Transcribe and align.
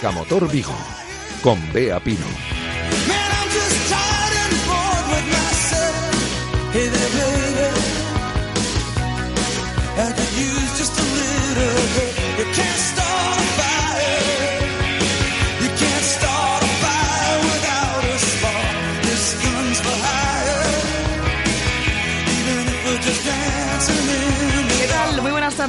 Marca 0.00 0.12
Motor 0.12 0.48
Vigo 0.48 0.76
con 1.42 1.58
Bea 1.72 1.98
Pino. 1.98 2.57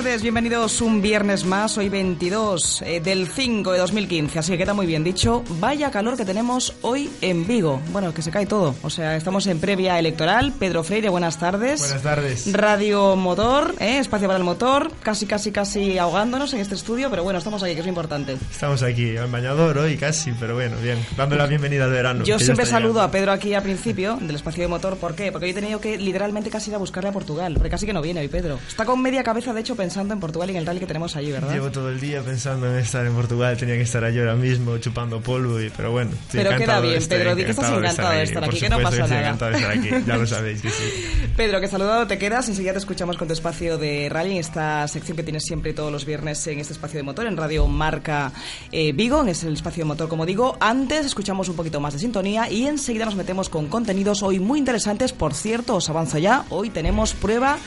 Tardes, 0.10 0.24
bienvenidos 0.24 0.82
un 0.82 1.04
viernes 1.04 1.46
más, 1.46 1.78
hoy 1.78 1.88
22 1.88 2.82
eh, 2.82 3.00
del 3.00 3.28
5 3.28 3.74
de 3.74 3.78
2015, 3.78 4.40
así 4.40 4.52
que 4.52 4.58
queda 4.58 4.74
muy 4.74 4.88
bien 4.88 5.04
dicho. 5.04 5.44
Vaya 5.60 5.92
calor 5.92 6.18
que 6.18 6.26
tenemos 6.26 6.74
hoy 6.82 7.12
en 7.22 7.46
Vigo. 7.46 7.80
Bueno, 7.92 8.12
que 8.12 8.24
se 8.24 8.32
cae 8.32 8.48
todo, 8.48 8.76
o 8.82 8.90
sea, 8.90 9.16
estamos 9.16 9.46
en 9.46 9.60
previa 9.60 10.00
electoral. 10.00 10.52
Pedro 10.58 10.84
Freire, 10.84 11.10
buenas 11.10 11.38
tardes. 11.38 11.82
Buenas 11.82 12.02
tardes. 12.02 12.52
Radio 12.52 13.16
Motor, 13.18 13.76
¿eh? 13.80 14.00
espacio 14.00 14.28
para 14.28 14.40
el 14.40 14.44
motor, 14.44 14.92
casi, 15.04 15.28
casi, 15.28 15.52
casi 15.52 16.00
ahogándonos 16.00 16.56
en 16.56 16.62
este 16.62 16.74
estudio, 16.74 17.12
pero 17.12 17.24
bueno, 17.24 17.38
estamos 17.38 17.62
aquí, 17.62 17.74
que 17.74 17.82
es 17.82 17.86
lo 17.86 17.90
importante. 17.90 18.36
Estamos 18.50 18.82
aquí, 18.82 19.16
en 19.16 19.32
bañador 19.32 19.78
hoy 19.78 19.96
casi, 19.96 20.32
pero 20.32 20.56
bueno, 20.56 20.78
bien. 20.82 20.98
Dando 21.18 21.36
la 21.36 21.46
bienvenida 21.46 21.86
al 21.86 21.92
verano. 21.92 22.24
Yo 22.24 22.40
siempre 22.40 22.66
saludo 22.66 23.02
a. 23.02 23.12
Pedro 23.12 23.32
aquí 23.32 23.54
al 23.54 23.64
principio 23.64 24.18
del 24.20 24.38
espacio 24.38 24.64
de 24.64 24.70
motor. 24.70 24.98
¿Por 24.98 25.14
qué? 25.14 25.32
Porque 25.32 25.46
hoy 25.46 25.52
he 25.52 25.56
tenido 25.56 25.80
que 25.80 26.00
literalmente 26.00 26.50
casi 26.50 26.72
ir 26.72 26.76
a 26.76 26.80
buscarle 26.80 27.10
a 27.10 27.14
Portugal. 27.14 27.54
Porque 27.54 27.70
casi 27.70 27.86
que 27.86 27.94
no 27.94 28.02
viene 28.02 28.22
hoy, 28.22 28.28
Pedro. 28.28 28.60
Está 28.68 28.86
con 28.86 29.02
media 29.02 29.24
cabeza, 29.24 29.54
de 29.54 29.62
hecho, 29.62 29.76
pensando 29.76 29.99
en 30.14 30.20
Portugal 30.20 30.50
y 30.50 30.54
en 30.54 30.58
el 30.60 30.66
rally 30.66 30.80
que 30.80 30.86
tenemos 30.88 31.16
allí, 31.16 31.32
¿verdad? 31.32 31.52
Llevo 31.54 31.72
todo 31.72 31.90
el 31.90 32.00
día 32.00 32.22
pensando 32.22 32.68
en 32.72 32.78
estar 32.80 33.06
en 33.06 33.14
Portugal, 33.14 33.58
tenía 33.58 33.76
que 33.76 33.82
estar 33.84 34.04
allí 34.04 34.20
ahora 34.20 34.36
mismo 34.36 34.78
chupando 34.78 35.22
polvo, 35.22 35.60
y, 35.60 35.70
pero 35.70 35.92
bueno. 35.92 36.12
estoy 36.12 36.42
Pero 36.44 36.58
queda 36.58 36.82
de 36.82 36.88
bien, 36.88 36.98
estar- 37.00 37.18
Pedro, 37.18 37.36
di 37.36 37.44
que 37.44 37.52
estás 37.52 37.72
encantado 37.72 38.10
de 38.12 38.24
estar 38.24 38.44
Por 38.44 38.50
aquí, 38.50 38.60
que 38.60 38.70
no 38.70 38.78
pasa 38.80 38.90
estoy 38.98 39.10
nada. 39.10 39.22
encantado 39.22 39.52
de 39.52 39.58
estar 39.58 39.72
aquí, 39.72 39.90
ya 40.08 40.18
lo 40.18 40.28
sabéis 40.28 40.62
que 40.62 40.70
sí. 40.70 40.84
Pedro, 41.38 41.60
que 41.62 41.68
saludado 41.68 42.08
te 42.08 42.18
quedas. 42.18 42.48
Enseguida 42.50 42.74
te 42.74 42.80
escuchamos 42.80 43.18
con 43.18 43.28
tu 43.28 43.34
espacio 43.34 43.78
de 43.78 44.08
rally, 44.10 44.32
en 44.32 44.38
esta 44.38 44.88
sección 44.88 45.16
que 45.18 45.24
tienes 45.24 45.44
siempre 45.44 45.74
todos 45.74 45.92
los 45.92 46.06
viernes 46.06 46.46
en 46.48 46.60
este 46.60 46.74
espacio 46.74 46.98
de 46.98 47.04
motor, 47.04 47.26
en 47.28 47.38
Radio 47.38 47.68
Marca 47.68 48.32
eh, 48.72 48.92
Vigo, 48.94 49.22
en 49.22 49.30
el 49.30 49.54
espacio 49.54 49.84
de 49.84 49.88
motor, 49.88 50.08
como 50.10 50.26
digo. 50.26 50.58
Antes 50.60 51.06
escuchamos 51.06 51.50
un 51.50 51.56
poquito 51.56 51.80
más 51.80 51.94
de 51.94 52.00
sintonía 52.00 52.50
y 52.50 52.66
enseguida 52.68 53.06
nos 53.06 53.16
metemos 53.16 53.50
con 53.50 53.68
contenidos 53.68 54.24
hoy 54.24 54.40
muy 54.40 54.60
interesantes. 54.60 55.14
Por 55.14 55.34
cierto, 55.34 55.76
os 55.76 55.90
avanzo 55.90 56.18
ya, 56.18 56.46
hoy 56.50 56.70
tenemos 56.70 57.14
prueba 57.14 57.58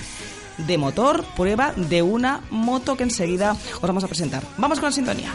de 0.58 0.78
motor, 0.78 1.24
prueba 1.36 1.72
de 1.76 2.02
una 2.02 2.40
moto 2.50 2.96
que 2.96 3.04
enseguida 3.04 3.52
os 3.52 3.80
vamos 3.80 4.04
a 4.04 4.08
presentar. 4.08 4.42
Vamos 4.56 4.78
con 4.78 4.88
la 4.88 4.92
sintonía. 4.92 5.32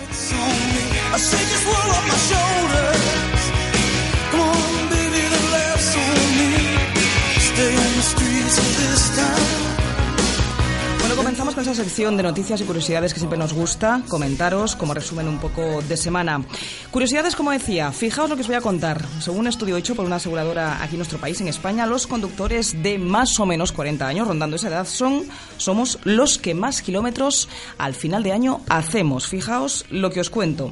Comenzamos 11.27 11.55
con 11.55 11.63
esa 11.63 11.75
sección 11.75 12.15
de 12.15 12.23
noticias 12.23 12.61
y 12.61 12.63
curiosidades 12.63 13.13
que 13.13 13.19
siempre 13.19 13.37
nos 13.37 13.51
gusta 13.51 14.01
comentaros 14.07 14.77
como 14.77 14.93
resumen 14.93 15.27
un 15.27 15.39
poco 15.39 15.81
de 15.81 15.97
semana. 15.97 16.41
Curiosidades, 16.89 17.35
como 17.35 17.51
decía, 17.51 17.91
fijaos 17.91 18.29
lo 18.29 18.37
que 18.37 18.43
os 18.43 18.47
voy 18.47 18.55
a 18.55 18.61
contar. 18.61 19.05
Según 19.19 19.41
un 19.41 19.47
estudio 19.47 19.75
hecho 19.75 19.93
por 19.93 20.05
una 20.05 20.15
aseguradora 20.15 20.81
aquí 20.81 20.93
en 20.93 20.99
nuestro 20.99 21.19
país, 21.19 21.41
en 21.41 21.49
España, 21.49 21.85
los 21.85 22.07
conductores 22.07 22.81
de 22.81 22.97
más 22.97 23.37
o 23.41 23.45
menos 23.45 23.73
40 23.73 24.07
años, 24.07 24.25
rondando 24.25 24.55
esa 24.55 24.69
edad, 24.69 24.87
son, 24.87 25.25
somos 25.57 25.99
los 26.05 26.37
que 26.37 26.53
más 26.53 26.81
kilómetros 26.81 27.49
al 27.77 27.93
final 27.93 28.23
de 28.23 28.31
año 28.31 28.61
hacemos. 28.69 29.27
Fijaos 29.27 29.83
lo 29.89 30.11
que 30.11 30.21
os 30.21 30.29
cuento. 30.29 30.71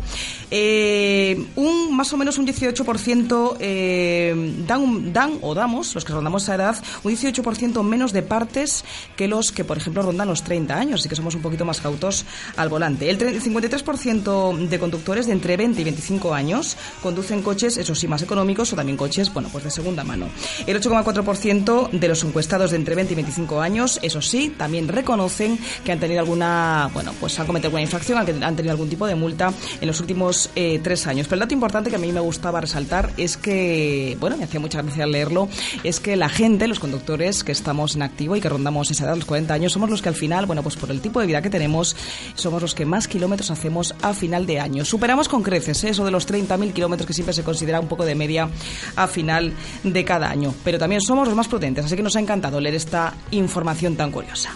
Eh, 0.51 1.47
un 1.57 1.93
más 1.97 2.13
o 2.13 2.17
menos 2.17 2.37
un 2.37 2.47
18% 2.47 3.57
eh, 3.59 4.63
dan, 4.65 5.11
dan 5.11 5.37
o 5.41 5.53
damos, 5.53 5.93
los 5.93 6.05
que 6.05 6.13
rondamos 6.13 6.43
esa 6.43 6.55
edad, 6.55 6.81
un 7.03 7.11
18% 7.11 7.83
menos 7.83 8.13
de 8.13 8.21
partes 8.21 8.85
que 9.17 9.27
los 9.27 9.51
que, 9.51 9.65
por 9.65 9.75
ejemplo, 9.75 10.01
rondan 10.01 10.29
los 10.29 10.44
30 10.45 10.73
años, 10.77 11.01
así 11.01 11.09
que 11.09 11.15
somos 11.17 11.35
un 11.35 11.41
poquito 11.41 11.65
más 11.65 11.81
cautos 11.81 12.23
al 12.55 12.69
volante. 12.69 13.09
El 13.09 13.17
tre- 13.17 13.41
53% 13.41 14.67
de 14.69 14.79
conductores 14.79 15.25
de 15.25 15.33
entre 15.33 15.57
20 15.57 15.81
y 15.81 15.83
25 15.83 16.33
años 16.33 16.77
conducen 17.03 17.41
coches, 17.41 17.75
eso 17.77 17.93
sí, 17.95 18.07
más 18.07 18.21
económicos 18.21 18.71
o 18.71 18.75
también 18.77 18.97
coches, 18.97 19.33
bueno, 19.33 19.49
pues 19.51 19.63
de 19.65 19.71
segunda 19.71 20.03
mano. 20.05 20.27
El 20.65 20.79
8,4% 20.81 21.89
de 21.91 22.07
los 22.07 22.23
encuestados 22.23 22.71
de 22.71 22.77
entre 22.77 22.95
20 22.95 23.13
y 23.13 23.15
25 23.15 23.61
años, 23.61 23.99
eso 24.01 24.21
sí, 24.21 24.53
también 24.57 24.87
reconocen 24.87 25.57
que 25.83 25.91
han 25.91 25.99
tenido 25.99 26.19
alguna, 26.21 26.89
bueno, 26.93 27.13
pues 27.19 27.37
han 27.39 27.47
cometido 27.47 27.67
alguna 27.67 27.81
infracción, 27.83 28.17
han 28.17 28.55
tenido 28.55 28.71
algún 28.71 28.89
tipo 28.89 29.07
de 29.07 29.15
multa 29.15 29.51
en 29.81 29.87
los 29.87 29.99
últimos 29.99 30.49
eh, 30.55 30.79
tres 30.83 31.07
años. 31.07 31.27
Pero 31.27 31.35
el 31.35 31.39
dato 31.41 31.53
importante 31.53 31.89
que 31.89 31.95
a 31.95 31.99
mí 31.99 32.11
me 32.11 32.19
gustaba 32.19 32.61
resaltar 32.61 33.11
es 33.17 33.37
que, 33.37 34.17
bueno, 34.19 34.37
me 34.37 34.43
hacía 34.45 34.59
mucha 34.59 34.81
gracia 34.81 35.05
leerlo, 35.05 35.47
es 35.83 35.99
que 35.99 36.15
la 36.15 36.29
gente, 36.29 36.67
los 36.67 36.79
conductores 36.79 37.43
que 37.43 37.51
estamos 37.51 37.95
en 37.95 38.01
activo 38.03 38.35
y 38.35 38.41
que 38.41 38.49
rondamos 38.49 38.91
esa 38.91 39.05
edad, 39.05 39.15
los 39.15 39.25
40 39.25 39.53
años, 39.53 39.73
somos 39.73 39.89
los 39.89 40.01
que 40.01 40.09
al 40.09 40.15
final, 40.15 40.34
bueno, 40.45 40.61
pues 40.61 40.75
por 40.75 40.91
el 40.91 40.99
tipo 40.99 41.21
de 41.21 41.27
vida 41.27 41.41
que 41.41 41.49
tenemos, 41.49 41.95
somos 42.35 42.61
los 42.61 42.75
que 42.75 42.85
más 42.85 43.07
kilómetros 43.07 43.49
hacemos 43.51 43.95
a 44.01 44.13
final 44.13 44.45
de 44.45 44.59
año. 44.59 44.83
Superamos 44.83 45.29
con 45.29 45.41
creces 45.41 45.83
¿eh? 45.85 45.89
eso 45.89 46.03
de 46.03 46.11
los 46.11 46.27
30.000 46.27 46.73
kilómetros 46.73 47.07
que 47.07 47.13
siempre 47.13 47.33
se 47.33 47.43
considera 47.43 47.79
un 47.79 47.87
poco 47.87 48.03
de 48.03 48.15
media 48.15 48.49
a 48.97 49.07
final 49.07 49.53
de 49.83 50.05
cada 50.05 50.29
año. 50.29 50.53
Pero 50.63 50.77
también 50.77 51.01
somos 51.01 51.27
los 51.27 51.37
más 51.37 51.47
prudentes, 51.47 51.85
así 51.85 51.95
que 51.95 52.03
nos 52.03 52.15
ha 52.17 52.19
encantado 52.19 52.59
leer 52.59 52.75
esta 52.75 53.13
información 53.31 53.95
tan 53.95 54.11
curiosa. 54.11 54.51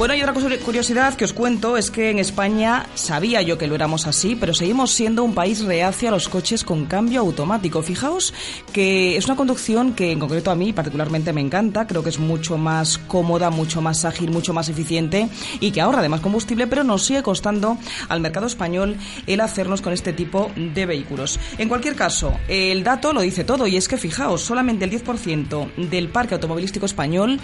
Bueno, 0.00 0.14
y 0.14 0.22
otra 0.22 0.32
curiosidad 0.64 1.12
que 1.12 1.26
os 1.26 1.34
cuento 1.34 1.76
es 1.76 1.90
que 1.90 2.08
en 2.08 2.18
España 2.18 2.86
sabía 2.94 3.42
yo 3.42 3.58
que 3.58 3.66
lo 3.66 3.74
éramos 3.74 4.06
así, 4.06 4.34
pero 4.34 4.54
seguimos 4.54 4.92
siendo 4.92 5.22
un 5.22 5.34
país 5.34 5.62
reacio 5.62 6.08
a 6.08 6.12
los 6.12 6.30
coches 6.30 6.64
con 6.64 6.86
cambio 6.86 7.20
automático. 7.20 7.82
Fijaos 7.82 8.32
que 8.72 9.18
es 9.18 9.26
una 9.26 9.36
conducción 9.36 9.92
que 9.92 10.10
en 10.10 10.18
concreto 10.18 10.50
a 10.50 10.54
mí 10.54 10.72
particularmente 10.72 11.34
me 11.34 11.42
encanta, 11.42 11.86
creo 11.86 12.02
que 12.02 12.08
es 12.08 12.18
mucho 12.18 12.56
más 12.56 12.96
cómoda, 12.96 13.50
mucho 13.50 13.82
más 13.82 14.06
ágil, 14.06 14.30
mucho 14.30 14.54
más 14.54 14.70
eficiente 14.70 15.28
y 15.60 15.70
que 15.70 15.82
ahorra 15.82 15.98
además 15.98 16.20
combustible, 16.20 16.66
pero 16.66 16.82
nos 16.82 17.04
sigue 17.04 17.22
costando 17.22 17.76
al 18.08 18.22
mercado 18.22 18.46
español 18.46 18.96
el 19.26 19.40
hacernos 19.42 19.82
con 19.82 19.92
este 19.92 20.14
tipo 20.14 20.50
de 20.56 20.86
vehículos. 20.86 21.38
En 21.58 21.68
cualquier 21.68 21.94
caso, 21.94 22.32
el 22.48 22.82
dato 22.84 23.12
lo 23.12 23.20
dice 23.20 23.44
todo 23.44 23.66
y 23.66 23.76
es 23.76 23.86
que 23.86 23.98
fijaos, 23.98 24.40
solamente 24.40 24.86
el 24.86 24.90
10% 24.92 25.74
del 25.90 26.08
parque 26.08 26.36
automovilístico 26.36 26.86
español 26.86 27.38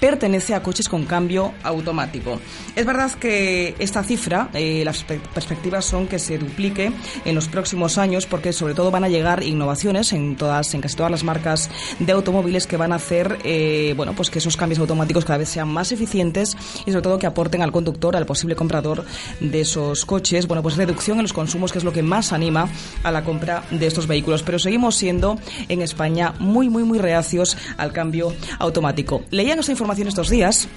pertenece 0.00 0.54
a 0.54 0.62
coches 0.62 0.88
con 0.88 1.04
cambio 1.04 1.52
automático. 1.62 1.97
Es 2.76 2.86
verdad 2.86 3.10
que 3.12 3.74
esta 3.78 4.02
cifra, 4.02 4.48
eh, 4.54 4.82
las 4.84 5.02
pe- 5.04 5.20
perspectivas 5.34 5.84
son 5.84 6.06
que 6.06 6.18
se 6.18 6.38
duplique 6.38 6.92
en 7.24 7.34
los 7.34 7.48
próximos 7.48 7.98
años 7.98 8.26
porque 8.26 8.52
sobre 8.52 8.74
todo 8.74 8.90
van 8.90 9.04
a 9.04 9.08
llegar 9.08 9.42
innovaciones 9.42 10.12
en 10.12 10.36
todas, 10.36 10.72
en 10.74 10.80
casi 10.80 10.96
todas 10.96 11.10
las 11.10 11.24
marcas 11.24 11.70
de 11.98 12.12
automóviles 12.12 12.66
que 12.66 12.76
van 12.76 12.92
a 12.92 12.96
hacer, 12.96 13.38
eh, 13.44 13.94
bueno, 13.96 14.12
pues 14.14 14.30
que 14.30 14.38
esos 14.38 14.56
cambios 14.56 14.78
automáticos 14.78 15.24
cada 15.24 15.38
vez 15.38 15.48
sean 15.48 15.68
más 15.68 15.92
eficientes 15.92 16.56
y 16.86 16.90
sobre 16.90 17.02
todo 17.02 17.18
que 17.18 17.26
aporten 17.26 17.62
al 17.62 17.72
conductor, 17.72 18.16
al 18.16 18.26
posible 18.26 18.54
comprador 18.56 19.04
de 19.40 19.60
esos 19.60 20.04
coches, 20.04 20.46
bueno, 20.46 20.62
pues 20.62 20.76
reducción 20.76 21.18
en 21.18 21.22
los 21.24 21.32
consumos 21.32 21.72
que 21.72 21.78
es 21.78 21.84
lo 21.84 21.92
que 21.92 22.02
más 22.02 22.32
anima 22.32 22.68
a 23.02 23.10
la 23.10 23.24
compra 23.24 23.64
de 23.70 23.86
estos 23.86 24.06
vehículos. 24.06 24.42
Pero 24.42 24.58
seguimos 24.58 24.96
siendo 24.96 25.38
en 25.68 25.82
España 25.82 26.34
muy, 26.38 26.68
muy, 26.68 26.82
muy 26.84 26.98
reacios 26.98 27.56
al 27.76 27.92
cambio 27.92 28.32
automático. 28.58 29.22
Leían 29.30 29.58
esta 29.58 29.72
información 29.72 30.08
estos 30.08 30.30
días 30.30 30.68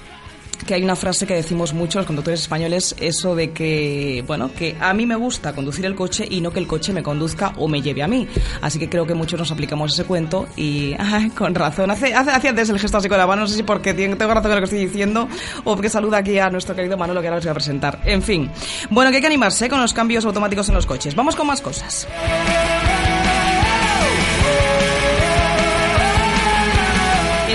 que 0.64 0.74
hay 0.74 0.82
una 0.82 0.96
frase 0.96 1.26
que 1.26 1.34
decimos 1.34 1.72
mucho 1.74 1.98
los 1.98 2.06
conductores 2.06 2.40
españoles, 2.40 2.94
eso 2.98 3.34
de 3.34 3.52
que, 3.52 4.24
bueno, 4.26 4.50
que 4.52 4.76
a 4.80 4.92
mí 4.94 5.06
me 5.06 5.16
gusta 5.16 5.52
conducir 5.54 5.84
el 5.86 5.94
coche 5.94 6.26
y 6.28 6.40
no 6.40 6.52
que 6.52 6.58
el 6.58 6.66
coche 6.66 6.92
me 6.92 7.02
conduzca 7.02 7.52
o 7.56 7.68
me 7.68 7.82
lleve 7.82 8.02
a 8.02 8.08
mí. 8.08 8.26
Así 8.60 8.78
que 8.78 8.88
creo 8.88 9.06
que 9.06 9.14
muchos 9.14 9.38
nos 9.38 9.50
aplicamos 9.50 9.92
ese 9.92 10.04
cuento 10.04 10.48
y, 10.56 10.94
con 11.36 11.54
razón. 11.54 11.90
Hace, 11.90 12.14
hace, 12.14 12.30
hace 12.30 12.48
antes 12.48 12.68
el 12.70 12.78
gesto 12.78 12.98
así 12.98 13.08
con 13.08 13.18
la 13.18 13.26
mano, 13.26 13.42
no 13.42 13.48
sé 13.48 13.56
si 13.56 13.62
porque 13.62 13.94
tengo 13.94 14.16
tengo 14.16 14.34
razón 14.34 14.50
con 14.50 14.60
lo 14.60 14.60
que 14.60 14.64
estoy 14.64 14.86
diciendo 14.86 15.28
o 15.64 15.74
porque 15.74 15.88
saluda 15.88 16.18
aquí 16.18 16.38
a 16.38 16.50
nuestro 16.50 16.74
querido 16.74 16.96
Manolo 16.96 17.20
que 17.20 17.28
ahora 17.28 17.38
os 17.38 17.44
voy 17.44 17.50
a 17.50 17.54
presentar. 17.54 18.00
En 18.04 18.22
fin, 18.22 18.50
bueno, 18.90 19.10
que 19.10 19.16
hay 19.16 19.20
que 19.20 19.26
animarse 19.26 19.68
con 19.68 19.80
los 19.80 19.92
cambios 19.92 20.24
automáticos 20.24 20.68
en 20.68 20.74
los 20.74 20.86
coches. 20.86 21.14
Vamos 21.14 21.36
con 21.36 21.46
más 21.46 21.60
cosas. 21.60 22.06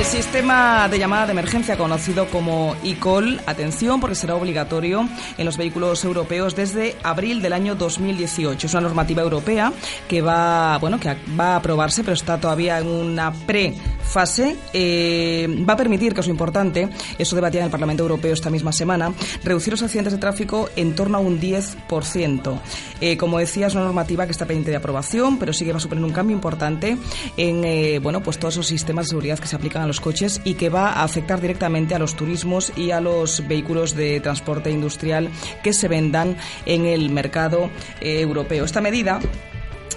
Sistema 0.07 0.87
de 0.87 0.99
llamada 0.99 1.25
de 1.25 1.33
emergencia 1.33 1.77
conocido 1.77 2.27
como 2.27 2.75
eCall, 2.81 3.41
atención 3.45 3.99
porque 3.99 4.15
será 4.15 4.35
obligatorio 4.35 5.07
en 5.37 5.45
los 5.45 5.57
vehículos 5.57 6.03
europeos 6.05 6.55
desde 6.55 6.95
abril 7.03 7.41
del 7.41 7.51
año 7.51 7.75
2018. 7.75 8.67
Es 8.67 8.73
una 8.73 8.81
normativa 8.81 9.21
europea 9.21 9.73
que 10.07 10.21
va, 10.21 10.77
bueno, 10.77 10.97
que 10.97 11.17
va 11.37 11.53
a 11.53 11.55
aprobarse, 11.57 12.03
pero 12.03 12.13
está 12.13 12.39
todavía 12.39 12.79
en 12.79 12.87
una 12.87 13.33
pre 13.33 13.73
fase 14.07 14.55
eh, 14.73 15.47
va 15.67 15.73
a 15.73 15.77
permitir, 15.77 16.13
que 16.13 16.21
es 16.21 16.27
lo 16.27 16.31
importante, 16.31 16.89
eso 17.17 17.35
debatía 17.35 17.61
en 17.61 17.65
el 17.65 17.71
Parlamento 17.71 18.03
Europeo 18.03 18.33
esta 18.33 18.49
misma 18.49 18.71
semana, 18.71 19.13
reducir 19.43 19.73
los 19.73 19.83
accidentes 19.83 20.13
de 20.13 20.19
tráfico 20.19 20.69
en 20.75 20.95
torno 20.95 21.17
a 21.17 21.21
un 21.21 21.39
10%. 21.39 22.59
Eh, 23.01 23.17
como 23.17 23.39
decía, 23.39 23.67
es 23.67 23.75
una 23.75 23.83
normativa 23.83 24.25
que 24.25 24.31
está 24.31 24.45
pendiente 24.45 24.71
de 24.71 24.77
aprobación, 24.77 25.37
pero 25.37 25.53
sí 25.53 25.65
que 25.65 25.71
va 25.71 25.77
a 25.77 25.81
suponer 25.81 26.03
un 26.03 26.11
cambio 26.11 26.35
importante 26.35 26.97
en 27.35 27.63
eh, 27.63 27.99
bueno, 27.99 28.23
pues 28.23 28.39
todos 28.39 28.55
esos 28.55 28.67
sistemas 28.67 29.05
de 29.05 29.09
seguridad 29.09 29.39
que 29.39 29.47
se 29.47 29.55
aplican 29.55 29.83
a 29.83 29.87
los 29.87 29.99
coches 29.99 30.41
y 30.43 30.55
que 30.55 30.69
va 30.69 30.89
a 30.89 31.03
afectar 31.03 31.41
directamente 31.41 31.95
a 31.95 31.99
los 31.99 32.15
turismos 32.15 32.71
y 32.75 32.91
a 32.91 33.01
los 33.01 33.47
vehículos 33.47 33.95
de 33.95 34.19
transporte 34.19 34.71
industrial 34.71 35.29
que 35.63 35.73
se 35.73 35.87
vendan 35.87 36.37
en 36.65 36.85
el 36.85 37.09
mercado 37.09 37.69
eh, 38.01 38.21
europeo. 38.21 38.65
Esta 38.65 38.81
medida 38.81 39.19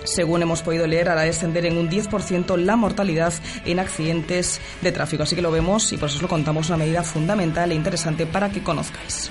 según 0.05 0.43
hemos 0.43 0.63
podido 0.63 0.87
leer, 0.87 1.09
hará 1.09 1.23
descender 1.23 1.67
en 1.67 1.79
un 1.79 1.91
10% 1.91 2.57
la 2.57 2.77
mortalidad 2.77 3.33
en 3.65 3.79
accidentes 3.79 4.61
de 4.81 4.93
tráfico. 4.93 5.23
Así 5.23 5.37
que 5.37 5.43
lo 5.43 5.51
vemos 5.51 5.93
y 5.93 5.97
por 5.97 6.09
eso 6.09 6.17
os 6.17 6.23
lo 6.23 6.29
contamos 6.29 6.69
una 6.69 6.79
medida 6.79 7.03
fundamental 7.03 7.73
e 7.73 7.75
interesante 7.75 8.27
para 8.27 8.51
que 8.51 8.63
conozcáis. 8.63 9.31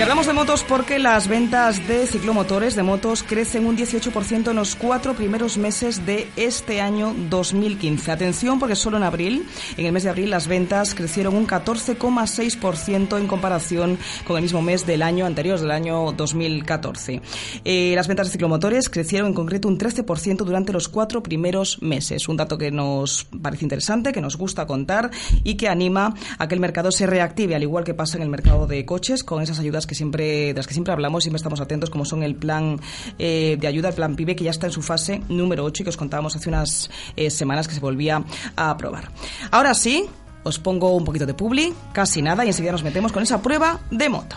Y 0.00 0.02
hablamos 0.02 0.26
de 0.26 0.32
motos 0.32 0.64
porque 0.66 0.98
las 0.98 1.28
ventas 1.28 1.86
de 1.86 2.06
ciclomotores, 2.06 2.74
de 2.74 2.82
motos, 2.82 3.22
crecen 3.22 3.66
un 3.66 3.76
18% 3.76 4.48
en 4.48 4.56
los 4.56 4.74
cuatro 4.74 5.12
primeros 5.12 5.58
meses 5.58 6.06
de 6.06 6.26
este 6.36 6.80
año 6.80 7.14
2015. 7.28 8.10
Atención 8.10 8.58
porque 8.58 8.76
solo 8.76 8.96
en 8.96 9.02
abril, 9.02 9.46
en 9.76 9.84
el 9.84 9.92
mes 9.92 10.04
de 10.04 10.08
abril, 10.08 10.30
las 10.30 10.48
ventas 10.48 10.94
crecieron 10.94 11.36
un 11.36 11.46
14,6% 11.46 13.18
en 13.18 13.26
comparación 13.26 13.98
con 14.26 14.38
el 14.38 14.42
mismo 14.44 14.62
mes 14.62 14.86
del 14.86 15.02
año 15.02 15.26
anterior, 15.26 15.60
del 15.60 15.70
año 15.70 16.12
2014. 16.12 17.20
Eh, 17.66 17.92
las 17.94 18.08
ventas 18.08 18.28
de 18.28 18.32
ciclomotores 18.32 18.88
crecieron 18.88 19.28
en 19.28 19.34
concreto 19.34 19.68
un 19.68 19.78
13% 19.78 20.46
durante 20.46 20.72
los 20.72 20.88
cuatro 20.88 21.22
primeros 21.22 21.82
meses. 21.82 22.26
Un 22.26 22.38
dato 22.38 22.56
que 22.56 22.70
nos 22.70 23.26
parece 23.42 23.66
interesante, 23.66 24.14
que 24.14 24.22
nos 24.22 24.38
gusta 24.38 24.66
contar 24.66 25.10
y 25.44 25.56
que 25.56 25.68
anima 25.68 26.14
a 26.38 26.48
que 26.48 26.54
el 26.54 26.60
mercado 26.62 26.90
se 26.90 27.06
reactive, 27.06 27.54
al 27.54 27.62
igual 27.62 27.84
que 27.84 27.92
pasa 27.92 28.16
en 28.16 28.22
el 28.22 28.30
mercado 28.30 28.66
de 28.66 28.86
coches, 28.86 29.22
con 29.22 29.42
esas 29.42 29.58
ayudas 29.58 29.89
que 29.90 29.96
siempre, 29.96 30.46
de 30.46 30.54
las 30.54 30.68
que 30.68 30.72
siempre 30.72 30.92
hablamos, 30.92 31.24
siempre 31.24 31.38
estamos 31.38 31.60
atentos, 31.60 31.90
como 31.90 32.04
son 32.04 32.22
el 32.22 32.36
plan 32.36 32.80
eh, 33.18 33.56
de 33.60 33.66
ayuda, 33.66 33.88
el 33.88 33.94
plan 33.96 34.14
PIBE, 34.14 34.36
que 34.36 34.44
ya 34.44 34.52
está 34.52 34.66
en 34.66 34.72
su 34.72 34.82
fase 34.82 35.20
número 35.28 35.64
8 35.64 35.82
y 35.82 35.84
que 35.84 35.90
os 35.90 35.96
contábamos 35.96 36.36
hace 36.36 36.48
unas 36.48 36.88
eh, 37.16 37.28
semanas 37.28 37.66
que 37.66 37.74
se 37.74 37.80
volvía 37.80 38.22
a 38.54 38.70
aprobar. 38.70 39.10
Ahora 39.50 39.74
sí, 39.74 40.06
os 40.44 40.60
pongo 40.60 40.94
un 40.94 41.04
poquito 41.04 41.26
de 41.26 41.34
publi, 41.34 41.74
casi 41.92 42.22
nada, 42.22 42.44
y 42.44 42.48
enseguida 42.48 42.70
nos 42.70 42.84
metemos 42.84 43.10
con 43.10 43.24
esa 43.24 43.42
prueba 43.42 43.80
de 43.90 44.08
moto. 44.08 44.36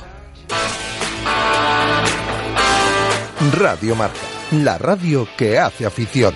Radio 3.60 3.96
Marca, 3.96 4.18
la 4.52 4.80
radio 4.80 5.28
que 5.38 5.60
hace 5.60 5.86
afición. 5.86 6.34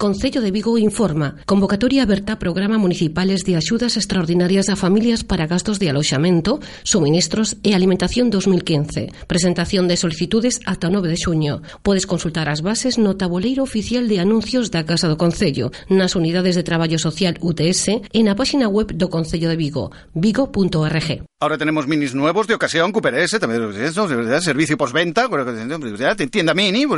Concello 0.00 0.40
de 0.40 0.50
Vigo 0.50 0.78
informa. 0.78 1.36
Convocatoria 1.44 2.04
aberta 2.04 2.38
programa 2.38 2.78
municipales 2.78 3.44
de 3.44 3.56
axudas 3.56 3.98
extraordinarias 3.98 4.70
a 4.70 4.74
familias 4.74 5.24
para 5.24 5.46
gastos 5.46 5.78
de 5.78 5.90
aloxamento, 5.90 6.58
suministros 6.84 7.60
e 7.62 7.76
alimentación 7.76 8.32
2015. 8.32 9.12
Presentación 9.28 9.92
de 9.92 10.00
solicitudes 10.00 10.64
ata 10.64 10.88
o 10.88 10.90
9 10.90 11.04
de 11.04 11.20
xuño. 11.20 11.60
Podes 11.84 12.08
consultar 12.08 12.48
as 12.48 12.64
bases 12.64 12.96
no 12.96 13.20
tabuleiro 13.20 13.60
oficial 13.60 14.08
de 14.08 14.24
anuncios 14.24 14.72
da 14.72 14.88
Casa 14.88 15.04
do 15.04 15.20
Concello, 15.20 15.68
nas 15.92 16.16
unidades 16.16 16.56
de 16.56 16.64
traballo 16.64 16.96
social 16.96 17.36
UTS 17.36 18.00
e 18.00 18.20
na 18.24 18.32
páxina 18.32 18.72
web 18.72 18.96
do 18.96 19.12
Concello 19.12 19.52
de 19.52 19.60
Vigo, 19.60 19.92
vigo.org. 20.16 21.28
Ahora 21.40 21.60
tenemos 21.60 21.84
minis 21.84 22.16
nuevos 22.16 22.48
de 22.48 22.56
ocasión, 22.56 22.92
Cooper 22.92 23.20
S, 23.20 23.36
también 23.36 23.68
eso, 23.76 24.08
servicio 24.40 24.80
postventa, 24.80 25.28
tienda 26.32 26.54
mini, 26.56 26.88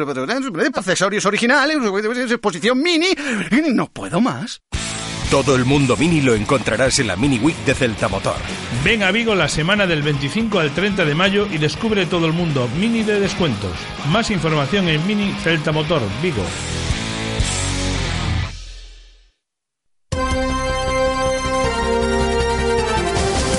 accesorios 0.70 1.26
originales, 1.26 1.78
exposición 2.30 2.78
mini. 2.78 2.91
No 3.74 3.86
puedo 3.86 4.20
más. 4.20 4.60
Todo 5.30 5.56
el 5.56 5.64
mundo 5.64 5.96
Mini 5.96 6.20
lo 6.20 6.34
encontrarás 6.34 6.98
en 6.98 7.06
la 7.06 7.16
Mini 7.16 7.38
Week 7.38 7.56
de 7.64 7.74
Celta 7.74 8.06
Motor. 8.08 8.36
Ven 8.84 9.02
a 9.02 9.10
Vigo 9.10 9.34
la 9.34 9.48
semana 9.48 9.86
del 9.86 10.02
25 10.02 10.58
al 10.58 10.74
30 10.74 11.06
de 11.06 11.14
mayo 11.14 11.48
y 11.50 11.56
descubre 11.56 12.04
todo 12.04 12.26
el 12.26 12.34
mundo 12.34 12.68
Mini 12.78 13.02
de 13.02 13.18
descuentos. 13.18 13.72
Más 14.10 14.30
información 14.30 14.88
en 14.88 15.06
Mini 15.06 15.32
Celta 15.42 15.72
Motor, 15.72 16.02
Vigo. 16.22 16.44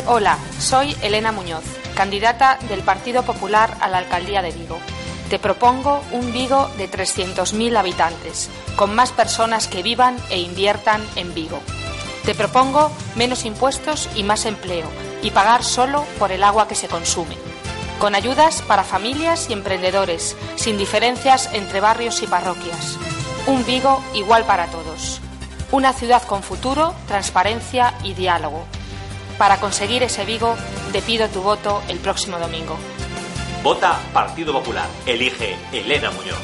Hola, 0.06 0.38
soy 0.59 0.95
Elena 1.01 1.31
Muñoz, 1.31 1.63
candidata 1.95 2.59
del 2.69 2.81
Partido 2.81 3.24
Popular 3.24 3.75
a 3.81 3.88
la 3.88 3.97
Alcaldía 3.97 4.44
de 4.44 4.51
Vigo. 4.51 4.80
Te 5.33 5.39
propongo 5.39 6.03
un 6.12 6.31
Vigo 6.31 6.69
de 6.77 6.88
300.000 6.88 7.75
habitantes, 7.75 8.51
con 8.75 8.94
más 8.94 9.12
personas 9.12 9.68
que 9.68 9.81
vivan 9.81 10.15
e 10.30 10.39
inviertan 10.39 11.03
en 11.15 11.33
Vigo. 11.33 11.59
Te 12.24 12.35
propongo 12.35 12.91
menos 13.15 13.44
impuestos 13.44 14.09
y 14.13 14.21
más 14.21 14.45
empleo, 14.45 14.85
y 15.24 15.31
pagar 15.31 15.63
solo 15.63 16.06
por 16.19 16.31
el 16.31 16.44
agua 16.44 16.68
que 16.68 16.75
se 16.75 16.88
consume. 16.88 17.35
Con 17.97 18.13
ayudas 18.13 18.62
para 18.62 18.83
familias 18.83 19.50
y 19.50 19.53
emprendedores, 19.53 20.35
sin 20.56 20.77
diferencias 20.77 21.50
entre 21.51 21.80
barrios 21.80 22.21
y 22.21 22.27
parroquias. 22.27 23.00
Un 23.47 23.65
Vigo 23.65 24.03
igual 24.13 24.44
para 24.45 24.68
todos. 24.68 25.19
Una 25.71 25.94
ciudad 25.94 26.21
con 26.27 26.44
futuro, 26.44 26.94
transparencia 27.07 27.95
y 28.03 28.13
diálogo. 28.13 28.65
Para 29.39 29.59
conseguir 29.59 30.03
ese 30.03 30.25
Vigo, 30.25 30.56
te 30.91 31.01
pido 31.01 31.27
tu 31.30 31.41
voto 31.41 31.81
el 31.88 31.97
próximo 31.97 32.38
domingo. 32.38 32.77
Vota 33.63 33.98
Partido 34.12 34.51
Popular. 34.51 34.89
Elige 35.06 35.56
Elena 35.71 36.12
Muñoz. 36.12 36.36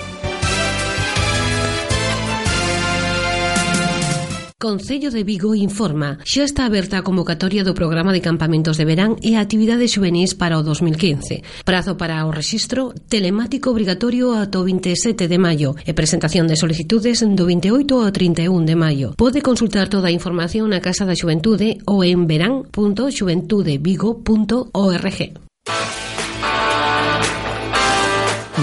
Concello 4.58 5.12
de 5.12 5.24
Vigo 5.24 5.54
informa 5.54 6.20
Xa 6.24 6.44
está 6.44 6.66
aberta 6.66 6.98
a 6.98 7.04
convocatoria 7.04 7.66
do 7.68 7.76
programa 7.76 8.16
de 8.16 8.24
campamentos 8.24 8.80
de 8.80 8.88
verán 8.88 9.20
e 9.20 9.36
actividades 9.36 9.92
juvenis 9.92 10.32
para 10.32 10.56
o 10.56 10.64
2015 10.64 11.44
Prazo 11.68 12.00
para 12.00 12.24
o 12.24 12.32
rexistro 12.32 12.96
telemático 13.12 13.68
obrigatorio 13.72 14.32
ata 14.36 14.60
o 14.60 14.64
27 14.64 15.28
de 15.28 15.38
maio 15.40 15.76
E 15.84 15.92
presentación 15.92 16.48
de 16.48 16.56
solicitudes 16.56 17.20
do 17.20 17.44
28 17.44 18.00
ao 18.00 18.16
31 18.16 18.64
de 18.64 18.80
maio 18.80 19.12
Pode 19.20 19.44
consultar 19.44 19.92
toda 19.92 20.08
a 20.08 20.16
información 20.16 20.72
na 20.72 20.80
Casa 20.80 21.04
da 21.04 21.20
Xuventude 21.20 21.84
ou 21.84 22.00
en 22.04 22.28
verán.xuventudevigo.org 22.28 25.20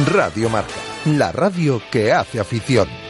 Radio 0.05 0.51
Marca, 0.51 0.75
la 1.07 1.33
radio 1.33 1.81
que 1.91 2.13
hace 2.13 2.39
afición. 2.39 3.06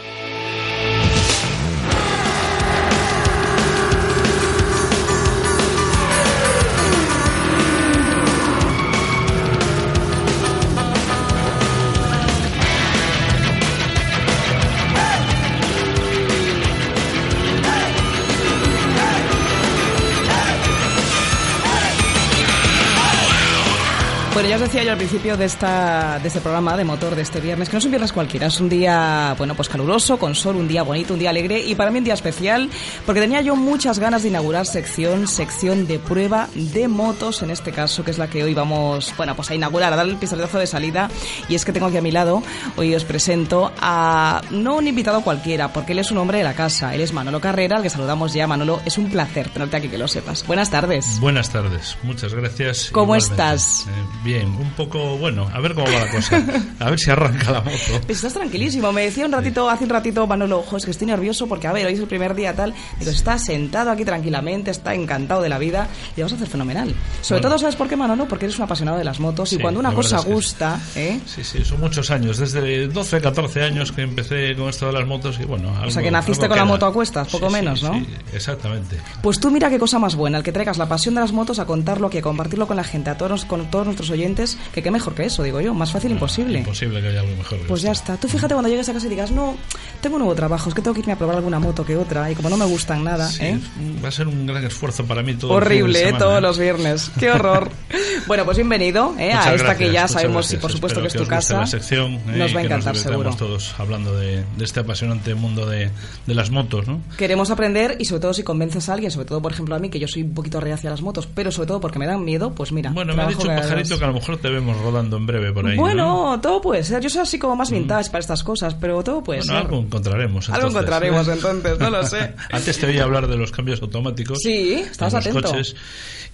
Bueno, 24.37 24.51
ya 24.51 24.57
os 24.57 24.61
decía 24.61 24.85
yo 24.85 24.93
al 24.93 24.99
principio 24.99 25.39
de, 25.39 25.47
esta, 25.47 26.19
de 26.19 26.29
este 26.29 26.43
programa 26.43 26.77
de 26.77 26.85
motor 26.85 27.15
de 27.15 27.23
este 27.23 27.41
viernes, 27.41 27.71
que 27.71 27.73
no 27.73 27.79
es 27.79 27.87
un 27.87 27.91
viernes 27.91 28.13
cualquiera, 28.13 28.49
es 28.49 28.61
un 28.61 28.69
día, 28.69 29.35
bueno, 29.39 29.55
pues 29.55 29.71
caluroso, 29.71 30.19
con 30.19 30.35
sol, 30.35 30.57
un 30.57 30.69
día 30.69 30.83
bonito, 30.83 31.15
un 31.15 31.19
día 31.19 31.31
alegre 31.31 31.59
y 31.65 31.75
para 31.75 31.91
mí 31.91 31.97
un 31.97 32.05
día 32.05 32.13
especial, 32.13 32.69
porque 33.07 33.23
tenía 33.23 33.41
yo 33.41 33.57
muchas 33.57 33.99
ganas 33.99 34.25
de 34.25 34.29
inaugurar 34.29 34.67
sección, 34.67 35.27
sección 35.27 35.87
de 35.87 35.99
prueba 35.99 36.51
de 36.55 36.87
motos, 36.87 37.41
en 37.41 37.51
este 37.51 37.73
caso, 37.73 38.05
que 38.05 38.11
es 38.11 38.19
la 38.19 38.29
que 38.29 38.45
hoy 38.45 38.53
vamos, 38.53 39.15
bueno, 39.17 39.35
pues 39.35 39.51
a 39.51 39.55
inaugurar, 39.55 39.95
a 39.95 39.97
darle 39.97 40.13
el 40.13 40.19
pistoletazo 40.19 40.59
de 40.59 40.67
salida. 40.67 41.09
Y 41.49 41.55
es 41.55 41.65
que 41.65 41.73
tengo 41.73 41.87
aquí 41.87 41.97
a 41.97 42.03
mi 42.03 42.11
lado, 42.13 42.43
hoy 42.77 42.95
os 42.95 43.05
presento 43.05 43.73
a, 43.81 44.43
no 44.51 44.77
un 44.77 44.87
invitado 44.87 45.23
cualquiera, 45.23 45.73
porque 45.73 45.93
él 45.93 46.01
es 46.01 46.11
un 46.11 46.19
hombre 46.19 46.37
de 46.37 46.45
la 46.45 46.53
casa, 46.53 46.95
él 46.95 47.01
es 47.01 47.15
Manolo 47.15 47.41
Carrera, 47.41 47.79
al 47.79 47.83
que 47.83 47.89
saludamos 47.89 48.35
ya. 48.35 48.47
Manolo, 48.47 48.83
es 48.85 48.99
un 48.99 49.09
placer 49.09 49.49
tenerte 49.49 49.79
aquí, 49.79 49.89
que 49.89 49.97
lo 49.97 50.09
sepas. 50.09 50.47
Buenas 50.47 50.69
tardes. 50.69 51.21
Buenas 51.21 51.49
tardes, 51.49 51.97
muchas 52.03 52.35
gracias. 52.35 52.91
¿Cómo 52.93 53.17
igualmente. 53.17 53.33
estás? 53.33 53.87
Eh, 53.87 54.26
bien, 54.27 54.49
un 54.49 54.71
poco, 54.73 55.17
bueno, 55.17 55.49
a 55.53 55.61
ver 55.61 55.75
cómo 55.75 55.87
va 55.87 56.01
la 56.05 56.11
cosa. 56.11 56.43
A 56.81 56.91
ver 56.91 56.99
si 57.01 57.11
arranca 57.11 57.51
la 57.51 57.61
moto. 57.61 57.75
Pues 58.05 58.19
estás 58.19 58.35
tranquilísimo. 58.35 58.93
Me 58.93 59.03
decía 59.05 59.25
un 59.25 59.33
ratito, 59.33 59.69
hace 59.71 59.85
un 59.85 59.91
ratito, 59.91 60.27
Manolo, 60.27 60.59
ojo, 60.59 60.77
es 60.77 60.85
que 60.85 60.91
estoy 60.91 61.07
nervioso 61.07 61.47
porque, 61.47 61.67
a 61.67 61.73
ver, 61.73 61.87
hoy 61.87 61.95
es 61.95 62.01
el 62.01 62.07
primer 62.07 62.35
día 62.35 62.55
tal. 62.55 62.75
Digo, 62.99 63.11
está 63.11 63.39
sentado 63.39 63.91
aquí 63.91 64.05
tranquilamente, 64.05 64.71
está 64.71 64.95
encantado 64.95 65.41
de 65.41 65.49
la 65.49 65.59
vida 65.59 65.89
y 66.17 66.21
vamos 66.21 66.33
a 66.33 66.37
hacer 66.37 66.49
fenomenal. 66.49 66.95
Sobre 67.23 67.41
Bueno. 67.41 67.49
todo, 67.55 67.59
¿sabes 67.61 67.77
por 67.77 67.89
qué, 67.89 67.97
Manolo? 67.97 68.29
Porque 68.29 68.45
eres 68.45 68.59
un 68.59 68.65
apasionado 68.65 68.99
de 68.99 69.05
las 69.05 69.21
motos 69.21 69.53
y 69.53 69.57
Sí, 69.57 69.63
cuando 69.63 69.81
una 69.81 69.93
cosa 69.95 70.17
es 70.17 70.25
que 70.27 70.33
gusta, 70.33 70.81
¿eh? 70.97 71.21
Sí, 71.25 71.43
sí, 71.45 71.65
son 71.65 71.81
muchos 71.81 72.11
años, 72.11 72.37
desde 72.39 72.89
12, 72.89 73.21
14 73.21 73.63
años 73.63 73.93
que 73.93 74.03
empecé 74.03 74.55
con 74.57 74.69
esto 74.69 74.87
de 74.87 74.93
las 74.93 75.07
motos 75.07 75.39
y 75.41 75.45
bueno... 75.45 75.71
O 75.71 75.75
sea, 75.75 75.83
algo- 75.85 76.01
que 76.03 76.11
naciste 76.11 76.45
algo 76.45 76.53
con 76.57 76.59
la 76.59 76.65
moto 76.67 76.87
a 76.87 76.93
cuestas, 76.93 77.29
poco 77.29 77.47
Sí, 77.49 77.55
sí, 77.55 77.61
menos, 77.61 77.83
¿no? 77.83 77.95
Sí, 77.95 78.07
exactamente. 78.35 78.99
Pues 79.23 79.41
tú 79.41 79.51
mira 79.51 79.71
qué 79.71 79.79
cosa 79.79 79.99
más 79.99 80.15
buena, 80.15 80.39
el 80.39 80.45
que 80.45 80.53
traigas 80.53 80.77
la 80.79 80.89
pasión 80.89 81.15
de 81.15 81.21
las 81.23 81.33
motos 81.33 81.59
a 81.59 81.65
contarlo, 81.65 82.09
aquí, 82.09 82.19
a 82.19 82.23
compartirlo 82.23 82.67
con 82.67 82.77
la 82.77 82.85
gente, 82.85 83.11
a 83.11 83.17
todos, 83.17 83.45
con 83.45 83.71
todos 83.71 83.87
nuestros 83.87 84.11
oyentes 84.17 84.59
que 84.73 84.83
qué 84.83 84.91
mejor 84.91 85.15
que 85.15 85.25
eso, 85.25 85.43
digo 85.43 85.61
yo, 85.61 85.75
más 85.75 85.93
fácil 85.93 86.11
imposible. 86.13 86.59
Imposible 86.59 87.01
que 87.01 87.09
haya 87.09 87.21
algo 87.21 87.37
mejor. 87.37 87.59
que 87.59 87.65
Pues 87.67 87.83
ya 87.83 87.93
está. 87.93 88.17
Tú 88.17 88.29
fíjate 88.29 88.55
cuando 88.55 88.69
llegues 88.69 88.89
a 88.89 88.93
casa 88.93 89.07
y 89.07 89.11
digas, 89.11 89.31
no, 89.31 89.57
tengo 90.01 90.17
un 90.17 90.21
nuevo 90.21 90.35
trabajo, 90.35 90.69
es 90.69 90.75
que 90.75 90.83
tengo 90.83 90.95
que 90.95 91.01
irme 91.01 91.13
a 91.13 91.17
probar 91.17 91.37
alguna 91.37 91.59
moto 91.59 91.85
que 91.85 91.97
otra, 91.97 92.31
y 92.31 92.35
como 92.35 92.49
no 92.49 92.57
me 92.57 92.65
gustan 92.65 93.05
nada, 93.05 93.29
Sí, 93.29 93.45
¿eh? 93.45 93.61
Va 94.03 94.09
a 94.09 94.13
ser 94.13 94.29
un 94.29 94.47
gran 94.47 94.65
esfuerzo 94.65 95.05
para 95.05 95.23
mí 95.23 95.35
todo 95.35 95.53
Horrible, 95.53 95.99
¿eh? 95.99 96.07
semana, 96.07 96.19
todos 96.19 96.39
¿eh? 96.39 96.41
los 96.41 96.59
viernes. 96.59 97.11
¡Qué 97.19 97.31
horror! 97.31 97.71
bueno, 98.27 98.45
pues 98.45 98.57
bienvenido 98.57 99.15
¿eh? 99.19 99.33
a 99.33 99.39
esta 99.39 99.53
gracias, 99.53 99.77
que 99.77 99.93
ya 99.93 100.09
sabemos, 100.09 100.53
y 100.53 100.57
por 100.57 100.73
supuesto 100.73 101.01
que 101.01 101.09
es 101.09 101.13
tu 101.13 101.21
guste 101.21 101.35
casa. 101.35 101.61
la 101.61 101.67
sección, 101.67 102.15
eh, 102.15 102.21
nos 102.27 102.55
va 102.55 102.61
a 102.61 102.63
que 102.63 102.67
encantar, 102.67 102.95
divirtamos 102.95 103.01
seguro. 103.01 103.37
todos 103.37 103.75
hablando 103.79 104.17
de, 104.17 104.45
de 104.57 104.65
este 104.65 104.81
apasionante 104.81 105.35
mundo 105.35 105.67
de, 105.67 105.91
de 106.27 106.35
las 106.35 106.51
motos, 106.51 106.87
¿no? 106.87 107.01
Queremos 107.17 107.51
aprender 107.51 107.97
y 107.99 108.05
sobre 108.05 108.21
todo 108.21 108.35
si 108.35 108.43
convences 108.43 108.89
a 108.89 108.95
alguien, 108.95 109.11
sobre 109.11 109.27
todo 109.27 109.43
por 109.43 109.53
ejemplo 109.53 109.75
a 109.75 109.79
mí, 109.79 109.91
que 109.91 109.99
yo 109.99 110.09
soy 110.09 110.23
un 110.23 110.35
poquito 110.35 110.61
reacia 110.61 110.91
a 110.91 110.93
las 110.93 111.03
motos, 111.03 111.29
pero 111.33 111.51
sobre 111.51 111.69
todo 111.69 111.81
porque 111.81 111.99
me 111.99 112.07
dan 112.07 112.25
miedo, 112.25 112.53
pues 112.55 112.73
mira. 112.73 112.91
Bueno, 112.91 113.15
me 113.15 113.23
ha 113.23 113.27
dicho 113.27 113.49
un 113.49 113.55
que 113.55 113.61
pajarito 113.61 113.99
que 113.99 114.05
a 114.07 114.11
lo 114.13 114.15
mejor 114.15 114.39
te 114.39 114.49
vemos 114.49 114.77
rodando 114.81 115.17
en 115.17 115.27
breve 115.27 115.53
por 115.53 115.67
ahí. 115.67 115.77
¿no? 115.77 115.83
Bueno, 115.83 116.41
todo 116.41 116.61
puede 116.61 116.83
ser. 116.85 117.03
Yo 117.03 117.11
soy 117.11 117.23
así 117.23 117.39
como 117.39 117.57
más 117.57 117.71
vintage 117.71 118.11
para 118.11 118.21
estas 118.21 118.43
cosas, 118.43 118.75
pero 118.75 119.03
todo 119.03 119.23
puede 119.23 119.41
Bueno, 119.41 119.53
ser. 119.53 119.63
algo 119.63 119.79
encontraremos. 119.81 120.49
Algo 120.49 120.69
entonces. 120.69 120.77
encontraremos 120.83 121.29
entonces, 121.37 121.79
no 121.79 121.91
lo 121.91 122.05
sé. 122.05 122.35
Antes 122.51 122.79
te 122.79 122.87
oí 122.87 122.99
hablar 122.99 123.27
de 123.29 123.37
los 123.37 123.51
cambios 123.53 123.83
automáticos. 123.83 124.39
Sí, 124.43 124.73
estabas 124.75 125.13
los 125.15 125.27
atento. 125.27 125.43
coches. 125.51 125.77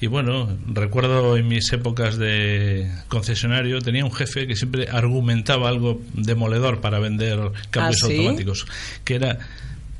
Y 0.00 0.09
bueno, 0.09 0.49
recuerdo 0.67 1.37
en 1.37 1.47
mis 1.47 1.73
épocas 1.73 2.19
de 2.19 2.91
concesionario, 3.09 3.81
tenía 3.81 4.05
un 4.05 4.12
jefe 4.12 4.47
que 4.49 4.57
siempre 4.57 4.88
argumentaba 4.91 5.69
algo 5.69 6.00
demoledor 6.14 6.81
para 6.81 6.99
vender 6.99 7.38
cambios 7.71 8.02
¿Ah, 8.02 8.07
sí? 8.09 8.17
automáticos, 8.17 8.67
que 9.05 9.14
era 9.14 9.38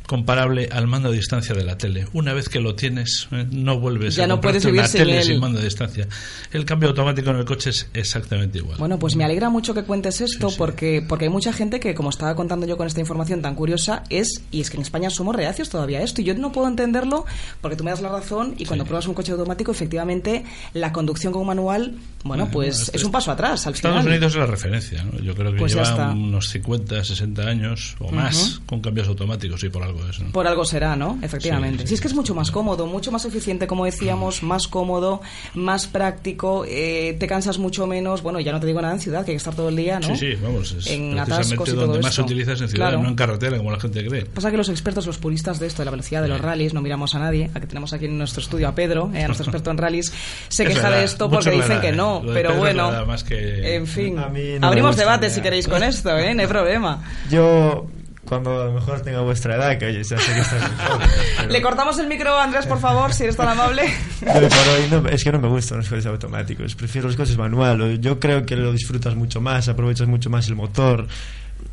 comparable 0.07 0.69
al 0.73 0.87
mando 0.87 1.09
a 1.09 1.13
distancia 1.13 1.55
de 1.55 1.65
la 1.65 1.79
tele. 1.79 2.07
Una 2.13 2.33
vez 2.33 2.49
que 2.49 2.61
lo 2.61 2.75
tienes, 2.75 3.29
eh, 3.31 3.47
no 3.51 3.79
vuelves 3.79 4.17
Ya 4.17 4.25
a 4.25 4.27
no 4.27 4.41
puedes 4.41 4.65
vivir 4.65 4.81
una 4.81 4.89
sin 4.89 4.99
tele 5.01 5.19
él. 5.19 5.25
sin 5.25 5.41
mando 5.41 5.59
a 5.61 5.63
distancia. 5.63 6.07
El 6.53 6.65
cambio 6.65 6.89
automático 6.91 7.31
en 7.31 7.37
el 7.37 7.45
coche 7.45 7.71
es 7.71 7.89
exactamente 7.95 8.59
igual. 8.59 8.79
Bueno, 8.79 8.99
pues 8.99 9.17
me 9.17 9.25
alegra 9.25 9.49
mucho 9.51 9.75
que 9.75 9.85
cuentes 9.85 10.21
esto 10.21 10.49
porque 10.59 11.05
porque 11.09 11.27
hay 11.27 11.31
mucha 11.31 11.53
gente 11.53 11.81
que, 11.81 11.95
como 11.95 12.11
estaba 12.11 12.35
contando 12.35 12.67
yo 12.67 12.77
con 12.77 12.87
esta 12.87 13.01
información 13.01 13.43
tan 13.43 13.55
curiosa, 13.55 14.05
es 14.11 14.43
y 14.51 14.61
es 14.61 14.71
que 14.71 14.77
en 14.77 14.83
España 14.83 15.11
somos 15.11 15.35
reacios 15.37 15.69
todavía 15.71 15.99
a 15.99 16.03
esto 16.03 16.21
y 16.21 16.25
yo 16.25 16.35
no 16.35 16.53
puedo 16.53 16.69
entenderlo 16.69 17.25
porque 17.61 17.77
tú 17.77 17.85
me 17.85 17.91
das 17.91 18.01
la 18.03 18.09
razón 18.09 18.55
y 18.59 18.65
cuando 18.65 18.85
pruebas 18.85 19.07
un 19.07 19.15
coche 19.15 19.33
automático, 19.33 19.73
efectivamente, 19.73 20.45
la 20.75 20.93
conducción 20.93 21.33
con 21.33 21.47
manual, 21.47 21.95
bueno, 22.25 22.49
pues 22.51 22.91
es 22.95 23.05
un 23.05 23.11
paso 23.13 23.31
atrás 23.31 23.67
al 23.67 23.75
Estados 23.75 23.99
final. 24.01 24.13
Unidos 24.17 24.33
es 24.33 24.39
la 24.39 24.47
referencia, 24.47 25.03
¿no? 25.05 25.19
Yo 25.21 25.35
creo 25.35 25.53
que 25.53 25.59
Pues 25.59 25.75
llevan 25.75 26.19
unos 26.19 26.49
50, 26.49 27.05
60 27.05 27.43
años 27.43 27.97
o 27.99 28.11
más 28.13 28.61
con 28.67 28.81
cambios 28.81 29.09
automáticos 29.09 29.63
y 29.65 29.69
por 29.69 29.83
algo 29.83 30.02
Por 30.33 30.47
algo 30.47 30.65
será, 30.65 30.97
¿no? 30.97 31.19
Efectivamente. 31.23 31.79
Sí, 31.79 31.83
sí, 31.85 31.89
si 31.89 31.95
es 31.95 32.01
que 32.01 32.09
es 32.09 32.15
mucho 32.15 32.35
más 32.35 32.51
cómodo, 32.51 32.87
mucho 32.87 33.11
más 33.13 33.25
eficiente, 33.25 33.67
como 33.67 33.85
decíamos, 33.85 34.43
más 34.43 34.69
cómodo, 34.69 35.21
más 35.55 35.87
práctico, 35.87 36.65
eh, 36.69 37.17
te 37.19 37.27
cansas 37.27 37.59
mucho 37.59 37.87
menos. 37.87 38.23
Bueno, 38.23 38.41
ya 38.41 38.53
no 38.53 38.61
te 38.61 38.67
digo 38.67 38.81
nada 38.83 38.95
en 38.95 39.01
ciudad, 39.01 39.25
que 39.25 39.31
hay 39.33 39.35
que 39.37 39.39
estar 39.39 39.55
todo 39.55 39.69
el 39.69 39.77
día, 39.77 40.01
¿no? 40.01 40.09
Sí, 40.09 40.17
sí, 40.17 40.39
vamos, 40.43 40.73
es 40.73 40.87
En 40.89 41.13
precisamente 41.13 41.21
atascos 41.21 41.69
y 41.69 41.73
donde 41.73 41.87
todo 41.87 42.03
más 42.03 42.15
se 42.15 42.21
esto. 42.21 42.23
utiliza 42.25 42.53
es 42.53 42.61
en 42.61 42.69
ciudad, 42.69 42.87
Claro. 42.89 43.03
no 43.03 43.09
en 43.09 43.15
carretera, 43.15 43.57
como 43.57 43.71
la 43.71 43.81
gente 43.81 44.07
cree. 44.07 44.25
Pasa 44.27 44.51
que 44.51 44.57
los 44.57 44.69
expertos, 44.69 45.07
los 45.07 45.19
puristas 45.19 45.59
de 45.61 45.67
esto, 45.67 45.83
de 45.83 45.85
la 45.87 45.91
velocidad 45.93 46.23
de 46.23 46.29
los 46.29 46.41
rallies, 46.41 46.75
no 46.75 46.81
miramos 46.83 47.15
a 47.15 47.19
nadie. 47.19 47.51
A 47.55 47.61
que 47.61 47.67
tenemos 47.67 47.93
aquí 47.93 48.07
en 48.07 48.19
nuestro 48.19 48.43
estudio 48.43 48.69
a 48.69 48.75
Pedro, 48.75 49.11
eh, 49.15 49.23
a 49.23 49.27
nuestro 49.27 49.45
experto 49.47 49.71
en 49.71 49.79
rallies, 49.79 50.13
se 50.49 50.65
queja 50.65 50.83
verdad, 50.85 50.99
de 50.99 51.05
esto 51.05 51.31
porque 51.31 51.51
dicen 51.51 51.81
que 51.81 51.93
no. 51.93 52.21
Lo 52.23 52.31
de 52.31 52.35
Pero 52.35 52.49
Pedro 52.51 52.61
bueno, 52.61 53.07
más 53.07 53.25
que- 53.25 53.77
en 53.77 53.87
fin, 53.87 54.17
no 54.61 54.67
abrimos 54.67 54.97
debate 54.97 55.31
si 55.31 55.41
queréis 55.41 55.69
con 55.69 55.83
esto, 55.83 56.17
¿eh? 56.19 56.35
No 56.35 56.41
hay 56.43 56.47
problema. 56.49 57.03
Yo, 57.31 57.87
cuando 58.33 58.63
a 58.63 58.65
lo 58.65 58.73
mejor 58.73 59.03
tenga 59.03 59.21
vuestra 59.21 59.57
edad, 59.57 59.77
que 59.79 59.85
oye, 59.87 60.03
ya 60.03 60.17
sé 60.19 60.33
que 60.33 60.41
estás 60.41 60.61
muy 60.63 60.87
joven, 60.87 61.09
pero 61.37 61.51
Le 61.51 61.61
cortamos 61.63 61.99
el 61.99 62.07
micro 62.07 62.39
Andrés, 62.39 62.65
por 62.67 62.81
favor, 62.81 63.13
si 63.13 63.25
eres 63.25 63.37
tan 63.37 63.49
amable. 63.49 63.83
yo 64.23 64.27
por 64.33 64.69
hoy 64.69 64.89
no- 64.91 65.09
es 65.11 65.23
que 65.23 65.33
no 65.33 65.39
me 65.39 65.49
gustan 65.49 65.79
los 65.79 65.89
coches 65.91 66.07
automáticos, 66.07 66.75
prefiero 66.75 67.09
los 67.09 67.17
coches 67.17 67.37
manuales. 67.37 68.01
Yo 68.01 68.19
creo 68.19 68.47
que 68.47 68.57
lo 68.57 68.73
disfrutas 68.73 69.15
mucho 69.17 69.41
más, 69.43 69.69
aprovechas 69.69 70.09
mucho 70.09 70.31
más 70.31 70.49
el 70.49 70.55
motor. 70.55 71.07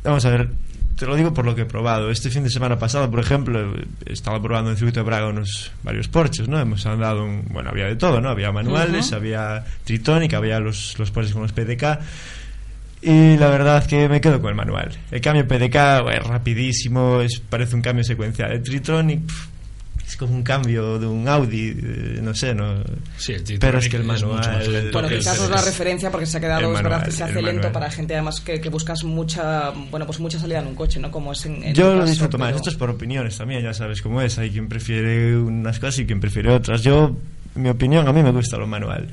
Vamos 0.04 0.24
a 0.26 0.30
ver, 0.30 0.50
te 0.98 1.06
lo 1.06 1.16
digo 1.16 1.32
por 1.32 1.46
lo 1.46 1.54
que 1.54 1.62
he 1.62 1.64
probado. 1.66 2.10
Este 2.10 2.28
fin 2.28 2.42
de 2.44 2.50
semana 2.50 2.78
pasado, 2.78 3.10
por 3.10 3.20
ejemplo, 3.20 3.72
estaba 4.04 4.40
probando 4.42 4.68
en 4.68 4.72
el 4.72 4.78
circuito 4.78 5.00
de 5.00 5.04
Braga 5.04 5.28
unos 5.28 5.72
varios 5.82 6.08
Porsches, 6.08 6.46
¿no? 6.46 6.60
Hemos 6.60 6.84
andado, 6.84 7.24
un- 7.24 7.44
bueno, 7.50 7.70
había 7.70 7.86
de 7.86 7.96
todo, 7.96 8.20
¿no? 8.20 8.28
Había 8.28 8.52
manuales, 8.52 9.06
Ujú. 9.06 9.16
había 9.16 9.64
Tritonic, 9.84 10.34
había 10.34 10.60
los, 10.60 10.98
los 10.98 11.10
Porsches 11.10 11.32
con 11.32 11.40
los 11.42 11.52
PDK. 11.52 12.00
Y 13.02 13.36
la 13.38 13.48
verdad 13.48 13.86
que 13.86 14.08
me 14.08 14.20
quedo 14.20 14.40
con 14.40 14.50
el 14.50 14.56
manual. 14.56 14.90
El 15.10 15.20
cambio 15.20 15.46
PDK 15.48 15.76
es 16.12 16.22
rapidísimo, 16.26 17.20
es, 17.22 17.40
parece 17.48 17.74
un 17.76 17.82
cambio 17.82 18.04
secuencial. 18.04 18.52
El 18.52 18.62
Tritronic 18.62 19.22
es 20.06 20.16
como 20.16 20.34
un 20.34 20.42
cambio 20.42 20.98
de 20.98 21.06
un 21.06 21.26
Audi, 21.26 21.68
eh, 21.68 22.18
no 22.20 22.34
sé, 22.34 22.52
no. 22.54 22.82
Sí, 23.16 23.32
el 23.32 23.58
pero 23.58 23.78
es 23.78 23.88
que 23.88 23.96
el 23.96 24.02
es 24.02 24.08
mucho 24.08 24.26
manual. 24.28 24.52
más 24.58 24.68
lento 24.68 24.92
Bueno, 25.00 25.08
quizás 25.16 25.40
es 25.40 25.48
la 25.48 25.62
referencia 25.62 26.10
porque 26.10 26.26
se 26.26 26.36
ha 26.36 26.40
quedado, 26.40 26.74
es 26.76 26.82
verdad, 26.82 27.04
que 27.04 27.10
se 27.12 27.22
hace 27.24 27.34
lento 27.34 27.52
manual. 27.54 27.72
para 27.72 27.90
gente 27.90 28.14
además 28.14 28.40
que, 28.40 28.60
que 28.60 28.68
buscas 28.68 29.02
mucha, 29.04 29.70
bueno, 29.90 30.04
pues 30.04 30.18
mucha 30.20 30.38
salida 30.38 30.58
en 30.58 30.66
un 30.66 30.74
coche, 30.74 30.98
¿no? 31.00 31.10
Como 31.10 31.32
es 31.32 31.46
en, 31.46 31.62
en 31.62 31.74
Yo 31.74 31.94
lo 31.94 32.04
disfruto 32.04 32.36
más. 32.38 32.48
pero- 32.48 32.56
Esto 32.58 32.70
es 32.70 32.76
por 32.76 32.90
opiniones 32.90 33.38
también, 33.38 33.62
ya 33.62 33.72
sabes 33.72 34.02
cómo 34.02 34.20
es. 34.20 34.36
Hay 34.38 34.50
quien 34.50 34.68
prefiere 34.68 35.36
unas 35.38 35.78
cosas 35.78 36.00
y 36.00 36.06
quien 36.06 36.20
prefiere 36.20 36.50
otras. 36.52 36.82
Yo, 36.82 37.16
mi 37.54 37.68
opinión, 37.70 38.06
a 38.08 38.12
mí 38.12 38.22
me 38.22 38.32
gusta 38.32 38.58
lo 38.58 38.66
manual. 38.66 39.08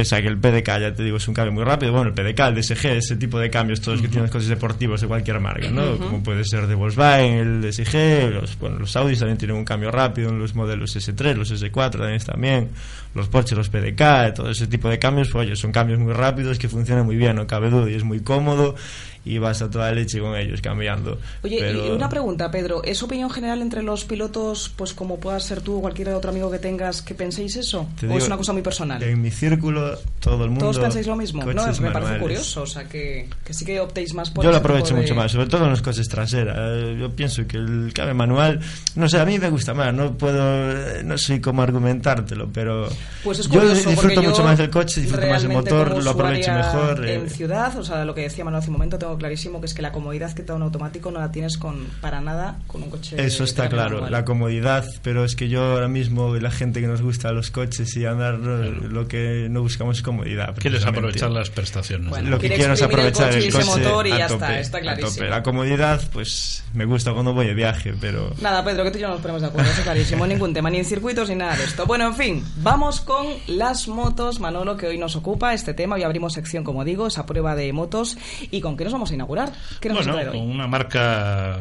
Pese 0.00 0.16
a 0.16 0.22
que 0.22 0.28
el 0.28 0.38
PDK, 0.38 0.66
ya 0.80 0.94
te 0.94 1.04
digo, 1.04 1.18
es 1.18 1.28
un 1.28 1.34
cambio 1.34 1.52
muy 1.52 1.62
rápido. 1.62 1.92
Bueno, 1.92 2.08
el 2.08 2.14
PDK, 2.14 2.40
el 2.40 2.54
DSG, 2.54 2.86
ese 2.86 3.16
tipo 3.16 3.38
de 3.38 3.50
cambios, 3.50 3.82
todos 3.82 4.00
que 4.00 4.08
tienen 4.08 4.22
los 4.22 4.30
coches 4.30 4.48
deportivos 4.48 4.98
de 5.02 5.06
cualquier 5.06 5.40
marca, 5.40 5.68
¿no? 5.68 5.98
Como 5.98 6.22
puede 6.22 6.42
ser 6.46 6.66
de 6.66 6.74
Volkswagen, 6.74 7.34
el 7.34 7.60
DSG, 7.60 8.32
los, 8.32 8.58
bueno, 8.58 8.78
los 8.78 8.96
Audis 8.96 9.18
también 9.18 9.36
tienen 9.36 9.58
un 9.58 9.64
cambio 9.66 9.90
rápido, 9.90 10.32
los 10.32 10.54
modelos 10.54 10.96
S3, 10.96 11.34
los 11.34 11.52
S4 11.52 11.90
también, 11.90 12.18
también 12.20 12.68
los 13.14 13.28
Porsche, 13.28 13.54
los 13.54 13.68
PDK, 13.68 14.32
todo 14.34 14.50
ese 14.50 14.66
tipo 14.68 14.88
de 14.88 14.98
cambios, 14.98 15.28
pues 15.28 15.48
oye, 15.48 15.54
son 15.54 15.70
cambios 15.70 15.98
muy 15.98 16.14
rápidos 16.14 16.58
que 16.58 16.70
funcionan 16.70 17.04
muy 17.04 17.16
bien, 17.16 17.36
no 17.36 17.46
cabe 17.46 17.68
duda, 17.68 17.90
y 17.90 17.94
es 17.94 18.02
muy 18.02 18.20
cómodo 18.20 18.76
y 19.24 19.38
vas 19.38 19.60
a 19.62 19.70
toda 19.70 19.92
leche 19.92 20.18
con 20.20 20.34
ellos 20.36 20.60
cambiando. 20.60 21.18
Oye, 21.42 21.58
Pero- 21.60 21.86
y 21.86 21.90
una 21.90 22.08
pregunta, 22.08 22.50
Pedro, 22.50 22.82
¿es 22.84 23.02
opinión 23.02 23.28
general 23.30 23.60
entre 23.62 23.82
los 23.82 24.04
pilotos, 24.04 24.72
pues 24.76 24.94
como 24.94 25.18
puedas 25.20 25.42
ser 25.44 25.60
tú 25.60 25.78
o 25.78 25.80
cualquier 25.80 26.08
otro 26.10 26.30
amigo 26.30 26.50
que 26.50 26.58
tengas, 26.58 27.02
que 27.02 27.14
penséis 27.14 27.56
eso? 27.56 27.86
Te 27.98 28.06
¿O 28.06 28.08
digo, 28.08 28.18
es 28.18 28.26
una 28.26 28.36
cosa 28.36 28.52
muy 28.52 28.62
personal? 28.62 29.02
En 29.02 29.20
mi 29.20 29.30
círculo, 29.30 29.98
todo 30.20 30.44
el 30.44 30.50
mundo. 30.50 30.64
¿Todos 30.66 30.78
pensáis 30.78 31.06
lo 31.06 31.16
mismo? 31.16 31.44
No, 31.44 31.66
me 31.80 31.90
parece 31.90 32.18
curioso, 32.18 32.62
o 32.62 32.66
sea, 32.66 32.84
que, 32.88 33.28
que 33.44 33.52
sí 33.52 33.64
que 33.64 33.78
optéis 33.80 34.14
más 34.14 34.30
por 34.30 34.44
Yo 34.44 34.50
lo 34.50 34.56
aprovecho 34.56 34.94
de- 34.94 35.02
mucho 35.02 35.14
más, 35.14 35.32
sobre 35.32 35.46
todo 35.48 35.64
en 35.64 35.70
los 35.70 35.82
coches 35.82 36.08
traseras. 36.08 36.56
Eh, 36.58 36.96
Yo 37.00 37.10
pienso 37.10 37.46
que 37.46 37.56
el 37.58 37.92
cambio 37.94 38.14
manual, 38.14 38.60
no 38.96 39.08
sé, 39.08 39.18
a 39.20 39.24
mí 39.24 39.38
me 39.38 39.50
gusta 39.50 39.74
más. 39.74 39.92
No 39.94 40.16
puedo, 40.16 40.70
eh, 40.72 41.02
no 41.04 41.16
sé 41.18 41.40
cómo 41.40 41.62
argumentártelo, 41.62 42.48
pero 42.52 42.88
Pues 43.22 43.38
es 43.40 43.46
yo 43.48 43.52
curioso, 43.60 43.74
porque 43.74 43.90
disfruto 43.90 44.22
yo 44.22 44.30
mucho 44.30 44.42
más 44.44 44.58
del 44.58 44.70
coche, 44.70 45.00
disfruto 45.00 45.26
más 45.26 45.42
el 45.42 45.48
realmente 45.50 45.72
motor, 45.74 46.02
lo 46.04 46.10
aprovecho 46.10 46.52
mejor. 46.52 47.04
eh, 47.06 47.14
En 47.14 47.30
ciudad, 47.30 47.76
o 47.78 47.84
sea, 47.84 48.04
lo 48.04 48.14
que 48.14 48.22
decía 48.22 48.44
Manuel 48.44 48.60
hace 48.60 48.70
un 48.70 48.74
momento, 48.74 48.98
tengo 48.98 49.09
clarísimo 49.18 49.60
que 49.60 49.66
es 49.66 49.74
que 49.74 49.82
la 49.82 49.92
comodidad 49.92 50.32
que 50.32 50.42
te 50.42 50.48
da 50.48 50.54
un 50.54 50.62
automático 50.62 51.10
no 51.10 51.20
la 51.20 51.32
tienes 51.32 51.58
con 51.58 51.86
para 52.00 52.20
nada 52.20 52.58
con 52.66 52.82
un 52.82 52.90
coche. 52.90 53.16
Eso 53.24 53.44
está 53.44 53.68
claro, 53.68 54.08
la 54.08 54.24
comodidad, 54.24 54.84
pero 55.02 55.24
es 55.24 55.36
que 55.36 55.48
yo 55.48 55.62
ahora 55.62 55.88
mismo, 55.88 56.34
la 56.36 56.50
gente 56.50 56.80
que 56.80 56.86
nos 56.86 57.02
gusta 57.02 57.32
los 57.32 57.50
coches 57.50 57.96
y 57.96 58.06
andar, 58.06 58.34
lo 58.34 59.08
que 59.08 59.48
no 59.50 59.62
buscamos 59.62 59.98
es 59.98 60.02
comodidad. 60.02 60.54
Quieres 60.58 60.84
aprovechar 60.84 61.30
las 61.30 61.50
prestaciones. 61.50 62.08
Bueno, 62.08 62.30
lo 62.30 62.38
que 62.38 62.48
quiero 62.48 62.74
es 62.74 62.80
el 62.80 62.86
aprovechar 62.86 63.28
coche 63.28 63.40
y 63.40 63.42
el 63.42 63.48
ese 63.48 63.58
coche 63.58 63.80
motor 63.84 64.06
y 64.06 64.12
a 64.12 64.18
ya 64.18 64.28
tope, 64.28 64.44
está, 64.44 64.60
está 64.60 64.78
a 64.78 64.80
clarísimo. 64.80 65.14
tope. 65.14 65.28
La 65.28 65.42
comodidad, 65.42 66.02
pues 66.12 66.64
me 66.74 66.84
gusta 66.84 67.12
cuando 67.12 67.34
voy 67.34 67.46
de 67.46 67.54
viaje, 67.54 67.94
pero 68.00 68.32
Nada, 68.40 68.64
Pedro, 68.64 68.84
que 68.84 68.90
tú 68.90 68.98
y 68.98 69.00
yo 69.00 69.08
no 69.08 69.14
nos 69.14 69.22
ponemos 69.22 69.42
de 69.42 69.48
acuerdo, 69.48 69.70
eso 69.70 69.80
es 69.80 69.84
clarísimo. 69.84 70.26
Ningún 70.26 70.52
tema, 70.54 70.70
ni 70.70 70.78
en 70.78 70.84
circuitos 70.84 71.28
ni 71.28 71.34
nada 71.36 71.56
de 71.56 71.64
esto. 71.64 71.86
Bueno, 71.86 72.06
en 72.06 72.14
fin, 72.14 72.44
vamos 72.56 73.00
con 73.00 73.26
las 73.46 73.88
motos, 73.88 74.40
Manolo, 74.40 74.76
que 74.76 74.86
hoy 74.86 74.98
nos 74.98 75.16
ocupa 75.16 75.54
este 75.54 75.74
tema. 75.74 75.96
Hoy 75.96 76.02
abrimos 76.02 76.34
sección, 76.34 76.64
como 76.64 76.84
digo, 76.84 77.06
esa 77.06 77.26
prueba 77.26 77.54
de 77.54 77.72
motos. 77.72 78.16
¿Y 78.50 78.60
con 78.60 78.76
qué 78.76 78.84
nos 78.84 78.92
vamos 78.92 78.99
a 79.10 79.14
inaugurar? 79.14 79.52
¿Qué 79.80 79.88
nos 79.88 79.98
Bueno, 79.98 80.12
vas 80.12 80.18
a 80.18 80.20
traer 80.22 80.28
con 80.38 80.48
hoy? 80.48 80.54
una 80.54 80.66
marca, 80.66 81.58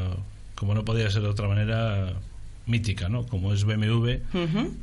como 0.56 0.74
no 0.74 0.84
podía 0.84 1.10
ser 1.12 1.22
de 1.22 1.30
otra 1.30 1.48
manera, 1.48 2.14
mítica, 2.66 3.08
¿no? 3.08 3.24
Como 3.26 3.54
es 3.54 3.64
BMW, 3.64 4.10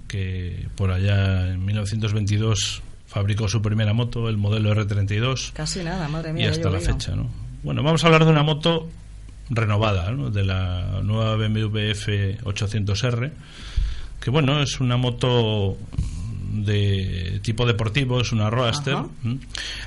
que 0.08 0.68
por 0.76 0.90
allá 0.90 1.48
en 1.52 1.64
1922 1.64 2.82
fabricó 3.06 3.48
su 3.48 3.60
primera 3.62 3.92
moto, 3.92 4.28
el 4.28 4.36
modelo 4.38 4.74
R32, 4.74 5.52
Casi 5.52 5.82
nada, 5.84 6.08
madre 6.08 6.30
y 6.30 6.32
mía. 6.34 6.44
ya 6.46 6.50
hasta 6.52 6.70
la 6.70 6.80
fecha, 6.80 7.14
¿no? 7.14 7.28
Bueno, 7.62 7.82
vamos 7.82 8.02
a 8.02 8.06
hablar 8.06 8.24
de 8.24 8.30
una 8.30 8.42
moto 8.42 8.88
renovada, 9.50 10.10
¿no? 10.10 10.30
De 10.30 10.44
la 10.44 11.00
nueva 11.02 11.36
BMW 11.36 11.92
F800R, 11.92 13.30
que 14.20 14.30
bueno, 14.30 14.60
es 14.60 14.80
una 14.80 14.96
moto 14.96 15.76
de 16.64 17.40
tipo 17.42 17.66
deportivo, 17.66 18.20
es 18.20 18.32
una 18.32 18.48
Roadster. 18.50 18.94
Ajá. 18.94 19.08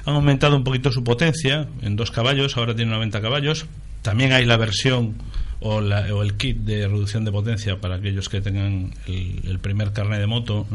Han 0.06 0.16
aumentado 0.16 0.56
un 0.56 0.64
poquito 0.64 0.92
su 0.92 1.04
potencia 1.04 1.68
en 1.82 1.96
dos 1.96 2.12
caballos, 2.12 2.58
ahora 2.58 2.76
tiene 2.76 2.92
90 2.92 3.22
caballos. 3.22 3.66
También 4.02 4.32
hay 4.34 4.46
la 4.46 4.58
versión 4.58 5.16
o, 5.60 5.82
la- 5.82 6.14
o 6.14 6.22
el 6.24 6.36
kit 6.36 6.58
de 6.60 6.88
reducción 6.88 7.26
de 7.26 7.32
potencia 7.32 7.82
para 7.82 7.96
aquellos 7.96 8.30
que 8.30 8.40
tengan 8.42 8.94
el, 9.08 9.42
el 9.46 9.60
primer 9.60 9.92
carnet 9.94 10.20
de 10.20 10.28
moto. 10.28 10.68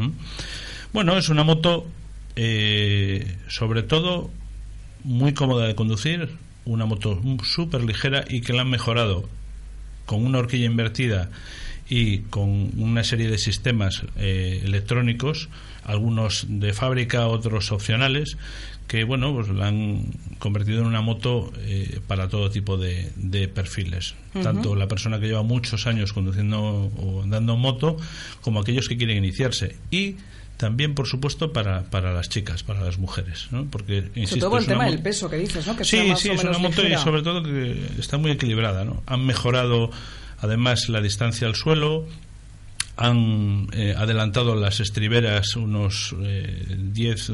Bueno, 0.93 1.17
es 1.17 1.29
una 1.29 1.43
moto 1.43 1.87
eh, 2.35 3.37
sobre 3.47 3.81
todo 3.83 4.29
muy 5.03 5.33
cómoda 5.33 5.65
de 5.67 5.75
conducir, 5.75 6.29
una 6.65 6.85
moto 6.85 7.21
súper 7.43 7.83
ligera 7.83 8.25
y 8.27 8.41
que 8.41 8.53
la 8.53 8.61
han 8.61 8.69
mejorado 8.69 9.27
con 10.05 10.23
una 10.25 10.39
horquilla 10.39 10.65
invertida 10.65 11.29
y 11.87 12.19
con 12.19 12.71
una 12.79 13.03
serie 13.03 13.29
de 13.29 13.37
sistemas 13.37 14.03
eh, 14.17 14.61
electrónicos, 14.63 15.49
algunos 15.83 16.45
de 16.49 16.73
fábrica, 16.73 17.27
otros 17.27 17.71
opcionales, 17.71 18.37
que 18.87 19.03
bueno, 19.03 19.33
pues 19.33 19.49
la 19.49 19.67
han 19.67 20.05
convertido 20.39 20.81
en 20.81 20.87
una 20.87 21.01
moto 21.01 21.51
eh, 21.59 21.99
para 22.07 22.29
todo 22.29 22.49
tipo 22.49 22.77
de, 22.77 23.11
de 23.15 23.47
perfiles. 23.47 24.15
Tanto 24.43 24.75
la 24.75 24.87
persona 24.87 25.19
que 25.19 25.27
lleva 25.27 25.43
muchos 25.43 25.87
años 25.87 26.11
conduciendo 26.11 26.59
o 26.61 27.23
andando 27.23 27.53
en 27.53 27.59
moto, 27.59 27.97
como 28.41 28.59
aquellos 28.59 28.87
que 28.89 28.97
quieren 28.97 29.17
iniciarse. 29.17 29.77
Y 29.91 30.17
también, 30.57 30.93
por 30.93 31.07
supuesto, 31.07 31.51
para, 31.51 31.83
para 31.83 32.13
las 32.13 32.29
chicas, 32.29 32.63
para 32.63 32.81
las 32.81 32.97
mujeres, 32.97 33.47
¿no? 33.51 33.65
Porque, 33.65 34.09
Sobre 34.25 34.41
todo 34.41 34.57
el 34.57 34.65
tema 34.65 34.85
del 34.85 35.01
peso 35.01 35.29
que 35.29 35.37
dices, 35.37 35.65
¿no? 35.67 35.75
Que 35.75 35.83
sí, 35.83 36.13
sí, 36.17 36.29
es 36.29 36.43
una 36.43 36.57
moto 36.57 36.81
ligera. 36.81 36.99
y 36.99 37.03
sobre 37.03 37.23
todo 37.23 37.43
que 37.43 37.77
está 37.99 38.17
muy 38.17 38.31
equilibrada, 38.31 38.85
¿no? 38.85 39.03
Han 39.05 39.25
mejorado 39.25 39.89
además 40.39 40.89
la 40.89 41.01
distancia 41.01 41.47
al 41.47 41.55
suelo, 41.55 42.05
han 42.97 43.67
eh, 43.73 43.93
adelantado 43.97 44.55
las 44.55 44.79
estriberas 44.79 45.55
unos 45.57 46.15
eh, 46.21 46.77
10, 46.79 47.31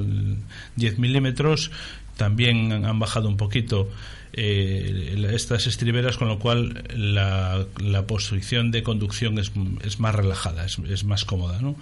10 0.75 0.98
milímetros, 1.00 1.72
también 2.17 2.72
han, 2.72 2.86
han 2.86 3.00
bajado 3.00 3.27
un 3.29 3.38
poquito 3.38 3.89
eh, 4.34 5.29
estas 5.34 5.67
estriberas, 5.67 6.17
con 6.17 6.29
lo 6.29 6.39
cual 6.39 6.84
la, 6.96 7.65
la 7.79 8.08
posición 8.08 8.72
de 8.72 8.81
conducción 8.81 9.38
es, 9.38 9.51
es 9.84 10.00
más 10.00 10.15
relajada, 10.15 10.65
es, 10.65 10.79
es 10.89 11.03
más 11.03 11.25
cómoda, 11.25 11.60
¿no? 11.62 11.75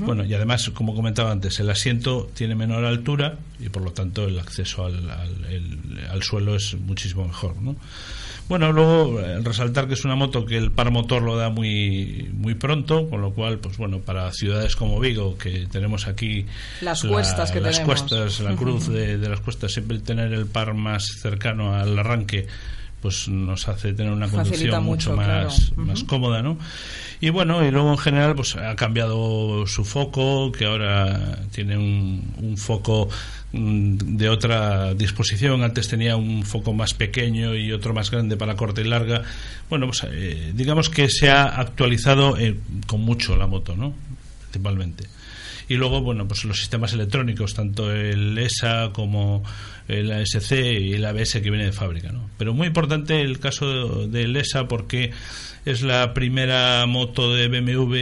Bueno, 0.00 0.24
y 0.24 0.34
además, 0.34 0.70
como 0.74 0.94
comentaba 0.94 1.30
antes, 1.30 1.58
el 1.60 1.70
asiento 1.70 2.28
tiene 2.34 2.54
menor 2.54 2.84
altura 2.84 3.38
y 3.60 3.68
por 3.70 3.82
lo 3.82 3.92
tanto 3.92 4.26
el 4.28 4.38
acceso 4.38 4.84
al, 4.84 5.08
al- 5.10 5.44
el- 5.48 6.00
al 6.10 6.22
suelo 6.22 6.56
es 6.56 6.74
muchísimo 6.74 7.26
mejor, 7.26 7.56
¿no? 7.62 7.76
Bueno, 8.48 8.72
luego 8.72 9.20
eh, 9.20 9.40
resaltar 9.42 9.88
que 9.88 9.94
es 9.94 10.04
una 10.04 10.16
moto 10.16 10.44
que 10.44 10.58
el 10.58 10.70
par 10.70 10.90
motor 10.90 11.22
lo 11.22 11.36
da 11.36 11.48
muy 11.48 12.28
muy 12.34 12.54
pronto, 12.54 13.08
con 13.08 13.22
lo 13.22 13.32
cual, 13.32 13.58
pues 13.58 13.78
bueno, 13.78 14.00
para 14.00 14.30
ciudades 14.32 14.76
como 14.76 15.00
Vigo, 15.00 15.38
que 15.38 15.66
tenemos 15.70 16.06
aquí 16.06 16.44
Las 16.82 17.02
cuestas 17.02 17.50
que 17.50 17.60
las 17.60 17.76
tenemos. 17.76 18.02
cuestas, 18.02 18.40
la 18.40 18.54
cruz 18.54 18.88
de, 18.88 19.16
de 19.16 19.28
las 19.28 19.40
cuestas, 19.40 19.72
siempre 19.72 19.98
tener 19.98 20.32
el 20.32 20.46
par 20.46 20.74
más 20.74 21.06
cercano 21.20 21.74
al 21.74 21.98
arranque, 21.98 22.46
pues 23.04 23.28
nos 23.28 23.68
hace 23.68 23.92
tener 23.92 24.10
una 24.10 24.28
conducción 24.28 24.82
mucho, 24.82 25.10
mucho, 25.10 25.14
claro. 25.14 25.44
más, 25.44 25.76
más 25.76 26.04
cómoda, 26.04 26.40
¿no? 26.40 26.56
Y 27.20 27.28
bueno, 27.28 27.62
y 27.62 27.70
luego 27.70 27.90
en 27.90 27.98
general 27.98 28.34
pues 28.34 28.56
ha 28.56 28.74
cambiado 28.76 29.66
su 29.66 29.84
foco, 29.84 30.50
que 30.50 30.64
ahora 30.64 31.38
tiene 31.52 31.76
un, 31.76 32.32
un 32.40 32.56
foco 32.56 33.10
mm, 33.52 34.16
de 34.16 34.30
otra 34.30 34.94
disposición. 34.94 35.62
Antes 35.62 35.86
tenía 35.86 36.16
un 36.16 36.44
foco 36.44 36.72
más 36.72 36.94
pequeño 36.94 37.54
y 37.54 37.72
otro 37.72 37.92
más 37.92 38.10
grande 38.10 38.38
para 38.38 38.56
corta 38.56 38.80
y 38.80 38.84
larga. 38.84 39.22
Bueno, 39.68 39.84
pues 39.84 40.06
eh, 40.10 40.52
digamos 40.54 40.88
que 40.88 41.10
se 41.10 41.30
ha 41.30 41.44
actualizado 41.44 42.38
eh, 42.38 42.58
con 42.86 43.02
mucho 43.02 43.36
la 43.36 43.46
moto, 43.46 43.76
¿no? 43.76 43.92
Principalmente. 44.44 45.04
Y 45.68 45.74
luego, 45.74 46.00
bueno, 46.00 46.26
pues 46.26 46.44
los 46.44 46.58
sistemas 46.58 46.94
electrónicos, 46.94 47.52
tanto 47.52 47.92
el 47.92 48.38
ESA 48.38 48.92
como 48.94 49.42
el 49.88 50.10
ASC 50.12 50.52
y 50.52 50.94
el 50.94 51.04
ABS 51.04 51.34
que 51.42 51.50
viene 51.50 51.66
de 51.66 51.72
fábrica, 51.72 52.10
¿no? 52.12 52.30
Pero 52.38 52.54
muy 52.54 52.66
importante 52.68 53.20
el 53.20 53.38
caso 53.38 54.06
del 54.06 54.34
ESA 54.36 54.66
porque 54.66 55.10
es 55.66 55.80
la 55.82 56.12
primera 56.12 56.84
moto 56.86 57.34
de 57.34 57.48
BMW 57.48 57.94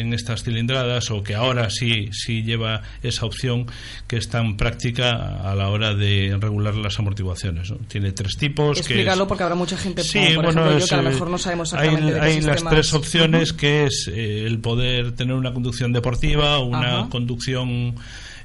en 0.00 0.12
estas 0.12 0.44
cilindradas 0.44 1.10
o 1.10 1.22
que 1.22 1.34
ahora 1.34 1.70
sí 1.70 2.10
sí 2.12 2.42
lleva 2.42 2.82
esa 3.02 3.24
opción 3.24 3.66
que 4.06 4.16
es 4.18 4.28
tan 4.28 4.56
práctica 4.58 5.12
a 5.42 5.54
la 5.54 5.70
hora 5.70 5.94
de 5.94 6.36
regular 6.38 6.74
las 6.74 6.98
amortiguaciones. 6.98 7.70
¿no? 7.70 7.78
Tiene 7.88 8.12
tres 8.12 8.36
tipos. 8.36 8.76
que 8.76 8.80
es- 8.82 8.86
Explícalo 8.90 9.26
porque 9.26 9.42
habrá 9.44 9.54
mucha 9.54 9.78
gente, 9.78 10.02
Sí, 10.04 10.18
por 10.34 10.44
bueno, 10.44 10.60
ejemplo 10.62 10.78
yo, 10.78 10.86
que 10.86 10.94
a 10.94 11.02
lo 11.02 11.10
mejor 11.10 11.30
no 11.30 11.38
sabemos 11.38 11.72
hay, 11.72 11.88
exactamente 11.88 12.14
de 12.14 12.20
qué 12.20 12.26
hay 12.26 12.40
las 12.42 12.64
tres 12.64 12.94
opciones 12.94 13.52
que 13.54 13.84
es 13.84 14.10
eh, 14.12 14.44
el 14.46 14.58
poder 14.58 15.12
tener 15.12 15.34
una 15.36 15.52
conducción 15.54 15.92
deportiva, 15.92 16.58
una 16.60 17.00
Ajá. 17.00 17.08
conducción 17.08 17.94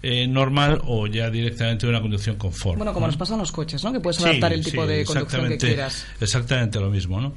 eh, 0.03 0.27
normal 0.27 0.81
o 0.85 1.05
ya 1.05 1.29
directamente 1.29 1.85
una 1.87 2.01
conducción 2.01 2.35
confort. 2.35 2.77
Bueno, 2.77 2.91
como 2.93 3.05
¿no? 3.05 3.11
nos 3.11 3.17
pasa 3.17 3.33
en 3.33 3.39
los 3.39 3.51
coches, 3.51 3.83
¿no? 3.83 3.93
Que 3.93 3.99
puedes 3.99 4.17
Sí, 4.17 4.23
adaptar 4.23 4.53
el 4.53 4.63
tipo 4.63 4.83
sí, 4.83 4.89
de 4.89 5.05
conducción 5.05 5.47
que 5.47 5.57
quieras. 5.57 6.05
Exactamente 6.19 6.79
lo 6.79 6.89
mismo, 6.89 7.21
¿no? 7.21 7.33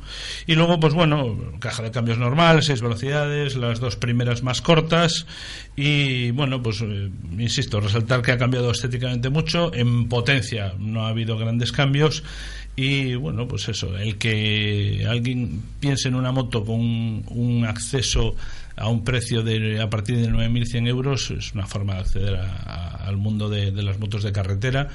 Y 0.47 0.55
luego, 0.55 0.81
pues 0.81 0.95
bueno, 0.95 1.39
caja 1.59 1.83
de 1.83 1.91
cambios 1.91 2.19
normal, 2.19 2.63
seis 2.63 2.81
velocidades, 2.81 3.57
las 3.57 3.81
dos 3.81 3.97
primeras 3.97 4.43
más 4.43 4.63
cortas 4.63 5.27
y, 5.77 6.31
bueno, 6.31 6.63
pues 6.63 6.81
eh, 6.81 7.11
insisto, 7.39 7.81
resaltar 7.81 8.23
que 8.23 8.33
ha 8.33 8.39
cambiado 8.39 8.71
estéticamente 8.71 9.29
mucho, 9.29 9.75
en 9.75 10.09
potencia 10.09 10.75
no 10.79 11.05
ha 11.05 11.09
habido 11.09 11.37
grandes 11.37 11.71
cambios 11.73 12.23
y, 12.77 13.15
bueno, 13.15 13.47
pues 13.47 13.69
eso, 13.69 13.97
el 13.97 14.17
que 14.17 15.07
alguien 15.09 15.63
piense 15.81 16.09
en 16.09 16.15
una 16.17 16.33
moto 16.33 16.65
con 16.65 16.81
un, 16.81 17.25
un 17.29 17.65
acceso 17.67 18.35
a 18.77 18.89
un 18.89 19.05
precio 19.05 19.43
de 19.43 19.81
a 19.81 19.89
partir 19.91 20.17
de 20.17 20.29
9.100 20.31 20.89
euros 20.89 21.31
es 21.31 21.53
una 21.55 21.67
forma 21.67 21.95
de 21.95 22.01
acceder 22.01 22.35
a- 22.37 22.57
a- 22.65 23.07
al 23.07 23.17
mundo 23.17 23.49
de, 23.49 23.71
de 23.71 23.83
las 23.83 23.99
motos 23.99 24.23
de 24.23 24.33
carretera 24.33 24.89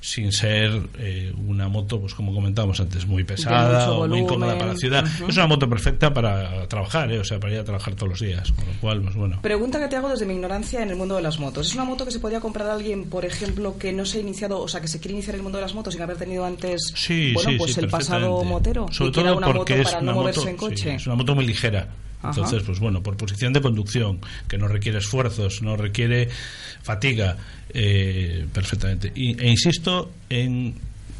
sin 0.00 0.32
ser 0.32 0.70
eh, 0.98 1.32
una 1.46 1.68
moto, 1.70 1.98
pues 1.98 2.12
como 2.12 2.34
comentábamos 2.34 2.78
antes, 2.78 3.06
muy 3.06 3.24
pesada 3.24 3.90
o 3.90 4.06
muy 4.06 4.18
incómoda 4.18 4.52
para 4.58 4.72
la 4.74 4.76
ciudad. 4.78 5.02
Es 5.26 5.34
una 5.38 5.46
moto 5.46 5.66
perfecta 5.66 6.12
para 6.12 6.68
trabajar, 6.68 7.10
¿eh? 7.10 7.20
o 7.20 7.24
sea, 7.24 7.40
para 7.40 7.54
ir 7.54 7.60
a 7.60 7.64
trabajar 7.64 7.94
todos 7.94 8.10
los 8.10 8.20
días. 8.20 8.52
Con 8.52 8.66
lo 8.66 8.72
cual, 8.82 9.00
pues 9.00 9.14
bueno. 9.14 9.40
Pregunta 9.40 9.78
que 9.80 9.88
te 9.88 9.96
hago 9.96 10.10
desde 10.10 10.26
mi 10.26 10.34
ignorancia 10.34 10.82
en 10.82 10.90
el 10.90 10.96
mundo 10.96 11.16
de 11.16 11.22
las 11.22 11.38
motos. 11.40 11.68
¿Es 11.68 11.74
una 11.74 11.84
moto 11.86 12.04
que 12.04 12.10
se 12.10 12.20
podría 12.20 12.40
comprar 12.40 12.68
a 12.68 12.74
alguien, 12.74 13.04
por 13.04 13.24
ejemplo, 13.24 13.78
que 13.78 13.94
no 13.94 14.04
se 14.04 14.18
ha 14.18 14.20
iniciado, 14.20 14.60
o 14.60 14.68
sea, 14.68 14.82
que 14.82 14.88
se 14.88 14.98
quiere 15.00 15.14
iniciar 15.14 15.36
en 15.36 15.38
el 15.38 15.42
mundo 15.44 15.56
de 15.56 15.62
las 15.62 15.72
motos 15.74 15.94
sin 15.94 16.02
haber 16.02 16.18
tenido 16.18 16.44
antes, 16.44 16.92
Sí, 16.94 17.32
bueno, 17.32 17.50
sí, 17.52 17.56
pues 17.56 17.72
sí, 17.72 17.80
el 17.80 17.88
pasado 17.88 18.44
motero? 18.44 18.88
Sobre 18.92 19.08
y 19.08 19.12
todo 19.14 19.36
una 19.38 19.46
porque 19.46 19.58
moto 19.58 19.74
es 19.74 19.84
para 19.88 20.02
una 20.02 20.12
no 20.12 20.18
moverse 20.18 20.40
moto, 20.40 20.50
en 20.50 20.56
coche. 20.58 20.76
sí, 20.76 20.88
es 20.90 21.06
una 21.06 21.16
moto 21.16 21.34
muy 21.34 21.46
ligera. 21.46 21.88
Entonces, 22.24 22.62
pues 22.64 22.80
bueno, 22.80 23.02
por 23.02 23.16
posición 23.16 23.52
de 23.52 23.60
conducción, 23.60 24.20
que 24.48 24.58
no 24.58 24.68
requiere 24.68 24.98
esfuerzos, 24.98 25.62
no 25.62 25.76
requiere 25.76 26.28
fatiga, 26.82 27.36
eh, 27.70 28.46
perfectamente. 28.52 29.12
Y, 29.14 29.40
e 29.40 29.50
insisto 29.50 30.10
en 30.28 30.74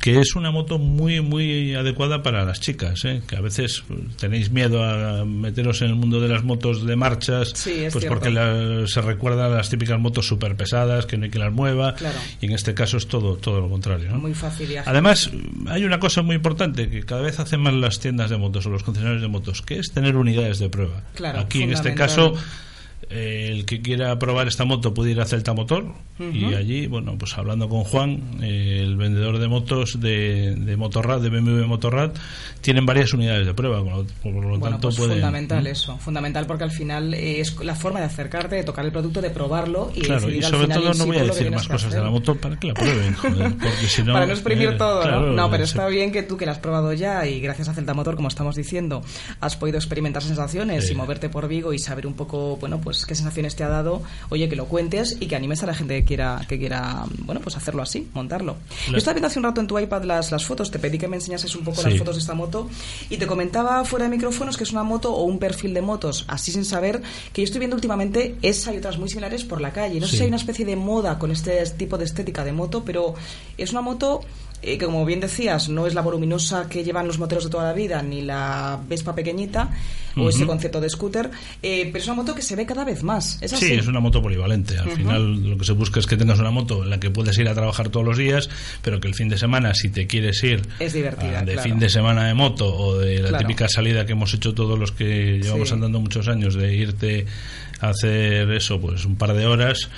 que 0.04 0.20
es 0.20 0.36
una 0.36 0.50
moto 0.50 0.78
muy 0.78 1.22
muy 1.22 1.74
adecuada 1.74 2.22
para 2.22 2.44
las 2.44 2.60
chicas, 2.60 3.04
¿eh? 3.06 3.22
que 3.26 3.36
a 3.36 3.40
veces 3.40 3.84
tenéis 4.20 4.50
miedo 4.50 4.84
a 4.84 5.24
meteros 5.24 5.80
en 5.80 5.88
el 5.88 5.94
mundo 5.94 6.20
de 6.20 6.28
las 6.28 6.44
motos 6.44 6.84
de 6.84 6.94
marchas, 6.94 7.52
Sí, 7.54 7.70
pues 7.90 7.92
cierto. 7.94 8.08
porque 8.10 8.30
la- 8.30 8.86
se 8.86 9.00
recuerda 9.00 9.46
a 9.46 9.48
las 9.48 9.70
típicas 9.70 9.98
motos 9.98 10.26
súper 10.26 10.56
pesadas, 10.56 11.06
que 11.06 11.16
no 11.16 11.24
hay 11.24 11.30
que 11.30 11.38
las 11.38 11.52
mueva, 11.52 11.94
Claro. 11.94 12.18
y 12.40 12.46
en 12.46 12.52
este 12.52 12.74
caso 12.74 12.98
es 12.98 13.06
todo 13.08 13.36
todo 13.36 13.60
lo 13.62 13.70
contrario. 13.70 14.10
¿no? 14.10 14.18
Muy 14.18 14.34
fácil 14.34 14.70
y 14.70 14.76
ágil. 14.76 14.90
Además, 14.90 15.30
hay 15.68 15.84
una 15.84 15.98
cosa 15.98 16.20
muy 16.20 16.36
importante 16.36 16.90
que 16.90 17.02
cada 17.04 17.22
vez 17.22 17.40
hacen 17.40 17.60
más 17.60 17.72
las 17.72 17.98
tiendas 17.98 18.28
de 18.28 18.36
motos 18.36 18.66
o 18.66 18.70
los 18.70 18.82
concesionarios 18.82 19.22
de 19.22 19.28
motos, 19.28 19.62
que 19.62 19.78
es 19.78 19.90
tener 19.92 20.16
unidades 20.16 20.58
de 20.58 20.68
prueba. 20.68 21.02
Claro, 21.14 21.38
Aquí, 21.40 21.62
en 21.62 21.72
este 21.72 21.94
caso, 21.94 22.34
el 23.10 23.64
que 23.66 23.80
quiera 23.82 24.18
probar 24.18 24.48
esta 24.48 24.64
moto 24.64 24.94
puede 24.94 25.10
ir 25.12 25.20
a 25.20 25.24
Celta 25.26 25.52
Motor 25.52 25.86
y 26.18 26.44
Ujú. 26.44 26.56
allí, 26.56 26.86
bueno, 26.86 27.16
pues 27.18 27.36
hablando 27.36 27.68
con 27.68 27.84
Juan, 27.84 28.38
eh, 28.42 28.80
el 28.82 28.96
vendedor 28.96 29.38
de 29.38 29.48
motos 29.48 30.00
de, 30.00 30.54
de 30.56 30.76
Motorrad, 30.76 31.20
de 31.20 31.28
BMW 31.30 31.64
Motorrad, 31.66 32.12
tienen 32.60 32.86
varias 32.86 33.12
unidades 33.12 33.46
de 33.46 33.54
prueba, 33.54 33.82
por 33.82 33.96
lo, 33.96 34.06
por 34.22 34.32
lo 34.44 34.58
Bueno, 34.58 34.70
tanto 34.70 34.88
pues 34.88 34.96
pueden... 34.98 35.14
fundamental 35.14 35.64
¿no? 35.64 35.70
eso, 35.70 35.98
fundamental 35.98 36.46
porque 36.46 36.64
al 36.64 36.70
final 36.70 37.14
eh, 37.14 37.40
es 37.40 37.56
la 37.64 37.74
forma 37.74 38.00
de 38.00 38.06
acercarte, 38.06 38.56
de 38.56 38.64
tocar 38.64 38.84
el 38.84 38.92
producto, 38.92 39.20
de 39.20 39.30
probarlo 39.30 39.90
y 39.94 40.00
Claro, 40.02 40.20
decidir 40.20 40.42
y 40.42 40.44
al 40.44 40.50
sobre 40.52 40.66
final 40.66 40.82
todo 40.82 40.94
no 40.94 41.06
voy 41.06 41.16
a 41.18 41.24
decir 41.24 41.50
más 41.50 41.66
cosas 41.68 41.82
de 41.90 41.96
hacer. 41.98 42.02
la 42.04 42.10
moto 42.10 42.34
para 42.36 42.58
que 42.58 42.68
la 42.68 42.74
prueben, 42.74 43.14
joder, 43.16 43.52
porque 43.54 43.86
si 43.88 44.02
no... 44.02 44.12
Para 44.12 44.26
no 44.26 44.32
exprimir 44.32 44.68
eh, 44.68 44.76
todo, 44.78 45.02
claro, 45.02 45.20
¿no? 45.26 45.32
No, 45.32 45.50
pero 45.50 45.64
está 45.64 45.86
bien 45.88 46.12
que 46.12 46.22
tú 46.22 46.36
que 46.36 46.46
la 46.46 46.52
has 46.52 46.58
probado 46.58 46.92
ya 46.92 47.26
y 47.26 47.40
gracias 47.40 47.68
a 47.68 47.74
Celta 47.74 47.92
Motor, 47.94 48.16
como 48.16 48.28
estamos 48.28 48.56
diciendo, 48.56 49.02
has 49.40 49.56
podido 49.56 49.78
experimentar 49.78 50.22
sensaciones 50.22 50.90
y 50.90 50.94
moverte 50.94 51.28
por 51.28 51.48
Vigo 51.48 51.72
y 51.72 51.78
saber 51.78 52.06
un 52.06 52.14
poco, 52.14 52.56
bueno, 52.56 52.80
pues 52.80 52.93
qué 53.06 53.14
sensaciones 53.14 53.56
te 53.56 53.64
ha 53.64 53.68
dado. 53.68 54.02
Oye, 54.30 54.48
que 54.48 54.56
lo 54.56 54.66
cuentes 54.66 55.16
y 55.20 55.26
que 55.26 55.36
animes 55.36 55.62
a 55.62 55.66
la 55.66 55.74
gente 55.74 55.94
que 56.00 56.04
quiera, 56.04 56.40
que 56.48 56.58
quiera 56.58 57.04
bueno, 57.20 57.40
pues 57.40 57.56
hacerlo 57.56 57.82
así, 57.82 58.08
montarlo. 58.14 58.56
Yo 58.90 58.96
estaba 58.96 59.14
viendo 59.14 59.26
hace 59.28 59.38
un 59.38 59.44
rato 59.44 59.60
en 59.60 59.66
tu 59.66 59.78
iPad 59.78 60.04
las, 60.04 60.30
las 60.32 60.44
fotos, 60.44 60.70
te 60.70 60.78
pedí 60.78 60.98
que 60.98 61.08
me 61.08 61.16
enseñases 61.16 61.54
un 61.56 61.64
poco 61.64 61.82
Sí. 61.82 61.90
las 61.90 61.98
fotos 61.98 62.14
de 62.16 62.20
esta 62.20 62.34
moto 62.34 62.68
y 63.10 63.16
te 63.16 63.26
comentaba 63.26 63.84
fuera 63.84 64.04
de 64.04 64.10
micrófonos 64.10 64.56
que 64.56 64.64
es 64.64 64.72
una 64.72 64.82
moto 64.84 65.12
o 65.14 65.24
un 65.24 65.38
perfil 65.38 65.74
de 65.74 65.82
motos, 65.82 66.24
así 66.28 66.52
sin 66.52 66.64
saber, 66.64 67.02
que 67.32 67.42
yo 67.42 67.44
estoy 67.44 67.58
viendo 67.58 67.76
últimamente 67.76 68.36
esa 68.42 68.72
y 68.72 68.78
otras 68.78 68.98
muy 68.98 69.08
similares 69.08 69.44
por 69.44 69.60
la 69.60 69.72
calle. 69.72 70.00
No 70.00 70.06
sé 70.06 70.16
si 70.16 70.22
hay 70.22 70.28
una 70.28 70.36
especie 70.36 70.64
de 70.64 70.76
moda 70.76 71.18
con 71.18 71.30
este 71.30 71.64
tipo 71.76 71.98
de 71.98 72.04
estética 72.04 72.44
de 72.44 72.52
moto, 72.52 72.84
pero 72.84 73.14
es 73.58 73.70
una 73.72 73.80
moto 73.80 74.20
eh, 74.64 74.78
que, 74.78 74.84
como 74.86 75.04
bien 75.04 75.20
decías, 75.20 75.68
no 75.68 75.86
es 75.86 75.94
la 75.94 76.00
voluminosa 76.02 76.68
que 76.68 76.82
llevan 76.84 77.06
los 77.06 77.18
moteros 77.18 77.44
de 77.44 77.50
toda 77.50 77.64
la 77.64 77.72
vida, 77.72 78.02
ni 78.02 78.22
la 78.22 78.80
Vespa 78.88 79.14
pequeñita, 79.14 79.70
o 80.16 80.28
ese 80.28 80.46
concepto 80.46 80.80
de 80.80 80.88
scooter, 80.88 81.28
eh, 81.62 81.88
pero 81.92 81.98
es 81.98 82.06
una 82.06 82.14
moto 82.14 82.34
que 82.36 82.42
se 82.42 82.54
ve 82.54 82.64
cada 82.64 82.84
vez 82.84 83.02
más. 83.02 83.36
¿Es 83.42 83.52
así? 83.52 83.66
Sí, 83.66 83.72
es 83.74 83.86
una 83.88 83.98
moto 84.00 84.22
polivalente. 84.22 84.78
Al 84.78 84.90
final 84.90 85.50
lo 85.50 85.58
que 85.58 85.64
se 85.64 85.72
busca 85.72 85.98
es 86.00 86.06
que 86.06 86.16
tengas 86.16 86.38
una 86.38 86.50
moto 86.52 86.84
en 86.84 86.90
la 86.90 87.00
que 87.00 87.10
puedes 87.10 87.36
ir 87.38 87.48
a 87.48 87.54
trabajar 87.54 87.88
todos 87.88 88.06
los 88.06 88.16
días, 88.16 88.48
pero 88.82 89.00
que 89.00 89.08
el 89.08 89.14
fin 89.14 89.28
de 89.28 89.38
semana, 89.38 89.74
si 89.74 89.88
te 89.88 90.06
quieres 90.06 90.42
ir 90.44 90.62
Es 90.78 90.92
divertida, 90.92 91.40
ah, 91.40 91.44
de 91.44 91.54
claro. 91.54 91.68
fin 91.68 91.78
de 91.80 91.88
semana 91.88 92.26
de 92.28 92.34
moto 92.34 92.72
o 92.76 92.98
de 92.98 93.20
la 93.20 93.28
Claro. 93.30 93.46
típica 93.48 93.68
salida 93.68 94.06
que 94.06 94.12
hemos 94.12 94.32
hecho 94.34 94.54
todos 94.54 94.78
los 94.78 94.92
que 94.92 95.40
llevamos 95.42 95.68
Sí. 95.68 95.74
andando 95.74 95.98
muchos 96.00 96.28
años, 96.28 96.54
de 96.54 96.74
irte 96.76 97.26
a 97.80 97.88
hacer 97.88 98.50
eso, 98.52 98.80
pues 98.80 99.04
un 99.04 99.16
par 99.16 99.34
de 99.34 99.46
horas, 99.46 99.88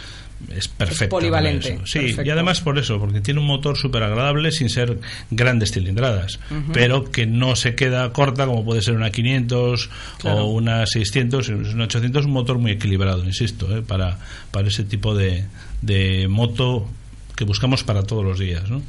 es 0.54 0.68
perfecta. 0.68 1.08
para 1.08 1.20
polivalente. 1.20 1.78
Sí, 1.84 1.98
perfecto. 1.98 2.22
y 2.24 2.30
además 2.30 2.60
por 2.60 2.78
eso, 2.78 2.98
porque 2.98 3.20
tiene 3.20 3.40
un 3.40 3.46
motor 3.46 3.76
súper 3.76 4.02
agradable 4.02 4.52
sin 4.52 4.68
ser 4.68 4.98
grandes 5.30 5.72
cilindradas, 5.72 6.38
pero 6.72 7.10
que 7.10 7.26
no 7.26 7.56
se 7.56 7.74
queda 7.74 8.12
corta 8.12 8.46
como 8.46 8.64
puede 8.64 8.82
ser 8.82 8.94
una 8.94 9.10
500 9.10 9.90
Claro. 10.18 10.44
o 10.44 10.50
una 10.52 10.86
600, 10.86 11.48
es 11.48 11.74
una 11.74 11.84
800, 11.84 12.26
un 12.26 12.32
motor 12.32 12.58
muy 12.58 12.72
equilibrado, 12.72 13.24
insisto, 13.24 13.76
¿eh? 13.76 13.82
para, 13.82 14.18
para 14.50 14.68
ese 14.68 14.84
tipo 14.84 15.14
de, 15.14 15.44
de 15.82 16.28
moto 16.28 16.88
que 17.34 17.44
buscamos 17.44 17.84
para 17.84 18.02
todos 18.02 18.24
los 18.24 18.38
días. 18.38 18.68
¿no? 18.70 18.82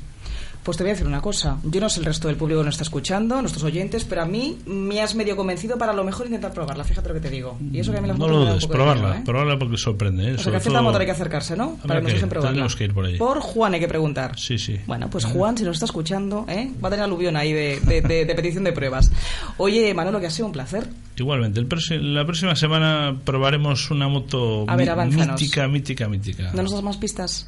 Pues 0.68 0.76
te 0.76 0.84
voy 0.84 0.90
a 0.90 0.94
decir 0.96 1.08
una 1.08 1.22
cosa. 1.22 1.60
Yo 1.64 1.80
no 1.80 1.88
sé 1.88 2.02
el 2.02 2.06
resto 2.06 2.28
del 2.28 2.36
público 2.36 2.60
que 2.60 2.66
nos 2.66 2.74
está 2.76 2.84
escuchando, 2.84 3.40
nuestros 3.40 3.64
oyentes, 3.64 4.04
pero 4.04 4.24
a 4.24 4.26
mí 4.26 4.58
me 4.66 5.02
has 5.02 5.16
medio 5.16 5.38
convencido 5.38 5.78
para 5.78 5.94
a 5.94 5.96
lo 5.96 6.04
mejor 6.04 6.26
intentar 6.26 6.52
probarla. 6.52 6.84
Fíjate 6.84 7.08
lo 7.08 7.14
que 7.14 7.22
te 7.22 7.30
digo. 7.30 7.58
Y 7.72 7.80
eso 7.80 7.94
que 7.94 8.00
a 8.00 8.02
mí 8.02 8.08
las 8.10 8.20
No 8.20 8.28
lo 8.28 8.40
dudes, 8.40 8.68
probarla, 8.68 9.04
miedo, 9.08 9.16
¿eh? 9.20 9.22
probarla 9.24 9.58
porque 9.58 9.78
sorprende. 9.78 10.32
¿eh? 10.32 10.34
O 10.34 10.38
sea 10.40 10.52
que 10.52 10.58
a 10.58 10.60
cierta 10.60 10.82
motor 10.82 11.00
hay 11.00 11.08
que 11.08 11.14
acercarse, 11.14 11.56
¿no? 11.56 11.64
Habrá 11.64 11.88
Para 11.88 12.00
que 12.00 12.04
nos 12.04 12.14
dejen 12.16 12.28
probarla. 12.30 12.50
tendremos 12.50 12.76
que 12.76 12.84
ir 12.84 12.94
por 12.94 13.06
ahí. 13.06 13.18
Por 13.18 13.40
Juan 13.40 13.74
hay 13.76 13.80
que 13.80 13.88
preguntar. 13.88 14.38
Sí, 14.38 14.58
sí. 14.58 14.78
Bueno, 14.86 15.10
pues 15.10 15.24
Juan, 15.24 15.58
si 15.58 15.64
nos 15.64 15.78
está 15.78 15.86
escuchando, 15.86 16.44
¿eh? 16.50 16.70
va 16.84 16.90
a 16.90 16.92
tener 16.92 17.06
aluvión 17.06 17.38
ahí 17.38 17.54
de, 17.54 17.80
de- 17.80 18.02
de- 18.02 18.26
de 18.26 18.36
petición 18.36 18.66
de 18.66 18.74
pruebas. 18.74 19.10
Oye, 19.56 19.94
Manolo, 19.94 20.20
que 20.20 20.26
ha 20.28 20.32
sido 20.32 20.48
un 20.48 20.52
placer. 20.52 20.90
Igualmente, 21.16 21.62
el 21.62 22.14
la 22.14 22.26
próxima 22.26 22.56
semana 22.58 23.18
probaremos 23.24 23.90
una 23.90 24.10
moto 24.10 24.66
A 24.68 24.76
ver, 24.76 24.94
mítica, 25.08 25.66
mítica, 25.70 26.10
mítica. 26.10 26.52
¿No 26.54 26.62
nos 26.62 26.74
das 26.74 26.84
más 26.84 26.98
pistas? 26.98 27.48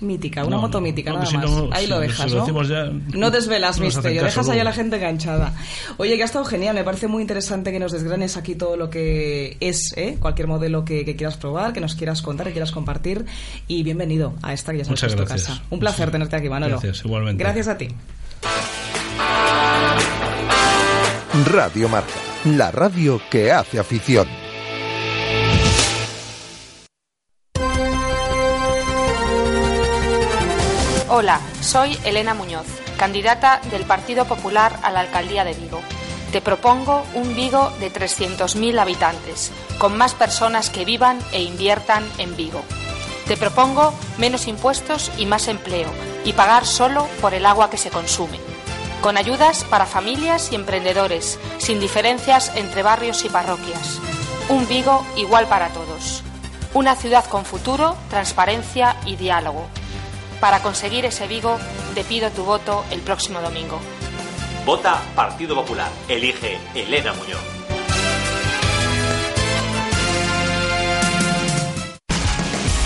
Mítica, 0.00 0.44
una 0.44 0.56
No, 0.56 0.62
moto 0.62 0.78
no, 0.78 0.82
mítica, 0.82 1.12
nada 1.14 1.26
si 1.26 1.36
más. 1.36 1.50
no, 1.50 1.68
ahí 1.72 1.84
si- 1.86 1.90
lo 1.90 1.98
dejas, 1.98 2.32
¿no? 2.32 2.41
Decimos 2.42 2.68
ya, 2.68 2.90
no 3.14 3.30
desvelas 3.30 3.78
no 3.78 3.86
misterio, 3.86 4.22
dejas 4.22 4.48
ahí 4.48 4.52
a 4.52 4.62
luego. 4.62 4.70
la 4.70 4.72
gente 4.72 4.96
enganchada. 4.96 5.54
Oye, 5.96 6.16
que 6.16 6.22
ha 6.22 6.26
estado 6.26 6.44
genial, 6.44 6.74
me 6.74 6.84
parece 6.84 7.08
muy 7.08 7.22
interesante 7.22 7.72
que 7.72 7.78
nos 7.78 7.92
desgranes 7.92 8.36
aquí 8.36 8.54
todo 8.54 8.76
lo 8.76 8.90
que 8.90 9.56
es, 9.60 9.92
¿eh? 9.96 10.16
cualquier 10.20 10.48
modelo 10.48 10.84
que, 10.84 11.04
que 11.04 11.16
quieras 11.16 11.36
probar, 11.36 11.72
que 11.72 11.80
nos 11.80 11.94
quieras 11.94 12.22
contar, 12.22 12.46
que 12.46 12.52
quieras 12.52 12.72
compartir. 12.72 13.24
Y 13.68 13.82
bienvenido 13.82 14.34
a 14.42 14.52
esta 14.52 14.72
que 14.72 14.78
ya 14.78 14.84
sabes 14.84 15.00
que 15.00 15.06
es 15.06 15.16
tu 15.16 15.24
casa. 15.24 15.62
Un 15.70 15.78
placer 15.78 16.10
tenerte 16.10 16.36
aquí, 16.36 16.48
Manolo. 16.48 16.80
Gracias, 16.80 17.04
igualmente. 17.04 17.42
Gracias 17.42 17.68
a 17.68 17.78
ti. 17.78 17.88
Radio 21.46 21.88
Marca, 21.88 22.12
la 22.44 22.70
radio 22.70 23.20
que 23.30 23.50
hace 23.52 23.78
afición. 23.78 24.41
Hola, 31.22 31.38
soy 31.60 31.96
Elena 32.02 32.34
Muñoz, 32.34 32.66
candidata 32.96 33.60
del 33.70 33.84
Partido 33.84 34.24
Popular 34.24 34.76
a 34.82 34.90
la 34.90 34.98
alcaldía 34.98 35.44
de 35.44 35.54
Vigo. 35.54 35.80
Te 36.32 36.40
propongo 36.40 37.04
un 37.14 37.36
Vigo 37.36 37.70
de 37.78 37.92
300.000 37.92 38.76
habitantes, 38.80 39.52
con 39.78 39.96
más 39.96 40.14
personas 40.14 40.68
que 40.68 40.84
vivan 40.84 41.20
e 41.30 41.44
inviertan 41.44 42.04
en 42.18 42.34
Vigo. 42.36 42.64
Te 43.28 43.36
propongo 43.36 43.94
menos 44.18 44.48
impuestos 44.48 45.12
y 45.16 45.26
más 45.26 45.46
empleo, 45.46 45.90
y 46.24 46.32
pagar 46.32 46.66
solo 46.66 47.06
por 47.20 47.34
el 47.34 47.46
agua 47.46 47.70
que 47.70 47.78
se 47.78 47.90
consume. 47.90 48.40
Con 49.00 49.16
ayudas 49.16 49.62
para 49.62 49.86
familias 49.86 50.50
y 50.50 50.56
emprendedores, 50.56 51.38
sin 51.58 51.78
diferencias 51.78 52.50
entre 52.56 52.82
barrios 52.82 53.24
y 53.24 53.28
parroquias. 53.28 54.00
Un 54.48 54.66
Vigo 54.66 55.06
igual 55.14 55.46
para 55.46 55.68
todos. 55.68 56.24
Una 56.74 56.96
ciudad 56.96 57.24
con 57.26 57.44
futuro, 57.44 57.96
transparencia 58.10 58.96
y 59.06 59.14
diálogo. 59.14 59.68
Para 60.42 60.60
conseguir 60.60 61.04
ese 61.04 61.28
Vigo, 61.28 61.56
te 61.94 62.02
pido 62.02 62.28
tu 62.32 62.42
voto 62.42 62.84
el 62.90 62.98
próximo 62.98 63.40
domingo. 63.40 63.78
Vota 64.66 65.00
Partido 65.14 65.54
Popular. 65.54 65.88
Elige 66.08 66.58
Elena 66.74 67.12
Muñoz. 67.12 67.51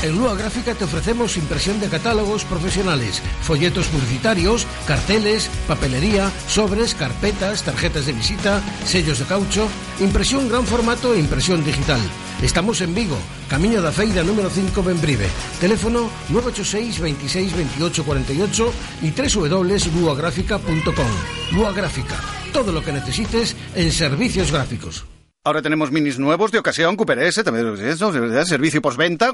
En 0.06 0.16
Lua 0.16 0.34
Gráfica 0.36 0.72
te 0.72 0.84
ofrecemos 0.84 1.36
impresión 1.36 1.80
de 1.80 1.88
catálogos 1.88 2.44
profesionales, 2.44 3.20
folletos 3.42 3.88
publicitarios, 3.88 4.64
carteles, 4.86 5.50
papelería, 5.66 6.30
sobres, 6.46 6.94
carpetas, 6.94 7.64
tarjetas 7.64 8.06
de 8.06 8.12
visita, 8.12 8.62
sellos 8.84 9.18
de 9.18 9.24
caucho, 9.24 9.66
impresión 9.98 10.48
gran 10.48 10.64
formato 10.64 11.12
e 11.12 11.18
impresión 11.18 11.64
digital. 11.64 11.98
Estamos 12.40 12.80
en 12.82 12.94
Vigo, 12.94 13.18
Camino 13.48 13.82
da 13.82 13.90
Feira 13.90 14.22
número 14.22 14.48
5 14.48 14.80
Benbrive. 14.80 15.26
Teléfono 15.58 16.08
986 16.28 17.00
26 17.00 17.56
28 17.56 18.04
48 18.04 18.72
y 19.02 19.10
www.luagráfica.com. 19.10 21.10
Lua 21.50 21.72
Gráfica, 21.72 22.14
todo 22.52 22.70
lo 22.70 22.80
que 22.80 22.92
necesites 22.92 23.56
en 23.74 23.90
servicios 23.90 24.52
gráficos. 24.52 25.15
Ahora 25.46 25.62
tenemos 25.62 25.92
minis 25.92 26.18
nuevos 26.18 26.50
de 26.50 26.58
ocasión, 26.58 26.96
Cooper 26.96 27.20
S, 27.20 27.44
también 27.44 27.72
eso, 27.78 28.10
de 28.10 28.18
verdad, 28.18 28.44
servicio 28.44 28.82
postventa, 28.82 29.32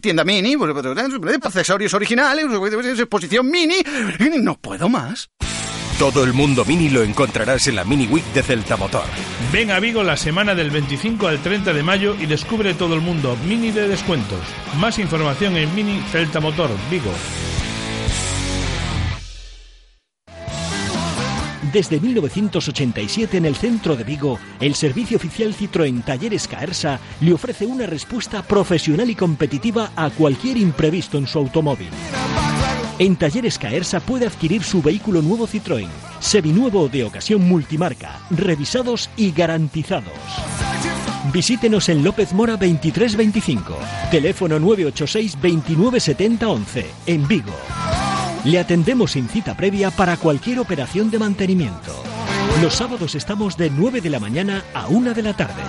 tienda 0.00 0.24
mini, 0.24 0.56
accesorios 1.42 1.92
originales, 1.92 2.46
exposición 2.98 3.50
mini, 3.50 3.74
no 4.40 4.54
puedo 4.54 4.88
más. 4.88 5.28
Todo 5.98 6.24
el 6.24 6.32
mundo 6.32 6.64
Mini 6.64 6.88
lo 6.88 7.02
encontrarás 7.02 7.68
en 7.68 7.76
la 7.76 7.84
Mini 7.84 8.06
Week 8.06 8.24
de 8.32 8.42
Celta 8.42 8.78
Motor. 8.78 9.04
Ven 9.52 9.70
a 9.70 9.80
Vigo 9.80 10.02
la 10.02 10.16
semana 10.16 10.54
del 10.54 10.70
25 10.70 11.28
al 11.28 11.42
30 11.42 11.74
de 11.74 11.82
mayo 11.82 12.16
y 12.18 12.24
descubre 12.24 12.72
todo 12.72 12.94
el 12.94 13.02
mundo 13.02 13.36
Mini 13.46 13.70
de 13.70 13.88
descuentos. 13.88 14.40
Más 14.78 14.98
información 14.98 15.58
en 15.58 15.74
Mini 15.74 16.00
Celta 16.10 16.40
Motor, 16.40 16.70
Vigo. 16.90 17.12
Desde 21.72 22.00
1987 22.00 23.38
en 23.38 23.46
el 23.46 23.56
centro 23.56 23.96
de 23.96 24.04
Vigo, 24.04 24.38
el 24.60 24.74
servicio 24.74 25.16
oficial 25.16 25.54
Citroën 25.54 26.04
Talleres 26.04 26.46
Caersa 26.46 27.00
le 27.20 27.32
ofrece 27.32 27.64
una 27.64 27.86
respuesta 27.86 28.42
profesional 28.42 29.08
y 29.08 29.14
competitiva 29.14 29.90
a 29.96 30.10
cualquier 30.10 30.58
imprevisto 30.58 31.16
en 31.16 31.26
su 31.26 31.38
automóvil. 31.38 31.88
En 32.98 33.16
Talleres 33.16 33.58
Caersa 33.58 34.00
puede 34.00 34.26
adquirir 34.26 34.62
su 34.62 34.82
vehículo 34.82 35.22
nuevo 35.22 35.48
Citroën, 35.48 35.88
seminuevo 36.20 36.88
de 36.88 37.04
ocasión 37.04 37.48
multimarca, 37.48 38.20
revisados 38.30 39.08
y 39.16 39.32
garantizados. 39.32 40.12
Visítenos 41.32 41.88
en 41.88 42.04
López 42.04 42.34
Mora 42.34 42.52
2325, 42.52 43.78
teléfono 44.10 44.58
986 44.58 45.36
2970 45.40 46.48
11, 46.48 46.86
en 47.06 47.26
Vigo. 47.26 48.11
Le 48.44 48.58
atendemos 48.58 49.12
sin 49.12 49.28
cita 49.28 49.54
previa 49.54 49.90
para 49.92 50.16
cualquier 50.16 50.58
operación 50.58 51.10
de 51.10 51.18
mantenimiento. 51.18 52.02
Los 52.60 52.74
sábados 52.74 53.14
estamos 53.14 53.56
de 53.56 53.70
9 53.70 54.00
de 54.00 54.10
la 54.10 54.18
mañana 54.18 54.64
a 54.74 54.88
1 54.88 55.14
de 55.14 55.22
la 55.22 55.34
tarde. 55.34 55.62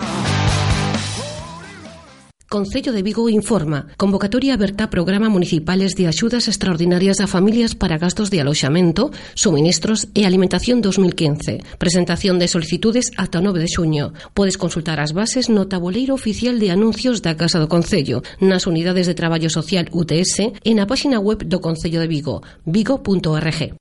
Concello 2.53 2.93
de 2.93 3.01
Vigo 3.01 3.29
informa. 3.29 3.87
Convocatoria 3.97 4.53
aberta 4.53 4.91
programa 4.91 5.27
municipales 5.27 5.95
de 5.95 6.05
axudas 6.05 6.47
extraordinarias 6.47 7.19
a 7.19 7.25
familias 7.25 7.73
para 7.73 7.97
gastos 7.97 8.29
de 8.29 8.41
aloxamento, 8.41 9.09
suministros 9.33 10.05
e 10.13 10.29
alimentación 10.29 10.77
2015. 10.77 11.65
Presentación 11.81 12.37
de 12.37 12.45
solicitudes 12.45 13.09
ata 13.17 13.41
o 13.41 13.41
9 13.41 13.57
de 13.57 13.73
xuño. 13.73 14.13
Podes 14.37 14.61
consultar 14.61 15.01
as 15.01 15.17
bases 15.17 15.49
no 15.49 15.65
tabuleiro 15.65 16.13
oficial 16.13 16.61
de 16.61 16.69
anuncios 16.69 17.25
da 17.25 17.33
Casa 17.33 17.57
do 17.57 17.65
Concello, 17.65 18.21
nas 18.37 18.69
unidades 18.69 19.09
de 19.09 19.17
traballo 19.17 19.49
social 19.49 19.89
UTS 19.89 20.53
e 20.61 20.71
na 20.77 20.85
páxina 20.85 21.17
web 21.17 21.49
do 21.49 21.57
Concello 21.57 22.05
de 22.05 22.05
Vigo, 22.05 22.45
vigo.org. 22.69 23.73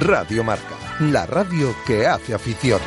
Radio 0.00 0.40
Marca, 0.40 0.76
la 1.12 1.28
radio 1.28 1.76
que 1.84 2.08
hace 2.08 2.32
afición. 2.32 2.80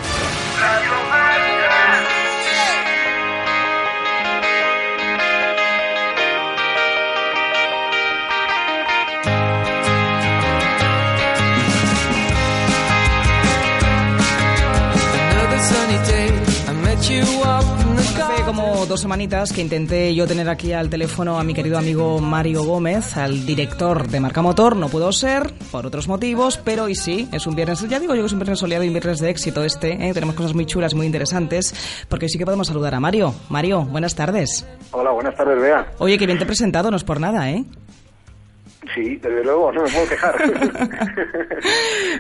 Hace 17.02 18.44
como 18.46 18.86
dos 18.86 19.02
semanitas 19.02 19.52
que 19.52 19.62
intenté 19.62 20.14
yo 20.14 20.28
tener 20.28 20.48
aquí 20.48 20.72
al 20.72 20.88
teléfono 20.88 21.40
a 21.40 21.44
mi 21.44 21.56
querido 21.56 21.80
amigo 21.80 22.20
Mario 22.20 22.64
Gómez, 22.64 23.18
al 23.18 23.44
director 23.44 24.08
de 24.08 24.20
Marca 24.20 24.44
Motor. 24.44 24.76
No 24.76 24.88
pudo 24.88 25.12
ser, 25.12 25.52
por 25.72 25.88
otros 25.88 26.08
motivos, 26.08 26.60
pero 26.64 26.84
hoy 26.84 26.94
sí, 26.94 27.28
es 27.32 27.48
un 27.48 27.56
viernes, 27.56 27.82
ya 27.90 28.00
digo 28.00 28.14
yo 28.14 28.22
que 28.22 28.28
es 28.28 28.34
un 28.34 28.38
viernes 28.38 28.60
soleado 28.60 28.84
y 28.84 28.88
un 28.90 28.94
viernes 28.94 29.18
de 29.18 29.32
éxito 29.32 29.64
este. 29.64 29.94
¿eh? 29.94 30.14
Tenemos 30.14 30.36
cosas 30.36 30.54
muy 30.54 30.68
chulas, 30.68 30.94
muy 30.94 31.08
interesantes, 31.08 31.74
porque 32.08 32.26
hoy 32.26 32.30
sí 32.30 32.38
que 32.38 32.46
podemos 32.46 32.68
saludar 32.68 32.94
a 32.94 33.00
Mario. 33.00 33.34
Mario, 33.50 33.82
buenas 33.82 34.14
tardes. 34.14 34.68
Hola, 34.92 35.10
buenas 35.10 35.36
tardes, 35.36 35.60
Bea. 35.60 35.92
Oye, 35.98 36.20
que 36.20 36.28
bien 36.28 36.38
te 36.38 36.44
he 36.44 36.48
presentado, 36.48 36.92
no 36.92 36.98
es 36.98 37.04
por 37.04 37.20
nada, 37.20 37.50
¿eh? 37.50 37.66
Sí, 38.94 39.16
desde 39.18 39.44
luego, 39.44 39.72
no 39.72 39.84
me 39.84 39.90
puedo 39.90 40.08
quejar. 40.08 40.36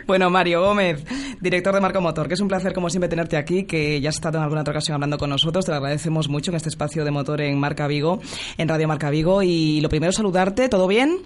Bueno, 0.06 0.30
Mario 0.30 0.62
Gómez, 0.62 1.04
director 1.40 1.74
de 1.74 1.82
Marco 1.82 2.00
Motor, 2.00 2.28
que 2.28 2.36
es 2.36 2.40
un 2.42 2.48
placer 2.48 2.74
como 2.74 2.90
siempre 2.90 3.10
tenerte 3.10 3.38
aquí, 3.38 3.64
que 3.64 4.00
ya 4.00 4.10
has 4.10 4.16
estado 4.16 4.38
en 4.38 4.44
alguna 4.44 4.62
otra 4.62 4.74
ocasión 4.74 4.96
hablando 4.96 5.18
con 5.18 5.30
nosotros, 5.30 5.66
te 5.66 5.72
lo 5.72 5.78
agradecemos 5.78 6.30
mucho 6.30 6.52
en 6.52 6.58
este 6.58 6.70
espacio 6.70 7.04
de 7.04 7.12
motor 7.12 7.42
en 7.42 7.60
Marca 7.60 7.88
Vigo, 7.88 8.20
en 8.58 8.68
Radio 8.68 8.88
Marca 8.88 9.10
Vigo, 9.10 9.42
y 9.42 9.82
lo 9.82 9.90
primero 9.90 10.12
saludarte, 10.12 10.70
¿todo 10.70 10.88
bien? 10.88 11.22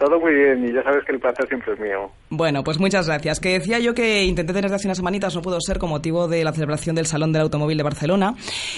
Todo 0.00 0.18
muy 0.18 0.32
bien 0.32 0.66
y 0.66 0.72
ya 0.72 0.82
sabes 0.82 1.04
que 1.04 1.12
el 1.12 1.20
placer 1.20 1.46
siempre 1.46 1.74
es 1.74 1.78
mío. 1.78 2.10
Bueno, 2.30 2.64
pues 2.64 2.78
muchas 2.78 3.06
gracias. 3.06 3.38
Que 3.38 3.58
decía 3.58 3.78
yo 3.80 3.92
que 3.92 4.24
intenté 4.24 4.54
tener 4.54 4.72
hace 4.72 4.86
unas 4.86 4.96
semanitas, 4.96 5.34
no 5.34 5.42
pudo 5.42 5.60
ser 5.60 5.78
con 5.78 5.90
motivo 5.90 6.26
de 6.26 6.42
la 6.42 6.52
celebración 6.52 6.96
del 6.96 7.04
Salón 7.04 7.34
del 7.34 7.42
Automóvil 7.42 7.76
de 7.76 7.82
Barcelona. 7.82 8.34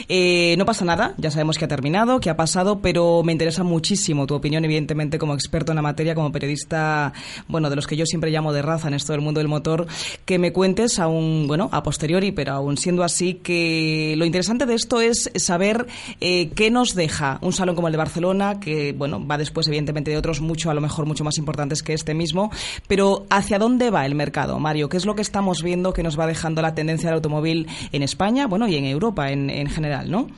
Eh, 0.08 0.56
no 0.58 0.66
pasa 0.66 0.84
nada, 0.84 1.14
ya 1.18 1.30
sabemos 1.30 1.58
que 1.58 1.66
ha 1.66 1.68
terminado, 1.68 2.18
que 2.18 2.28
ha 2.28 2.36
pasado, 2.36 2.80
pero 2.80 3.22
me 3.22 3.30
interesa 3.30 3.62
muchísimo 3.62 4.26
tu 4.26 4.34
opinión, 4.34 4.64
evidentemente, 4.64 5.20
como 5.20 5.34
experto 5.34 5.70
en 5.70 5.76
la 5.76 5.82
materia, 5.82 6.16
como 6.16 6.32
periodista, 6.32 7.12
bueno, 7.46 7.70
de 7.70 7.76
los 7.76 7.86
que 7.86 7.94
yo 7.96 8.04
siempre 8.04 8.32
llamo 8.32 8.52
de 8.52 8.62
raza 8.62 8.88
en 8.88 8.94
esto 8.94 9.12
del 9.12 9.20
mundo 9.20 9.38
del 9.38 9.46
motor, 9.46 9.86
que 10.24 10.40
me 10.40 10.52
cuentes 10.52 10.98
aún, 10.98 11.46
bueno, 11.46 11.68
a 11.70 11.84
posteriori, 11.84 12.32
pero 12.32 12.54
aún 12.54 12.76
siendo 12.76 13.04
así, 13.04 13.34
que 13.34 14.14
lo 14.16 14.24
interesante 14.24 14.66
de 14.66 14.74
esto 14.74 15.00
es 15.00 15.30
saber 15.36 15.86
eh, 16.20 16.50
qué 16.56 16.72
nos 16.72 16.96
deja 16.96 17.38
un 17.42 17.52
salón 17.52 17.76
como 17.76 17.86
el 17.86 17.92
de 17.92 17.98
Barcelona, 17.98 18.58
que, 18.58 18.92
bueno, 18.92 19.24
va 19.24 19.38
después, 19.38 19.68
evidentemente, 19.68 20.10
de 20.10 20.16
otros 20.16 20.40
mucho, 20.40 20.68
a 20.68 20.74
lo 20.74 20.80
mejor, 20.80 21.11
mucho 21.12 21.24
más 21.24 21.36
importantes 21.36 21.82
que 21.82 21.92
este 21.92 22.14
mismo, 22.14 22.50
pero 22.88 23.24
¿hacia 23.30 23.58
dónde 23.58 23.90
va 23.90 24.06
el 24.06 24.14
mercado, 24.14 24.58
Mario? 24.58 24.88
¿Qué 24.88 24.96
es 24.96 25.04
lo 25.04 25.14
que 25.14 25.20
estamos 25.20 25.62
viendo 25.62 25.92
que 25.92 26.02
nos 26.02 26.18
va 26.18 26.26
dejando 26.26 26.62
la 26.62 26.74
tendencia 26.74 27.08
del 27.10 27.16
automóvil 27.16 27.66
en 27.92 28.02
España, 28.02 28.46
bueno, 28.46 28.66
y 28.66 28.76
en 28.76 28.86
Europa 28.86 29.30
en, 29.30 29.50
en 29.50 29.66
general, 29.68 30.10
¿no? 30.10 30.28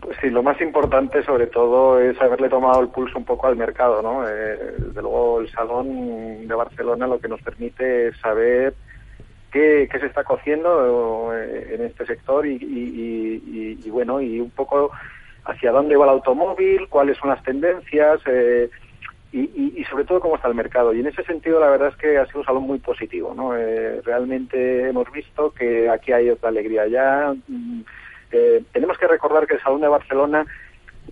Pues 0.00 0.16
sí, 0.22 0.30
lo 0.30 0.42
más 0.42 0.58
importante 0.62 1.22
sobre 1.24 1.46
todo 1.46 2.00
es 2.00 2.20
haberle 2.22 2.48
tomado 2.48 2.80
el 2.80 2.88
pulso 2.88 3.18
un 3.18 3.24
poco 3.26 3.46
al 3.48 3.56
mercado, 3.56 4.00
¿no? 4.02 4.26
Eh, 4.26 4.56
desde 4.78 5.02
luego 5.02 5.40
el 5.40 5.50
Salón 5.50 6.48
de 6.48 6.54
Barcelona 6.54 7.06
lo 7.06 7.20
que 7.20 7.28
nos 7.28 7.40
permite 7.42 8.08
es 8.08 8.16
saber 8.18 8.74
qué, 9.52 9.86
qué 9.92 10.00
se 10.00 10.06
está 10.06 10.24
cociendo 10.24 11.30
eh, 11.36 11.74
en 11.74 11.82
este 11.84 12.06
sector 12.06 12.46
y, 12.46 12.54
y- 12.54 13.42
y- 13.46 13.78
y, 13.86 13.90
bueno, 13.90 14.20
y 14.22 14.40
un 14.40 14.50
poco 14.50 14.90
hacia 15.44 15.70
dónde 15.70 15.96
va 15.96 16.04
el 16.06 16.10
automóvil, 16.12 16.88
cuáles 16.88 17.16
son 17.18 17.28
las 17.30 17.42
tendencias 17.42 18.20
eh, 18.26 18.70
y, 19.32 19.40
y- 19.40 19.74
y 19.78 19.84
sobre 19.84 20.04
todo 20.04 20.20
cómo 20.20 20.36
está 20.36 20.48
el 20.48 20.54
mercado. 20.54 20.92
Y 20.92 21.00
en 21.00 21.06
ese 21.06 21.22
sentido 21.24 21.58
la 21.58 21.70
verdad 21.70 21.88
es 21.88 21.96
que 21.96 22.18
ha 22.18 22.26
sido 22.26 22.40
un 22.40 22.46
salón 22.46 22.62
muy 22.64 22.78
positivo, 22.78 23.32
¿no? 23.34 23.56
Eh, 23.56 24.00
realmente 24.04 24.88
hemos 24.88 25.10
visto 25.10 25.50
que 25.52 25.88
aquí 25.88 26.12
hay 26.12 26.28
otra 26.30 26.50
alegría 26.50 26.86
ya. 26.86 27.34
Mm, 27.48 27.80
eh, 28.32 28.62
tenemos 28.72 28.96
que 28.98 29.06
recordar 29.06 29.46
que 29.46 29.54
el 29.54 29.62
Salón 29.62 29.80
de 29.80 29.88
Barcelona 29.88 30.46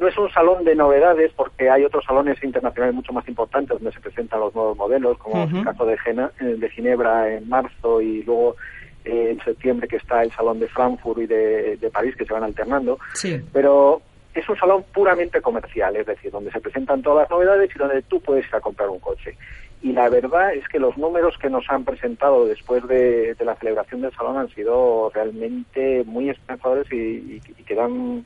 no 0.01 0.07
es 0.07 0.17
un 0.17 0.31
salón 0.31 0.65
de 0.65 0.75
novedades 0.75 1.33
porque 1.35 1.69
hay 1.69 1.85
otros 1.85 2.05
salones 2.05 2.43
internacionales 2.45 2.95
mucho 2.95 3.13
más 3.13 3.27
importantes 3.29 3.77
donde 3.77 3.93
se 3.93 4.01
presentan 4.01 4.41
los 4.41 4.55
nuevos 4.55 4.77
modelos, 4.77 5.19
como 5.19 5.43
el 5.45 5.65
caso 5.65 5.85
de, 5.85 5.99
Gena- 5.99 6.31
eh, 6.41 6.55
de 6.59 6.71
Ginebra 6.71 7.29
en 7.35 7.49
marzo 7.49 8.01
y 8.01 8.23
luego 8.23 8.57
eh, 9.05 9.31
en 9.33 9.41
septiembre 9.45 9.89
que 9.89 9.97
está 9.97 10.23
el 10.23 10.31
Salón 10.31 10.61
de 10.61 10.69
Frankfurt 10.69 11.21
y 11.23 11.27
de, 11.27 11.77
de 11.79 11.91
París 11.91 12.15
que 12.17 12.25
se 12.25 12.33
van 12.33 12.45
alternando. 12.45 12.99
Sí. 13.15 13.41
Pero 13.53 14.01
es 14.35 14.49
un 14.49 14.57
salón 14.57 14.85
puramente 14.95 15.41
comercial, 15.41 15.97
es 15.97 16.07
decir, 16.07 16.31
donde 16.31 16.51
se 16.53 16.61
presentan 16.61 17.03
todas 17.03 17.23
las 17.25 17.31
novedades 17.31 17.71
y 17.75 17.79
donde 17.79 18.03
tú 18.03 18.21
puedes 18.21 18.47
ir 18.49 18.55
a 18.55 18.61
comprar 18.61 18.89
un 18.89 18.99
coche. 19.01 19.37
Y 19.83 19.93
la 19.93 20.09
verdad 20.11 20.53
es 20.55 20.69
que 20.69 20.79
los 20.79 20.97
números 20.99 21.37
que 21.41 21.49
nos 21.49 21.65
han 21.71 21.85
presentado 21.85 22.45
después 22.47 22.87
de, 22.87 23.35
de 23.35 23.45
la 23.45 23.57
celebración 23.57 24.03
del 24.03 24.13
salón 24.15 24.37
han 24.37 24.49
sido 24.51 25.11
realmente 25.15 26.05
muy 26.05 26.29
esperanzadores 26.31 26.93
y, 26.93 26.97
y- 26.97 27.43
y 27.59 27.63
que 27.65 27.75
dan 27.75 28.25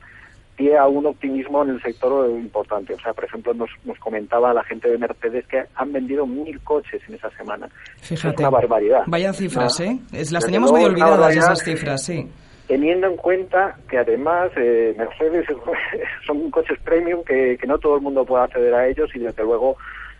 pie 0.57 0.77
a 0.77 0.87
un 0.87 1.05
optimismo 1.05 1.63
en 1.63 1.71
el 1.71 1.81
sector 1.81 2.29
importante. 2.29 2.93
O 2.93 2.99
sea, 2.99 3.13
por 3.13 3.25
ejemplo, 3.25 3.53
nos, 3.53 3.69
nos 3.83 3.97
comentaba 3.99 4.53
la 4.53 4.63
gente 4.63 4.89
de 4.89 4.97
Mercedes 4.97 5.45
que 5.47 5.63
han 5.75 5.91
vendido 5.91 6.25
mil 6.25 6.59
coches 6.61 7.01
en 7.09 7.15
esa 7.15 7.29
semana. 7.31 7.67
Fíjate. 8.01 8.29
Es 8.35 8.39
una 8.39 8.49
barbaridad. 8.49 9.03
Vaya 9.07 9.33
cifras, 9.33 9.79
¿eh? 9.81 9.97
Las 10.11 10.29
desde 10.29 10.45
teníamos 10.45 10.71
medio 10.71 10.87
olvidadas 10.87 11.35
esas 11.35 11.63
cifras, 11.63 12.03
sí. 12.03 12.29
Teniendo 12.67 13.07
en 13.07 13.17
cuenta 13.17 13.77
que 13.87 13.97
además 13.97 14.51
eh, 14.55 14.95
Mercedes 14.97 15.45
son 16.25 16.49
coches 16.49 16.79
premium 16.79 17.23
que, 17.23 17.59
no 17.67 17.77
todo 17.77 17.95
el 17.95 18.01
mundo 18.01 18.25
puede 18.25 18.43
acceder 18.43 18.73
a 18.73 18.87
ellos 18.87 19.09
y 19.15 19.19
desde 19.19 19.43
luego 19.43 19.77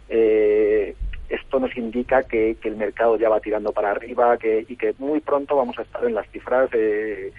eh, 0.10 0.96
esto 1.30 1.60
nos 1.60 1.76
indica 1.76 2.24
que, 2.24 2.56
el 2.64 2.76
mercado 2.76 3.18
ya 3.18 3.30
va 3.30 3.40
tirando 3.40 3.72
para 3.72 3.92
arriba 3.92 4.38
que, 4.38 4.66
y 4.68 4.76
que 4.76 4.94
muy 5.00 5.20
pronto 5.22 5.56
vamos 5.56 5.78
a 5.80 5.82
estar 5.82 6.06
en 6.06 6.14
las 6.14 6.30
cifras 6.30 6.70
eh, 6.74 7.32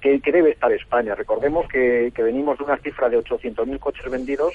que, 0.00 0.20
debe 0.20 0.50
estar 0.50 0.72
España. 0.72 1.14
Recordemos 1.14 1.66
que, 1.68 2.12
que 2.14 2.22
venimos 2.22 2.58
de 2.58 2.64
una 2.64 2.78
cifra 2.78 3.08
de 3.08 3.18
800.000 3.18 3.78
coches 3.78 4.10
vendidos 4.10 4.54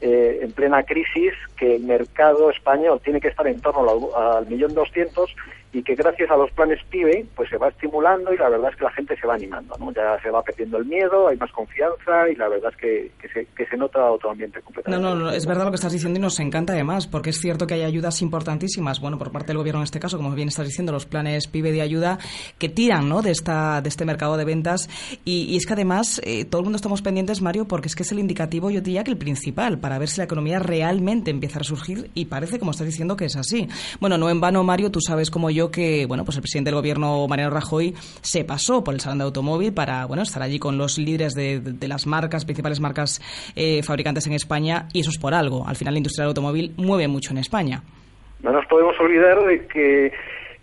eh, 0.00 0.40
en 0.42 0.52
plena 0.52 0.82
crisis, 0.82 1.32
que 1.56 1.76
el 1.76 1.84
mercado 1.84 2.50
español 2.50 3.00
tiene 3.04 3.20
que 3.20 3.28
estar 3.28 3.46
en 3.46 3.60
torno 3.60 4.12
al, 4.16 4.36
al 4.36 4.46
millón 4.46 4.74
doscientos 4.74 5.34
y 5.72 5.82
que 5.82 5.94
gracias 5.94 6.30
a 6.30 6.36
los 6.36 6.50
planes 6.52 6.78
PIBE 6.90 7.26
pues 7.34 7.48
se 7.48 7.56
va 7.56 7.68
estimulando 7.68 8.32
y 8.32 8.36
la 8.36 8.48
verdad 8.50 8.70
es 8.70 8.76
que 8.76 8.84
la 8.84 8.92
gente 8.92 9.16
se 9.18 9.26
va 9.26 9.34
animando, 9.34 9.74
¿no? 9.78 9.92
Ya 9.92 10.20
se 10.22 10.30
va 10.30 10.42
perdiendo 10.42 10.76
el 10.78 10.84
miedo, 10.84 11.28
hay 11.28 11.36
más 11.38 11.50
confianza 11.52 12.28
y 12.30 12.36
la 12.36 12.48
verdad 12.48 12.70
es 12.72 12.76
que, 12.76 13.10
que, 13.20 13.28
se, 13.28 13.46
que 13.56 13.66
se 13.66 13.76
nota 13.76 14.10
otro 14.10 14.30
ambiente 14.30 14.58
No, 14.58 14.64
completamente. 14.64 15.02
no, 15.08 15.14
no, 15.14 15.30
es 15.30 15.46
verdad 15.46 15.64
lo 15.64 15.70
que 15.70 15.76
estás 15.76 15.92
diciendo 15.92 16.18
y 16.18 16.22
nos 16.22 16.38
encanta 16.40 16.72
además, 16.74 17.06
porque 17.06 17.30
es 17.30 17.40
cierto 17.40 17.66
que 17.66 17.74
hay 17.74 17.82
ayudas 17.82 18.20
importantísimas, 18.22 19.00
bueno, 19.00 19.18
por 19.18 19.32
parte 19.32 19.48
del 19.48 19.58
gobierno 19.58 19.80
en 19.80 19.84
este 19.84 19.98
caso, 20.00 20.16
como 20.18 20.30
bien 20.32 20.48
estás 20.48 20.66
diciendo, 20.66 20.92
los 20.92 21.06
planes 21.06 21.46
PIBE 21.48 21.72
de 21.72 21.82
ayuda 21.82 22.18
que 22.58 22.68
tiran, 22.68 23.08
¿no?, 23.08 23.22
de 23.22 23.30
esta 23.30 23.80
de 23.80 23.88
este 23.88 24.04
mercado 24.04 24.36
de 24.36 24.44
ventas 24.44 24.88
y, 25.24 25.44
y 25.44 25.56
es 25.56 25.66
que 25.66 25.72
además 25.72 26.20
eh, 26.24 26.44
todo 26.44 26.60
el 26.60 26.64
mundo 26.64 26.76
estamos 26.76 27.00
pendientes, 27.02 27.40
Mario, 27.40 27.66
porque 27.66 27.88
es 27.88 27.96
que 27.96 28.02
es 28.02 28.12
el 28.12 28.18
indicativo, 28.18 28.70
yo 28.70 28.80
diría 28.80 29.04
que 29.04 29.10
el 29.10 29.16
principal 29.18 29.78
para 29.78 29.98
ver 29.98 30.08
si 30.08 30.18
la 30.18 30.24
economía 30.24 30.58
realmente 30.58 31.30
empieza 31.30 31.56
a 31.56 31.60
resurgir 31.60 32.10
y 32.14 32.26
parece, 32.26 32.58
como 32.58 32.72
estás 32.72 32.86
diciendo, 32.86 33.16
que 33.16 33.24
es 33.24 33.36
así. 33.36 33.68
Bueno, 34.00 34.18
no 34.18 34.28
en 34.28 34.40
vano, 34.40 34.62
Mario, 34.64 34.90
tú 34.90 35.00
sabes 35.00 35.30
como 35.30 35.50
yo 35.50 35.61
que, 35.70 36.06
bueno, 36.06 36.24
pues 36.24 36.36
el 36.36 36.42
presidente 36.42 36.70
del 36.70 36.76
gobierno, 36.76 37.26
Mariano 37.28 37.50
Rajoy, 37.52 37.94
se 38.20 38.44
pasó 38.44 38.82
por 38.82 38.94
el 38.94 39.00
salón 39.00 39.18
de 39.18 39.24
automóvil 39.24 39.72
para, 39.72 40.04
bueno, 40.06 40.22
estar 40.22 40.42
allí 40.42 40.58
con 40.58 40.78
los 40.78 40.98
líderes 40.98 41.34
de, 41.34 41.60
de- 41.60 41.72
de 41.72 41.88
las 41.88 42.06
marcas, 42.06 42.44
principales 42.44 42.80
marcas 42.80 43.20
eh, 43.56 43.82
fabricantes 43.82 44.26
en 44.26 44.32
España 44.32 44.88
y 44.92 45.00
eso 45.00 45.10
es 45.10 45.18
por 45.18 45.34
algo. 45.34 45.66
Al 45.66 45.76
final 45.76 45.94
la 45.94 45.98
industria 45.98 46.22
del 46.24 46.28
automóvil 46.30 46.72
mueve 46.76 47.06
mucho 47.08 47.32
en 47.32 47.38
España. 47.38 47.82
No 48.42 48.50
nos 48.52 48.66
podemos 48.66 48.98
olvidar 48.98 49.44
de 49.46 49.66
que 49.66 50.12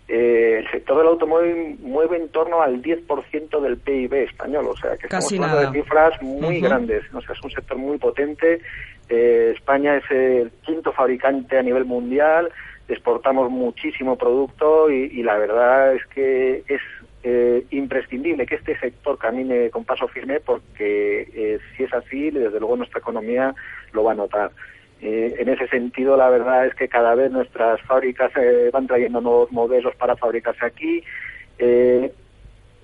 eh, 0.08 0.58
el 0.58 0.70
sector 0.70 0.98
del 0.98 1.06
automóvil 1.06 1.78
mueve 1.82 2.16
en 2.16 2.28
torno 2.30 2.60
al 2.60 2.82
10% 2.82 3.60
del 3.60 3.76
PIB 3.78 4.12
español, 4.24 4.66
o 4.68 4.76
sea 4.76 4.96
que 4.96 5.06
Casi 5.08 5.36
estamos 5.36 5.52
hablando 5.52 5.70
nada. 5.70 5.70
de 5.72 5.82
cifras 5.82 6.22
muy 6.22 6.60
grandes, 6.60 7.02
o 7.14 7.20
sea, 7.22 7.34
es 7.34 7.42
un 7.42 7.50
sector 7.50 7.78
muy 7.78 7.96
potente. 7.96 8.60
Eh, 9.08 9.52
España 9.56 9.96
es 9.96 10.04
el 10.10 10.50
quinto 10.64 10.92
fabricante 10.92 11.58
a 11.58 11.62
nivel 11.62 11.84
mundial, 11.84 12.50
exportamos 12.94 13.50
muchísimo 13.50 14.16
producto 14.16 14.90
y, 14.90 15.22
la 15.22 15.36
verdad 15.38 15.94
es 15.94 16.04
que 16.06 16.62
es 16.66 16.80
eh, 17.22 17.64
imprescindible 17.70 18.46
que 18.46 18.56
este 18.56 18.78
sector 18.78 19.18
camine 19.18 19.70
con 19.70 19.84
paso 19.84 20.08
firme 20.08 20.40
porque 20.40 21.28
eh, 21.34 21.58
si 21.76 21.84
es 21.84 21.92
así, 21.92 22.30
desde 22.30 22.58
luego 22.58 22.76
nuestra 22.76 23.00
economía 23.00 23.54
lo 23.92 24.04
va 24.04 24.12
a 24.12 24.16
notar. 24.16 24.50
Eh, 25.02 25.36
en 25.38 25.48
ese 25.48 25.66
sentido, 25.68 26.16
la 26.16 26.28
verdad 26.28 26.66
es 26.66 26.74
que 26.74 26.88
cada 26.88 27.14
vez 27.14 27.30
nuestras 27.30 27.80
fábricas 27.82 28.32
eh, 28.36 28.70
van 28.72 28.86
trayendo 28.86 29.20
nuevos 29.20 29.50
modelos 29.50 29.94
para 29.96 30.16
fabricarse 30.16 30.64
aquí. 30.64 31.02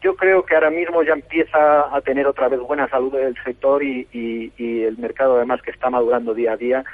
Yo 0.02 0.14
creo 0.14 0.44
que 0.44 0.54
ahora 0.54 0.70
mismo 0.70 1.02
ya 1.02 1.14
empieza 1.14 1.94
a 1.94 2.00
tener 2.02 2.26
otra 2.26 2.48
vez 2.48 2.60
buena 2.60 2.88
salud 2.88 3.14
el 3.16 3.34
sector 3.42 3.82
y 3.82 4.52
el 4.58 4.98
mercado 4.98 5.36
además 5.36 5.62
que 5.62 5.70
está 5.70 5.90
madurando 5.90 6.34
día 6.34 6.52
a 6.52 6.56
día. 6.56 6.84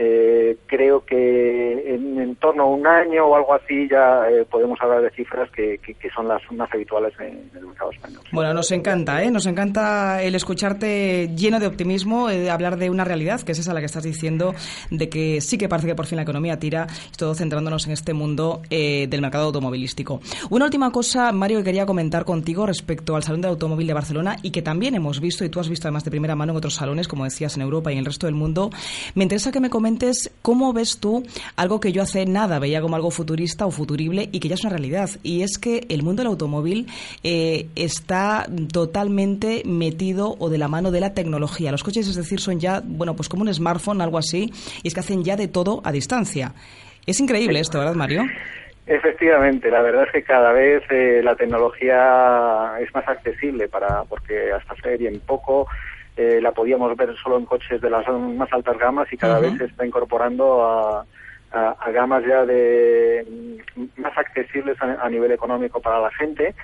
Eh, 0.00 0.56
creo 0.66 1.04
que 1.04 1.92
en, 1.94 2.36
torno 2.36 2.62
a 2.62 2.66
un 2.66 2.86
año 2.86 3.26
o 3.26 3.34
algo 3.34 3.52
así 3.52 3.88
ya 3.90 4.28
eh, 4.30 4.44
podemos 4.48 4.78
hablar 4.80 5.02
de 5.02 5.10
cifras 5.10 5.50
que, 5.50 5.78
que- 5.78 5.96
son 6.14 6.28
las 6.28 6.40
más 6.52 6.72
habituales 6.72 7.12
en 7.18 7.50
el 7.54 7.66
mercado 7.66 7.90
español. 7.90 8.20
Bueno, 8.32 8.54
nos 8.54 8.70
encanta, 8.70 9.22
¿eh? 9.24 9.30
Nos 9.30 9.46
encanta 9.46 10.22
el 10.22 10.34
escucharte 10.36 11.28
lleno 11.36 11.58
de 11.58 11.66
optimismo, 11.66 12.30
eh, 12.30 12.48
hablar 12.48 12.76
de 12.78 12.90
una 12.90 13.04
realidad, 13.04 13.40
que 13.42 13.52
es 13.52 13.58
esa 13.58 13.74
la 13.74 13.80
que 13.80 13.86
estás 13.86 14.04
diciendo, 14.04 14.54
de 14.90 15.08
que 15.08 15.40
sí 15.40 15.58
que 15.58 15.68
parece 15.68 15.88
que 15.88 15.94
por 15.96 16.06
fin 16.06 16.16
la 16.16 16.22
economía 16.22 16.58
tira, 16.60 16.86
todo 17.16 17.34
centrándonos 17.34 17.86
en 17.86 17.92
este 17.92 18.14
mundo 18.14 18.62
eh, 18.70 19.06
del 19.08 19.20
mercado 19.20 19.46
automovilístico. 19.46 20.20
Una 20.50 20.64
última 20.66 20.90
cosa, 20.92 21.32
Mario, 21.32 21.58
que 21.58 21.64
quería 21.64 21.86
comentar 21.86 22.24
contigo 22.24 22.66
respecto 22.66 23.16
al 23.16 23.22
Salón 23.24 23.40
de 23.42 23.48
Automóvil 23.48 23.86
de 23.88 23.94
Barcelona 23.94 24.36
y 24.42 24.50
que 24.52 24.62
también 24.62 24.94
hemos 24.94 25.20
visto, 25.20 25.44
y 25.44 25.48
tú 25.48 25.58
has 25.60 25.68
visto 25.68 25.88
además 25.88 26.04
de 26.04 26.10
primera 26.12 26.36
mano 26.36 26.52
en 26.52 26.56
otros 26.58 26.74
salones, 26.74 27.08
como 27.08 27.24
decías, 27.24 27.56
en 27.56 27.62
Europa 27.62 27.90
y 27.90 27.94
en 27.94 27.98
el 28.00 28.04
resto 28.06 28.26
del 28.26 28.36
mundo. 28.36 28.70
Me 29.14 29.24
interesa 29.24 29.50
que 29.50 29.58
me 29.60 29.68
comentes 29.68 29.87
cómo 30.42 30.72
ves 30.72 30.98
tú 31.00 31.22
algo 31.56 31.80
que 31.80 31.92
yo 31.92 32.02
hace 32.02 32.26
nada 32.26 32.58
veía 32.58 32.80
como 32.80 32.96
algo 32.96 33.10
futurista 33.10 33.66
o 33.66 33.70
futurible 33.70 34.28
y 34.32 34.40
que 34.40 34.48
ya 34.48 34.54
es 34.54 34.64
una 34.64 34.70
realidad. 34.70 35.10
Y 35.22 35.42
es 35.42 35.58
que 35.58 35.86
el 35.88 36.02
mundo 36.02 36.22
del 36.22 36.28
automóvil 36.28 36.86
eh, 37.22 37.66
está 37.74 38.46
totalmente 38.72 39.62
metido 39.64 40.36
o 40.38 40.50
de 40.50 40.58
la 40.58 40.68
mano 40.68 40.90
de 40.90 41.00
la 41.00 41.14
tecnología. 41.14 41.70
Los 41.72 41.84
coches, 41.84 42.08
es 42.08 42.16
decir, 42.16 42.40
son 42.40 42.60
ya, 42.60 42.82
bueno, 42.84 43.14
pues 43.14 43.28
como 43.28 43.42
un 43.42 43.52
smartphone, 43.52 44.00
algo 44.00 44.18
así, 44.18 44.52
y 44.82 44.88
es 44.88 44.94
que 44.94 45.00
hacen 45.00 45.24
ya 45.24 45.36
de 45.36 45.48
todo 45.48 45.80
a 45.84 45.92
distancia. 45.92 46.52
Es 47.06 47.20
increíble 47.20 47.60
esto, 47.60 47.78
¿verdad, 47.78 47.94
Mario? 47.94 48.24
Efectivamente, 48.86 49.70
la 49.70 49.82
verdad 49.82 50.04
es 50.04 50.12
que 50.12 50.22
cada 50.22 50.50
vez 50.52 50.82
eh, 50.90 51.20
la 51.22 51.36
tecnología 51.36 52.72
es 52.80 52.92
más 52.94 53.06
accesible 53.06 53.68
para 53.68 54.04
porque 54.04 54.50
hasta 54.50 54.72
hace 54.72 54.96
bien 54.96 55.20
poco 55.20 55.66
eh, 56.18 56.40
la 56.42 56.50
podíamos 56.52 56.94
ver 56.96 57.14
solo 57.22 57.38
en 57.38 57.46
coches 57.46 57.80
de 57.80 57.88
las 57.90 58.06
más 58.08 58.52
altas 58.52 58.76
gamas 58.76 59.06
y 59.12 59.16
cada 59.16 59.38
vez 59.38 59.56
se 59.56 59.64
está 59.66 59.86
incorporando 59.86 60.62
a, 60.64 61.04
a- 61.52 61.76
a 61.80 61.90
gamas 61.92 62.24
ya 62.26 62.44
de 62.44 63.24
mm, 63.76 64.00
más 64.02 64.18
accesibles 64.18 64.76
a, 64.82 64.98
a 65.00 65.08
nivel 65.08 65.30
económico 65.32 65.80
para 65.80 66.00
la 66.00 66.10
gente. 66.10 66.54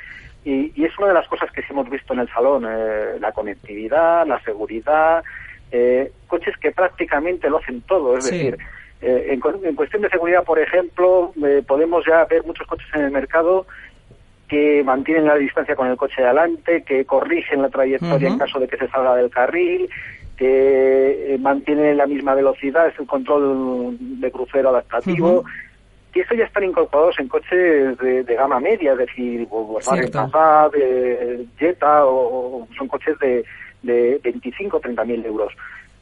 Y, 0.44 0.72
y 0.74 0.84
es 0.84 0.92
una 0.98 1.08
de 1.08 1.14
las 1.14 1.28
cosas 1.28 1.50
que 1.52 1.62
sí 1.62 1.68
hemos 1.70 1.88
visto 1.88 2.12
en 2.12 2.18
el 2.20 2.28
salón, 2.30 2.66
eh, 2.68 3.16
la 3.20 3.32
conectividad, 3.32 4.26
la 4.26 4.40
seguridad, 4.40 5.22
eh, 5.70 6.12
coches 6.26 6.54
que 6.60 6.72
prácticamente 6.72 7.48
lo 7.48 7.58
hacen 7.58 7.80
todo, 7.82 8.18
es 8.18 8.24
Sí. 8.24 8.30
decir, 8.36 8.58
Eh, 9.00 9.34
en, 9.34 9.40
en 9.66 9.74
cuestión 9.76 10.00
de 10.02 10.08
seguridad, 10.08 10.44
por 10.44 10.58
ejemplo, 10.58 11.32
eh, 11.44 11.62
podemos 11.66 12.06
ya 12.06 12.24
ver 12.24 12.42
muchos 12.44 12.66
coches 12.66 12.88
en 12.94 13.02
el 13.02 13.10
mercado 13.10 13.66
que 14.48 14.82
mantienen 14.84 15.26
la 15.26 15.36
distancia 15.36 15.74
con 15.74 15.88
el 15.88 15.96
coche 15.96 16.20
de 16.20 16.28
adelante, 16.28 16.82
que 16.82 17.04
corrigen 17.04 17.62
la 17.62 17.70
trayectoria 17.70 18.28
en 18.28 18.38
caso 18.38 18.60
de 18.60 18.68
que 18.68 18.76
se 18.76 18.88
salga 18.88 19.16
del 19.16 19.30
carril, 19.30 19.88
que 20.36 21.34
eh, 21.34 21.38
mantienen 21.38 21.96
la 21.96 22.06
misma 22.06 22.34
velocidad, 22.34 22.88
es 22.88 22.98
el 22.98 23.06
control 23.06 23.96
de 24.00 24.30
crucero 24.30 24.70
adaptativo. 24.70 25.40
Ujú. 25.40 25.48
Y 26.14 26.20
eso 26.20 26.34
ya 26.34 26.44
están 26.44 26.62
incorporados 26.62 27.18
en 27.18 27.28
coches 27.28 27.98
de, 27.98 28.22
de 28.22 28.34
gama 28.36 28.60
media, 28.60 28.92
es 28.92 28.98
decir, 28.98 29.46
Volkswagen 29.46 30.04
Cierto. 30.04 30.30
Passat, 30.30 30.74
eh, 30.80 31.44
Jetta, 31.58 32.06
o, 32.06 32.62
o 32.62 32.68
son 32.76 32.86
coches 32.86 33.18
de, 33.18 33.44
de 33.82 34.20
25 34.22 34.76
o 34.76 34.80
30 34.80 35.04
mil 35.04 35.24
euros. 35.26 35.52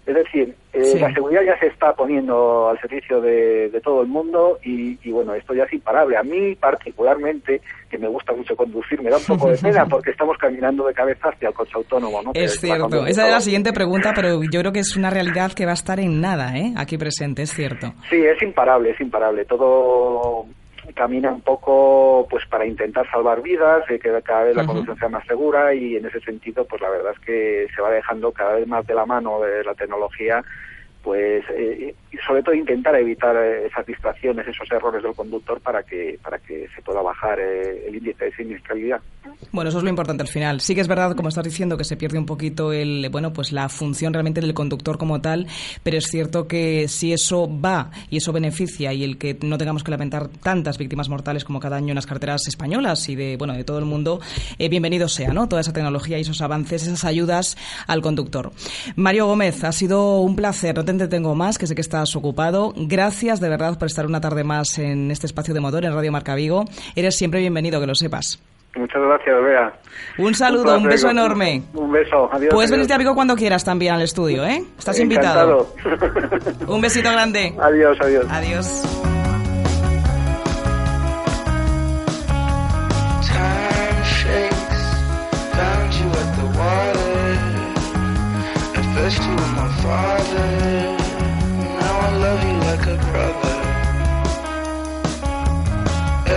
Es 0.04 0.14
decir, 0.16 0.54
eh, 0.72 0.82
Sí. 0.84 0.98
la 0.98 1.12
seguridad 1.14 1.42
ya 1.42 1.56
se 1.60 1.66
está 1.68 1.92
poniendo 1.94 2.68
al 2.70 2.80
servicio 2.80 3.20
de, 3.20 3.68
de 3.70 3.80
todo 3.80 4.02
el 4.02 4.08
mundo 4.08 4.58
y, 4.64 4.98
y, 5.08 5.12
bueno, 5.12 5.32
esto 5.34 5.54
ya 5.54 5.62
es 5.64 5.72
imparable. 5.72 6.16
A 6.16 6.24
mí 6.24 6.56
particularmente, 6.56 7.60
que 7.88 7.98
me 7.98 8.08
gusta 8.08 8.32
mucho 8.32 8.56
conducir, 8.56 9.00
me 9.00 9.10
da 9.10 9.18
un 9.18 9.24
poco 9.24 9.48
de 9.50 9.58
pena 9.62 9.86
porque 9.86 10.10
estamos 10.10 10.36
caminando 10.38 10.86
de 10.86 10.94
cabeza 10.94 11.28
hacia 11.28 11.48
el 11.48 11.54
coche 11.54 11.72
autónomo. 11.76 12.20
¿no? 12.22 12.32
Es 12.34 12.58
cierto. 12.60 13.06
Esa 13.06 13.22
era 13.26 13.34
la 13.34 13.40
siguiente 13.40 13.72
pregunta, 13.72 14.12
pero 14.14 14.40
yo 14.42 14.60
creo 14.60 14.72
que 14.72 14.80
es 14.80 14.96
una 14.96 15.10
realidad 15.10 15.52
que 15.52 15.64
va 15.66 15.70
a 15.72 15.74
estar 15.74 16.00
en 16.00 16.20
nada, 16.20 16.56
¿eh? 16.58 16.72
Aquí 16.76 16.98
presente, 16.98 17.42
es 17.42 17.52
cierto. 17.52 17.92
Sí, 18.10 18.16
es 18.16 18.42
imparable, 18.42 18.90
es 18.90 19.00
imparable. 19.00 19.44
Todo 19.44 20.46
camina 20.92 21.30
un 21.30 21.40
poco 21.40 22.26
pues 22.30 22.46
para 22.46 22.66
intentar 22.66 23.10
salvar 23.10 23.42
vidas, 23.42 23.84
eh, 23.90 23.98
que 23.98 24.22
cada 24.22 24.44
vez 24.44 24.56
la 24.56 24.66
conducción 24.66 24.98
sea 24.98 25.08
más 25.08 25.26
segura 25.26 25.74
y 25.74 25.96
en 25.96 26.06
ese 26.06 26.20
sentido 26.20 26.64
pues 26.64 26.80
la 26.82 26.90
verdad 26.90 27.12
es 27.12 27.20
que 27.20 27.66
se 27.74 27.82
va 27.82 27.90
dejando 27.90 28.32
cada 28.32 28.54
vez 28.54 28.66
más 28.66 28.86
de 28.86 28.94
la 28.94 29.06
mano 29.06 29.40
de 29.40 29.64
la 29.64 29.74
tecnología 29.74 30.44
pues 31.02 31.44
eh, 31.50 31.94
sobre 32.24 32.42
todo 32.42 32.54
intentar 32.54 32.94
evitar 32.94 33.34
eh, 33.36 33.66
esas 33.66 33.84
distracciones, 33.84 34.46
esos 34.46 34.70
errores 34.70 35.02
del 35.02 35.14
conductor 35.14 35.60
para 35.60 35.82
que 35.82 36.18
para 36.22 36.38
que 36.38 36.68
se 36.74 36.82
pueda 36.82 37.02
bajar 37.02 37.40
eh, 37.40 37.88
el 37.88 37.96
índice 37.96 38.26
de 38.26 38.32
siniestralidad. 38.32 39.00
Bueno, 39.50 39.68
eso 39.68 39.78
es 39.78 39.84
lo 39.84 39.90
importante 39.90 40.22
al 40.22 40.28
final. 40.28 40.60
Sí 40.60 40.74
que 40.74 40.80
es 40.80 40.88
verdad, 40.88 41.16
como 41.16 41.28
estás 41.28 41.44
diciendo, 41.44 41.76
que 41.76 41.84
se 41.84 41.96
pierde 41.96 42.18
un 42.18 42.26
poquito 42.26 42.72
el, 42.72 43.08
bueno, 43.10 43.32
pues 43.32 43.52
la 43.52 43.68
función 43.68 44.12
realmente 44.12 44.40
del 44.40 44.54
conductor 44.54 44.98
como 44.98 45.20
tal, 45.20 45.46
pero 45.82 45.98
es 45.98 46.06
cierto 46.06 46.46
que 46.46 46.86
si 46.88 47.12
eso 47.12 47.48
va 47.48 47.90
y 48.08 48.18
eso 48.18 48.32
beneficia 48.32 48.92
y 48.92 49.04
el 49.04 49.18
que 49.18 49.36
no 49.42 49.58
tengamos 49.58 49.82
que 49.82 49.90
lamentar 49.90 50.28
tantas 50.28 50.78
víctimas 50.78 51.08
mortales 51.08 51.44
como 51.44 51.60
cada 51.60 51.76
año 51.76 51.88
en 51.88 51.96
las 51.96 52.06
carreteras 52.06 52.46
españolas 52.46 53.08
y 53.08 53.16
de, 53.16 53.36
bueno, 53.36 53.54
de 53.54 53.64
todo 53.64 53.78
el 53.78 53.84
mundo, 53.84 54.20
bienvenido 54.58 55.08
sea, 55.08 55.32
¿no? 55.32 55.48
Toda 55.48 55.60
esa 55.60 55.72
tecnología 55.72 56.18
y 56.18 56.22
esos 56.22 56.40
avances, 56.40 56.82
esas 56.84 57.04
ayudas 57.04 57.56
al 57.86 58.00
conductor. 58.00 58.52
Mario 58.96 59.26
Gómez, 59.26 59.64
ha 59.64 59.72
sido 59.72 60.20
un 60.20 60.36
placer, 60.36 60.78
entretengo 60.92 61.34
más, 61.34 61.58
que 61.58 61.66
sé 61.66 61.74
que 61.74 61.80
estás 61.80 62.14
ocupado. 62.16 62.72
Gracias 62.76 63.40
de 63.40 63.48
verdad 63.48 63.78
por 63.78 63.86
estar 63.86 64.06
una 64.06 64.20
tarde 64.20 64.44
más 64.44 64.78
en 64.78 65.10
este 65.10 65.26
espacio 65.26 65.54
de 65.54 65.60
motor 65.60 65.84
en 65.84 65.92
Radio 65.92 66.12
Marca 66.12 66.34
Vigo. 66.34 66.64
Eres 66.94 67.16
siempre 67.16 67.40
bienvenido, 67.40 67.80
que 67.80 67.86
lo 67.86 67.94
sepas. 67.94 68.40
Muchas 68.74 69.02
gracias, 69.02 69.42
Bea. 69.42 69.72
Un 70.18 70.34
saludo, 70.34 70.76
un, 70.76 70.84
placer, 70.84 70.90
beso 70.90 71.10
enorme. 71.10 71.62
Un 71.74 71.92
beso, 71.92 72.30
adiós. 72.32 72.54
Puedes 72.54 72.70
venirte 72.70 72.94
a 72.94 72.98
Vigo 72.98 73.14
cuando 73.14 73.36
quieras 73.36 73.64
también 73.64 73.94
al 73.94 74.02
estudio, 74.02 74.46
¿eh? 74.46 74.62
Estás 74.78 74.98
invitado. 74.98 75.74
Un 76.66 76.80
besito 76.80 77.10
grande. 77.12 77.54
Adiós, 77.60 77.98
adiós. 78.00 78.26
Adiós. 78.30 79.21
Father, 89.92 90.50
now 91.82 91.94
I 92.08 92.10
love 92.24 92.40
you 92.48 92.56
like 92.68 92.84
a 92.94 92.98
brother. 93.08 93.56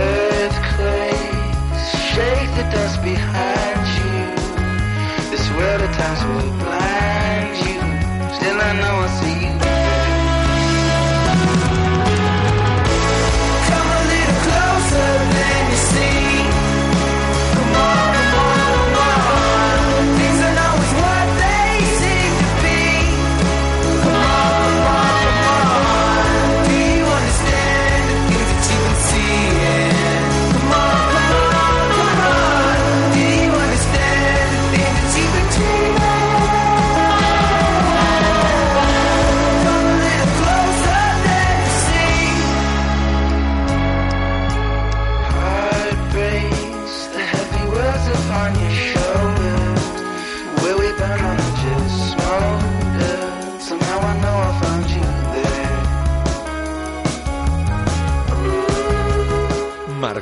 Earthquakes, 0.04 1.84
shake 2.12 2.50
the 2.58 2.66
dust 2.74 2.96
behind 3.12 3.82
you. 3.98 4.18
This 5.32 5.44
world 5.56 5.80
at 5.86 5.92
times 6.00 6.20
will 6.28 6.65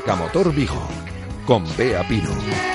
Marca 0.07 0.23
Motor 0.23 0.53
Vigo 0.53 0.87
con 1.47 1.65
Bea 1.79 2.07
Pino. 2.07 2.74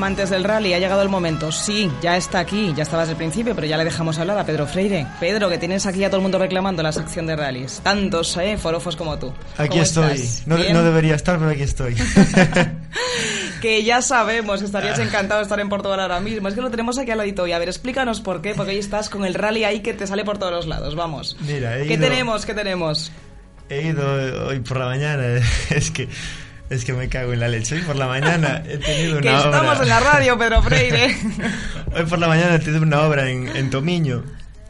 Amantes 0.00 0.30
del 0.30 0.44
rally, 0.44 0.72
ha 0.72 0.78
llegado 0.78 1.02
el 1.02 1.10
momento. 1.10 1.52
Sí, 1.52 1.90
ya 2.00 2.16
está 2.16 2.38
aquí, 2.38 2.72
ya 2.74 2.84
estaba 2.84 3.02
desde 3.02 3.12
el 3.12 3.18
principio, 3.18 3.54
pero 3.54 3.66
ya 3.66 3.76
le 3.76 3.84
dejamos 3.84 4.18
hablar 4.18 4.38
a 4.38 4.46
Pedro 4.46 4.66
Freire. 4.66 5.06
Pedro, 5.20 5.50
que 5.50 5.58
tienes 5.58 5.84
aquí 5.84 6.02
a 6.04 6.08
todo 6.08 6.16
el 6.16 6.22
mundo 6.22 6.38
reclamando 6.38 6.82
la 6.82 6.90
sección 6.90 7.26
de 7.26 7.36
rallies. 7.36 7.80
Tantos, 7.82 8.34
¿eh? 8.38 8.56
Forofos 8.56 8.96
como 8.96 9.18
tú. 9.18 9.30
Aquí 9.58 9.68
¿Cómo 9.68 9.82
estoy. 9.82 10.24
No, 10.46 10.56
no 10.56 10.82
debería 10.82 11.14
estar, 11.16 11.38
pero 11.38 11.50
aquí 11.50 11.62
estoy. 11.62 11.94
Que 13.60 13.84
ya 13.84 14.00
sabemos 14.00 14.60
que 14.60 14.64
estarías 14.64 14.98
encantado 14.98 15.38
de 15.40 15.42
estar 15.42 15.60
en 15.60 15.68
Portugal 15.68 16.00
ahora 16.00 16.18
mismo. 16.18 16.48
Es 16.48 16.54
que 16.54 16.62
lo 16.62 16.70
tenemos 16.70 16.96
aquí 16.96 17.10
al 17.10 17.18
ladito. 17.18 17.46
Y 17.46 17.52
a 17.52 17.58
ver, 17.58 17.68
explícanos 17.68 18.22
por 18.22 18.40
qué, 18.40 18.54
porque 18.54 18.72
hoy 18.72 18.78
estás 18.78 19.10
con 19.10 19.26
el 19.26 19.34
rally 19.34 19.64
ahí 19.64 19.80
que 19.80 19.92
te 19.92 20.06
sale 20.06 20.24
por 20.24 20.38
todos 20.38 20.50
los 20.52 20.66
lados. 20.66 20.96
Vamos. 20.96 21.36
Mira, 21.40 21.78
he 21.78 21.86
¿Qué 21.86 21.94
ido- 21.94 22.08
tenemos? 22.08 22.46
¿Qué 22.46 22.54
tenemos? 22.54 23.12
He 23.68 23.82
ido 23.88 24.46
hoy 24.46 24.60
por 24.60 24.78
la 24.78 24.86
mañana, 24.86 25.22
es 25.70 25.90
que 25.90 26.08
es 26.70 26.84
que 26.84 26.92
me 26.92 27.08
cago 27.08 27.32
en 27.32 27.40
la 27.40 27.48
leche. 27.48 27.74
Hoy 27.76 27.82
por 27.82 27.96
la 27.96 28.06
mañana 28.06 28.62
he 28.66 28.78
tenido 28.78 29.18
una 29.18 29.20
Que 29.22 29.36
estamos 29.36 29.72
obra. 29.76 29.82
en 29.82 29.88
la 29.88 30.00
radio, 30.00 30.38
Pedro 30.38 30.62
Freire. 30.62 31.16
Hoy 31.94 32.04
por 32.04 32.18
la 32.18 32.28
mañana 32.28 32.54
he 32.54 32.58
tenido 32.60 32.82
una 32.82 33.02
obra 33.02 33.28
en, 33.28 33.48
en 33.56 33.70
Tomiño. 33.70 34.22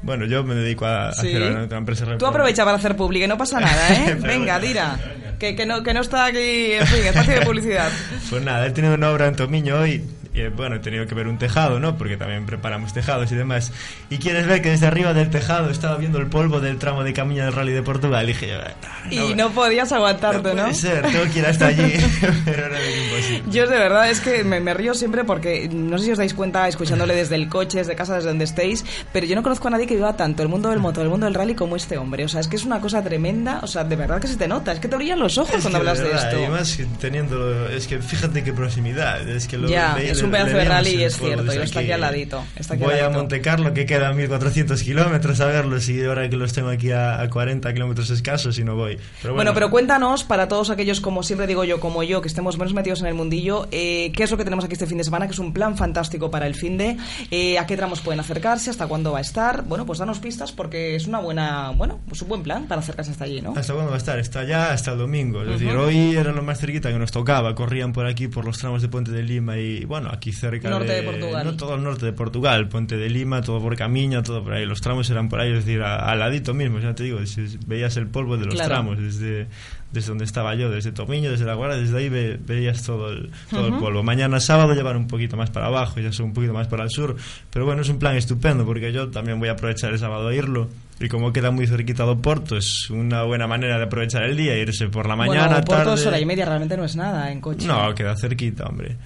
Bueno, 0.03 0.25
yo 0.25 0.43
me 0.43 0.55
dedico 0.55 0.87
a 0.87 1.13
Sí. 1.13 1.29
hacer 1.29 1.43
una, 1.43 1.77
empresa 1.77 2.07
Tú 2.17 2.27
aprovecha 2.27 2.65
para 2.65 2.79
hacer 2.79 2.97
publi, 2.97 3.21
que 3.21 3.29
no 3.29 3.37
pasa 3.37 3.61
nada, 3.61 3.91
¿eh? 3.95 4.17
Venga, 4.19 4.59
tira. 4.59 4.99
Que, 5.39 5.55
que, 5.55 5.65
no, 5.67 5.83
que 5.83 5.93
no 5.95 6.01
está 6.01 6.27
aquí, 6.27 6.73
en 6.73 6.87
fin, 6.87 7.05
espacio 7.07 7.35
de 7.41 7.47
publicidad. 7.47 7.91
Pues 8.31 8.43
nada, 8.43 8.67
he 8.67 8.71
tenido 8.71 8.95
una 8.95 9.11
obra 9.11 9.27
en 9.27 9.37
Tomiño 9.37 9.77
hoy. 9.79 10.05
Y 10.33 10.43
eh, 10.43 10.49
bueno, 10.49 10.77
he 10.77 10.79
tenido 10.79 11.07
que 11.09 11.15
ver 11.17 11.27
un 11.27 11.39
tejado, 11.39 11.81
¿no? 11.81 11.97
Porque 11.99 12.17
también 12.17 12.47
preparamos 12.47 12.93
tejados 12.93 13.33
y 13.33 13.35
demás. 13.35 13.73
Y 14.11 14.19
quieres 14.19 14.47
ver 14.47 14.63
que 14.63 14.71
desde 14.71 14.87
arriba 14.87 15.13
del 15.13 15.29
tejado 15.29 15.71
estaba 15.71 15.97
viendo 15.97 16.19
el 16.19 16.27
polvo 16.29 16.61
del 16.61 16.79
tramo 16.79 17.03
de 17.03 17.13
Camino 17.13 17.43
del 17.45 17.53
Rally 17.53 17.73
de 17.73 17.83
Portugal. 17.83 18.25
Y 18.25 18.29
dije, 18.29 18.53
"Ah, 18.55 18.73
Y 19.11 19.35
no 19.35 19.51
podías 19.51 19.91
aguantarte, 19.91 20.55
¿no? 20.55 20.63
puede 20.63 20.75
ser, 20.75 21.03
tengo 21.11 21.25
que 21.33 21.39
ir 21.41 21.47
hasta 21.47 21.67
allí. 21.67 21.95
Pero 22.45 22.67
era 22.67 22.79
imposible. 22.79 23.43
Yo 23.51 23.67
de 23.67 23.77
verdad 23.79 24.09
es 24.09 24.21
que 24.21 24.45
me, 24.45 24.61
me 24.61 24.73
río 24.73 24.95
siempre 24.95 25.25
porque 25.25 25.69
no 25.69 25.99
sé 25.99 26.05
si 26.05 26.13
os 26.13 26.19
dais 26.19 26.33
cuenta 26.35 26.69
escuchándole 26.69 27.15
desde 27.17 27.35
el 27.35 27.49
coche, 27.49 27.79
desde 27.79 27.97
casa, 27.97 28.15
desde 28.15 28.29
donde 28.29 28.45
estéis, 28.45 28.85
pero 29.13 29.27
yo 29.27 29.35
no 29.35 29.43
conozco 29.43 29.67
a 29.67 29.73
nadie 29.73 29.87
que 29.89 29.95
viva 29.97 30.17
tanto 30.17 30.43
el 30.45 30.49
mundo 30.49 30.71
del 30.71 30.79
motor, 30.79 31.03
el 31.03 31.11
mundo 31.11 31.27
del 31.27 31.35
rally 31.35 31.55
como 31.57 31.75
este 31.75 31.99
hombre. 31.99 32.25
O 32.25 32.29
sea, 32.29 32.41
es 32.41 32.47
que 32.47 32.55
es 32.57 32.65
una 32.65 32.81
cosa 32.81 33.03
tremenda, 33.03 33.59
o 33.63 33.67
sea, 33.67 33.83
de 33.83 33.97
verdad 33.97 34.21
que 34.21 34.29
se 34.29 34.37
te 34.37 34.47
nota, 34.47 34.71
es 34.73 34.79
que 34.81 34.87
te 34.87 34.95
brillan 34.97 35.19
los 35.19 35.37
ojos 35.39 35.55
Es 35.57 35.61
cuando 35.63 35.79
hablas 35.79 35.99
de, 35.99 36.05
verdad, 36.05 36.25
esto. 36.29 36.41
Y 36.41 36.45
además 36.45 36.77
que 36.77 36.87
teniendo, 37.01 37.69
es 37.69 37.87
que 37.89 37.99
fíjate 37.99 38.45
qué 38.45 38.53
proximidad, 38.53 39.29
es 39.29 39.49
que 39.49 39.59
lo 39.59 39.69
Ya, 39.69 39.95
veía- 39.95 40.15
Es 40.21 40.25
un 40.25 40.31
pedazo 40.31 40.57
de 40.57 40.65
rally, 40.65 41.03
es 41.03 41.17
cierto, 41.17 41.53
está 41.53 41.81
aquí 41.81 41.93
al 41.93 42.01
ladito. 42.01 42.45
Está 42.57 42.75
aquí 42.75 42.83
Voy 42.83 42.95
al 42.95 43.07
a. 43.07 43.11
Monte 43.11 43.41
Carlo, 43.41 43.73
que 43.75 43.87
queda 43.87 44.09
a 44.09 44.13
1400 44.13 44.83
kilómetros 44.83 45.41
a 45.41 45.47
verlos, 45.47 45.89
y 45.89 46.05
ahora 46.05 46.29
que 46.29 46.37
los 46.37 46.53
tengo 46.53 46.69
aquí 46.69 46.91
a, 46.91 47.21
a 47.21 47.31
40 47.31 47.73
kilómetros 47.73 48.11
escasos 48.11 48.59
y 48.59 48.65
no 48.65 48.77
voy. 48.77 48.97
Pero 49.23 49.35
Bueno, 49.35 49.51
bueno, 49.51 49.55
pero 49.55 49.71
cuéntanos, 49.71 50.25
para 50.25 50.49
todos 50.49 50.71
aquellos, 50.71 51.01
como 51.01 51.23
siempre 51.23 51.47
digo 51.47 51.65
yo, 51.65 51.81
como 51.81 52.03
yo, 52.03 52.21
que 52.21 52.29
estemos 52.29 52.59
menos 52.59 52.75
metidos 52.75 53.01
en 53.01 53.07
el 53.07 53.15
mundillo, 53.15 53.67
eh, 53.71 54.13
¿qué 54.15 54.23
es 54.25 54.31
lo 54.31 54.37
que 54.37 54.45
tenemos 54.45 54.65
aquí 54.65 54.75
este 54.75 54.87
fin 54.87 54.99
de 54.99 55.05
semana? 55.05 55.27
Que 55.27 55.33
es 55.33 55.39
un 55.39 55.53
plan 55.53 55.77
fantástico 55.77 56.31
para 56.31 56.47
el 56.47 56.55
fin 56.55 56.77
de. 56.77 56.97
eh, 57.31 57.59
¿A 57.59 57.67
qué 57.67 57.77
tramos 57.77 58.01
pueden 58.01 58.21
acercarse? 58.21 58.71
¿Hasta 58.71 58.87
cuándo 58.87 59.13
va 59.13 59.19
a 59.19 59.23
estar? 59.23 59.63
Bueno, 59.63 59.87
pues 59.87 59.99
danos 59.99 60.19
pistas 60.19 60.53
porque 60.53 60.97
es 60.97 61.07
una 61.07 61.21
buena, 61.21 61.71
bueno, 61.71 62.01
pues 62.09 62.21
un 62.23 62.29
buen 62.29 62.43
plan 62.43 62.67
para 62.67 62.81
acercarse 62.81 63.11
hasta 63.13 63.25
allí, 63.25 63.41
¿no? 63.41 63.55
¿Hasta 63.57 63.73
cuándo 63.73 63.91
va 63.91 63.97
a 63.97 63.99
estar? 63.99 64.19
Está 64.19 64.45
ya 64.45 64.73
hasta 64.73 64.93
el 64.93 64.99
domingo. 64.99 65.43
Es 65.43 65.49
decir, 65.49 65.71
hoy 65.77 66.17
era 66.17 66.33
lo 66.33 66.43
más 66.43 66.59
cerquita 66.61 66.91
que 66.93 66.99
nos 66.99 67.11
tocaba. 67.11 67.55
Corrían 67.55 67.93
por 67.93 68.07
aquí, 68.07 68.29
por 68.29 68.45
los 68.45 68.59
tramos 68.59 68.83
de 68.83 68.89
Puente 68.89 69.11
de 69.11 69.23
Lima 69.23 69.57
y, 69.59 69.85
bueno, 69.85 70.10
aquí 70.13 70.33
cerca 70.33 70.69
Norte 70.71 70.93
de 70.93 71.03
Portugal. 71.03 71.45
No 71.45 71.57
todo 71.57 71.75
el 71.75 71.83
norte 71.83 72.07
de 72.07 72.13
Portugal. 72.13 72.69
Puente 72.69 72.97
de 72.97 73.09
Lima, 73.09 73.41
todo 73.43 73.61
por 73.61 73.77
Camiña, 73.77 74.23
todo 74.23 74.43
por 74.43 74.53
ahí. 74.55 74.67
Los 74.67 74.81
tramos 74.81 75.09
eran 75.11 75.29
por 75.29 75.41
ahí, 75.41 75.51
es 75.53 75.65
decir, 75.65 75.83
al 75.83 76.19
ladito 76.19 76.53
mismo. 76.55 76.79
Ya 76.81 76.95
te 76.95 77.05
digo, 77.05 77.25
si 77.27 77.59
veías 77.67 77.97
el 77.97 78.07
polvo 78.09 78.37
de 78.37 78.47
los 78.47 78.55
Claro. 78.55 78.69
tramos 78.75 78.99
desde, 78.99 79.47
desde 79.93 80.09
donde 80.09 80.25
estaba 80.25 80.55
yo, 80.55 80.71
desde 80.71 80.93
Tomiño, 80.93 81.31
desde 81.31 81.45
La 81.45 81.55
Guardia, 81.55 81.79
desde 81.79 81.97
ahí 81.99 82.09
ve- 82.09 82.39
veías 82.45 82.83
todo 82.83 83.11
el, 83.11 83.31
todo 83.51 83.67
el 83.67 83.73
Ujú. 83.73 83.81
polvo. 83.85 84.03
Mañana 84.03 84.41
sábado 84.41 84.75
llevar 84.75 84.97
un 84.97 85.07
poquito 85.07 85.37
más 85.37 85.51
para 85.51 85.67
abajo, 85.67 86.01
ya 86.01 86.13
son 86.13 86.27
un 86.27 86.33
poquito 86.35 86.53
más 86.53 86.69
para 86.69 86.85
el 86.85 86.91
sur. 86.91 87.17
Pero 87.51 87.65
bueno, 87.67 87.83
es 87.83 87.89
un 87.89 87.99
plan 87.99 88.17
estupendo 88.17 88.65
porque 88.65 88.93
yo 88.93 89.09
también 89.11 89.39
voy 89.39 89.49
a 89.49 89.53
aprovechar 89.53 89.93
el 89.93 89.99
sábado 89.99 90.29
a 90.29 90.35
irlo. 90.35 90.69
Y 91.03 91.09
como 91.09 91.33
queda 91.33 91.51
muy 91.51 91.67
cerquita 91.67 92.05
de 92.05 92.11
Oporto, 92.11 92.59
es 92.59 92.91
una 92.91 93.23
buena 93.23 93.47
manera 93.47 93.79
de 93.79 93.85
aprovechar 93.85 94.23
el 94.25 94.37
día, 94.37 94.55
irse 94.59 94.87
por 94.89 95.09
la 95.09 95.17
mañana, 95.17 95.47
bueno, 95.47 95.65
por 95.65 95.77
tarde. 95.77 95.91
dos 95.93 96.05
horas 96.05 96.21
y 96.21 96.27
media 96.27 96.45
realmente 96.45 96.77
no 96.77 96.85
es 96.85 96.95
nada 96.95 97.33
en 97.33 97.41
coche. 97.41 97.67
No, 97.67 97.95
queda 97.95 98.15
cerquita, 98.17 98.65
hombre. 98.67 98.99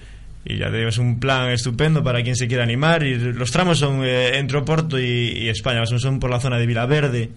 Y 0.45 0.57
ya 0.57 0.69
te 0.69 0.77
digo, 0.77 0.89
es 0.89 0.99
un 0.99 1.19
plan 1.19 1.49
estupendo 1.49 2.03
para 2.03 2.21
quien 2.21 2.35
se 2.35 2.47
quiera 2.47 2.63
animar. 2.63 3.03
Y 3.03 3.17
los 3.17 3.51
tramos 3.51 3.79
son 3.79 4.03
eh, 4.05 4.37
entre 4.37 4.59
Oporto 4.59 4.99
y, 4.99 5.03
y 5.03 5.49
España, 5.49 5.85
son, 5.85 5.99
son 5.99 6.19
por 6.19 6.29
la 6.29 6.39
zona 6.39 6.57
de 6.59 6.67
Vilaverde, 6.67 7.31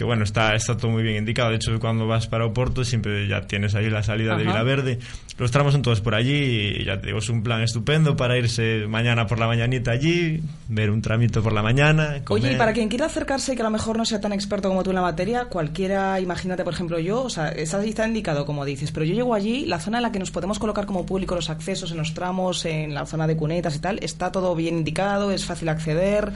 que 0.00 0.04
bueno, 0.04 0.24
está, 0.24 0.54
está 0.54 0.78
todo 0.78 0.90
muy 0.90 1.02
bien 1.02 1.16
indicado. 1.16 1.50
De 1.50 1.56
hecho, 1.56 1.78
cuando 1.78 2.06
vas 2.06 2.26
para 2.26 2.46
Oporto 2.46 2.84
siempre 2.86 3.28
ya 3.28 3.42
tienes 3.42 3.74
ahí 3.74 3.90
la 3.90 4.02
salida 4.02 4.34
de 4.34 4.44
Ajá. 4.44 4.52
Vilaverde. 4.52 4.98
Los 5.36 5.50
tramos 5.50 5.74
son 5.74 5.82
todos 5.82 6.00
por 6.00 6.14
allí 6.14 6.32
y 6.80 6.84
ya 6.86 6.98
te 7.02 7.08
digo, 7.08 7.18
es 7.18 7.28
un 7.28 7.42
plan 7.42 7.60
estupendo 7.60 8.16
para 8.16 8.38
irse 8.38 8.86
mañana 8.88 9.26
por 9.26 9.38
la 9.38 9.46
mañanita 9.46 9.90
allí, 9.90 10.40
ver 10.68 10.90
un 10.90 11.02
tramito 11.02 11.42
por 11.42 11.52
la 11.52 11.60
mañana. 11.62 12.22
Oye, 12.30 12.44
y 12.44 12.46
comer. 12.46 12.56
para 12.58 12.72
quien 12.72 12.88
quiera 12.88 13.04
acercarse 13.06 13.52
y 13.52 13.56
que 13.56 13.60
a 13.62 13.64
lo 13.66 13.70
mejor 13.70 13.98
no 13.98 14.06
sea 14.06 14.22
tan 14.22 14.32
experto 14.32 14.70
como 14.70 14.82
tú 14.82 14.88
en 14.90 14.96
la 14.96 15.02
materia, 15.02 15.44
cualquiera, 15.44 16.18
imagínate, 16.18 16.64
por 16.64 16.72
ejemplo, 16.72 16.98
yo, 16.98 17.22
o 17.24 17.28
sea, 17.30 17.48
está, 17.50 17.84
está 17.84 18.06
indicado 18.06 18.46
como 18.46 18.64
dices, 18.64 18.92
pero 18.92 19.04
yo 19.04 19.12
llego 19.12 19.34
allí, 19.34 19.66
la 19.66 19.80
zona 19.80 19.98
en 19.98 20.02
la 20.04 20.12
que 20.12 20.18
nos 20.18 20.30
podemos 20.30 20.58
colocar 20.58 20.86
como 20.86 21.04
público 21.04 21.34
los 21.34 21.50
accesos 21.50 21.90
en 21.90 21.98
los 21.98 22.14
tramos, 22.14 22.64
en 22.64 22.94
la 22.94 23.04
zona 23.04 23.26
de 23.26 23.36
cunetas 23.36 23.76
y 23.76 23.80
tal, 23.80 23.98
está 24.02 24.32
todo 24.32 24.54
bien 24.54 24.78
indicado, 24.78 25.30
es 25.30 25.44
fácil 25.44 25.68
acceder. 25.68 26.32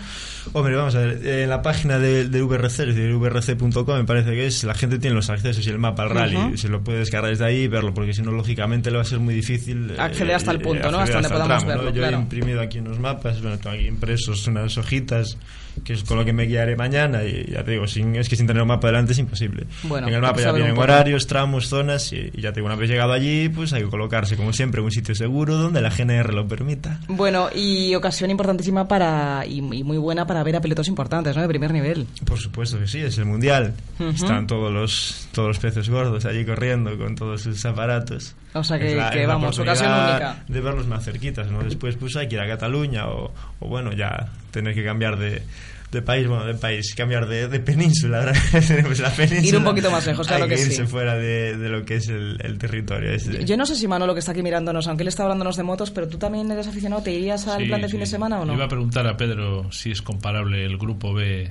Hombre, 0.53 0.75
vamos 0.77 0.95
a 0.97 1.01
ver, 1.01 1.27
en 1.27 1.49
la 1.49 1.63
página 1.63 1.99
de- 1.99 2.29
del 2.29 2.43
VRC, 2.45 2.83
es 2.83 2.95
decir, 2.95 3.15
vrc.com, 3.55 3.97
me 3.97 4.05
parece 4.05 4.31
que 4.31 4.47
es, 4.47 4.65
la 4.65 4.75
gente 4.75 4.99
tiene 4.99 5.15
los 5.15 5.31
accesos 5.31 5.67
y 5.67 5.71
el 5.71 5.79
mapa 5.79 6.05
al 6.05 6.11
rally, 6.11 6.57
se 6.57 6.69
lo 6.69 6.83
puede 6.83 6.99
descargar 7.01 7.31
desde 7.31 7.45
ahí 7.45 7.63
y 7.63 7.69
verlo, 7.69 7.95
porque 7.95 8.13
si 8.13 8.23
no, 8.23 8.31
lógicamente 8.31 8.91
le 8.91 8.97
va 8.97 9.03
a 9.03 9.07
ser 9.07 9.21
muy 9.21 9.35
difícil 9.35 9.91
eh, 9.91 9.97
Acceder 9.99 10.35
hasta 10.35 10.51
el 10.53 10.61
punto, 10.61 10.91
¿no? 10.91 10.99
Hasta 10.99 11.15
donde 11.15 11.29
podamos 11.29 11.65
tramo, 11.65 11.83
verlo, 11.83 11.91
Yo 11.91 12.03
claro. 12.03 12.17
he 12.17 12.21
imprimido 12.21 12.61
aquí 12.61 12.79
unos 12.79 12.99
mapas, 12.99 13.41
bueno, 13.41 13.59
tengo 13.59 13.77
aquí 13.77 13.87
impresos 13.87 14.47
unas 14.47 14.77
hojitas, 14.79 15.39
que 15.83 15.95
es 15.95 16.05
con 16.05 16.19
lo 16.19 16.25
que 16.25 16.33
me 16.33 16.45
guiaré 16.45 16.77
mañana, 16.77 17.25
y 17.25 17.51
ya 17.51 17.65
te 17.65 17.73
digo, 17.73 17.87
sin, 17.87 18.17
es 18.17 18.29
que 18.29 18.37
sin 18.37 18.47
tener 18.47 18.63
un 18.63 18.69
mapa 18.69 18.89
delante 18.89 19.13
es 19.13 19.19
imposible. 19.19 19.67
Bueno, 19.83 20.09
en 20.09 20.15
el 20.15 20.21
mapa 20.21 20.37
que 20.37 20.43
ya 20.43 20.53
vienen 20.53 20.77
horarios, 20.79 21.27
tramos, 21.27 21.69
zonas, 21.69 22.13
y, 22.13 22.31
y 22.33 22.41
ya 22.41 22.53
te 22.53 22.57
digo, 22.57 22.67
una 22.67 22.77
vez 22.77 22.89
llegado 22.89 23.13
allí, 23.13 23.49
pues 23.49 23.73
hay 23.73 23.83
que 23.83 23.89
colocarse, 23.89 24.37
como 24.37 24.53
siempre, 24.53 24.81
en 24.81 24.87
un 24.87 24.93
sitio 24.93 25.15
seguro 25.15 25.57
donde 25.57 25.81
la 25.81 25.91
GNR 25.91 26.33
lo 26.33 26.47
permita. 26.47 27.01
Bueno, 27.09 27.49
y 27.55 27.95
ocasión 27.95 28.31
importantísima 28.31 28.87
para, 28.87 29.45
y, 29.47 29.59
y 29.59 29.83
muy 29.83 29.99
buena 29.99 30.27
para 30.27 30.43
ver 30.43 30.57
a 30.57 30.61
pilotos 30.61 30.89
importantes, 30.89 31.35
¿no? 31.37 31.43
De 31.43 31.49
primer 31.49 31.73
nivel. 31.73 32.07
Por 32.25 32.39
supuesto 32.39 32.79
que 32.79 32.87
sí, 32.87 33.01
es 33.01 33.19
el 33.19 33.25
mundial. 33.25 33.75
Están 33.99 34.47
todos 34.47 34.73
los 34.73 35.29
todos 35.33 35.49
los 35.49 35.59
peces 35.59 35.89
gordos 35.89 36.25
allí 36.25 36.45
corriendo 36.45 36.97
con 36.97 37.15
todos 37.15 37.43
sus 37.43 37.65
aparatos. 37.65 38.35
O 38.55 38.65
sea 38.65 38.79
que- 38.79 38.95
la- 38.95 39.11
que 39.11 39.27
vamos, 39.27 39.59
ocasión 39.59 39.91
única. 39.93 40.45
De 40.49 40.61
verlos 40.61 40.87
más 40.87 41.05
cerquitas, 41.05 41.51
¿no? 41.51 41.63
Después 41.63 41.97
pues 41.97 42.17
hay 42.17 42.29
que 42.29 42.37
ir 42.37 42.41
a 42.41 42.47
Cataluña 42.47 43.09
o, 43.09 43.33
o 43.61 43.69
bueno, 43.69 43.93
ya 43.93 44.29
tener 44.53 44.75
que 44.75 44.85
cambiar 44.85 45.19
de, 45.19 45.43
de 45.91 46.03
país, 46.03 46.27
bueno, 46.29 46.45
de 46.45 46.55
país, 46.55 46.95
cambiar 46.97 47.27
de, 47.27 47.49
de 47.49 47.61
península. 47.61 48.19
Ahora 48.21 48.33
tenemos 48.67 48.99
la 49.01 49.11
península. 49.11 49.49
Ir 49.49 49.57
un 49.57 49.65
poquito 49.65 49.91
más 49.91 50.07
lejos, 50.07 50.27
claro 50.27 50.45
hay 50.45 50.51
que 50.51 50.57
que 50.57 50.63
irse 50.63 50.83
sí. 50.85 50.87
fuera 50.87 51.15
de, 51.17 51.57
de 51.57 51.69
lo 51.69 51.85
que 51.85 51.97
es 51.97 52.09
el, 52.09 52.39
el 52.43 52.59
territorio. 52.59 53.11
ese. 53.13 53.45
Yo 53.45 53.57
no 53.57 53.67
sé 53.67 53.75
si 53.77 53.89
Manolo, 53.89 54.15
que 54.15 54.21
está 54.21 54.33
aquí 54.33 54.43
mirándonos, 54.43 54.87
aunque 54.89 55.03
él 55.03 55.09
está 55.09 55.25
hablándonos 55.25 55.57
de 55.57 55.63
motos, 55.65 55.91
pero 55.91 56.07
tú 56.09 56.19
también 56.19 56.49
eres 56.51 56.67
aficionado, 56.69 57.03
¿te 57.03 57.13
irías 57.13 57.47
al 57.49 57.63
Sí, 57.63 57.67
plan 57.69 57.81
de 57.83 57.89
fin 57.89 58.01
de 58.01 58.07
sí. 58.07 58.13
semana 58.13 58.41
o 58.41 58.45
no? 58.45 58.55
Iba 58.55 58.65
a 58.67 58.69
preguntar 58.69 59.07
a 59.09 59.17
Pedro 59.17 59.71
si 59.73 59.91
es 59.91 60.01
comparable 60.03 60.65
el 60.65 60.79
grupo 60.79 61.13
B 61.13 61.51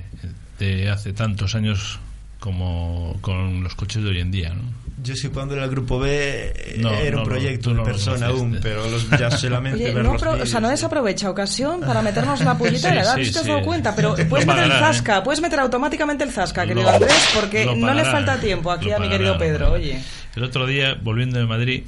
de 0.58 0.88
hace 0.90 1.12
tantos 1.12 1.54
años 1.54 1.98
como 2.40 3.16
con 3.20 3.62
los 3.62 3.74
coches 3.74 4.02
de 4.02 4.10
hoy 4.10 4.20
en 4.20 4.30
día, 4.30 4.50
¿no? 4.54 4.62
Yo 5.04 5.14
sí 5.14 5.28
cuando 5.28 5.54
era 5.54 5.64
el 5.64 5.70
grupo 5.70 5.98
B 5.98 6.08
eh, 6.56 6.76
No, 6.78 6.90
era 6.92 7.16
no 7.16 7.22
un 7.22 7.28
proyecto 7.28 7.70
de 7.70 7.76
no 7.76 7.84
persona 7.84 8.26
aún, 8.26 8.58
pero 8.62 8.88
los, 8.88 9.08
ya 9.10 9.30
solamente 9.30 9.84
Oye, 9.84 9.92
ver 9.94 10.02
no 10.02 10.14
los 10.14 10.22
apro- 10.22 10.40
o 10.42 10.46
sea, 10.46 10.60
no 10.60 10.68
desaprovecha 10.70 11.28
ocasión 11.30 11.80
para 11.80 12.00
meternos 12.02 12.40
la 12.40 12.56
pullita 12.58 12.78
Sí, 12.78 12.88
de 12.88 12.94
la 12.94 13.02
edad, 13.02 13.14
sí, 13.16 13.30
¿te 13.30 13.38
has 13.38 13.44
sí. 13.44 13.50
dado 13.50 13.62
cuenta? 13.62 13.94
Pero 13.94 14.14
puedes 14.28 14.46
Lo 14.46 14.52
meter 14.52 14.64
el 14.64 14.70
pagarán, 14.70 14.94
zasca, 14.94 15.22
puedes 15.22 15.40
meter 15.42 15.60
automáticamente 15.60 16.24
el 16.24 16.30
zasca, 16.30 16.66
querido 16.66 16.88
Andrés, 16.88 17.30
porque 17.34 17.64
lo 17.66 17.76
no 17.76 17.92
le 17.94 18.04
falta 18.04 18.40
tiempo 18.40 18.70
aquí 18.72 18.90
a 18.90 18.98
mi 18.98 19.08
querido 19.08 19.36
Pedro, 19.38 19.72
oye. 19.72 20.00
El 20.34 20.42
otro 20.42 20.66
día, 20.66 20.98
volviendo 21.00 21.38
de 21.38 21.46
Madrid, 21.46 21.82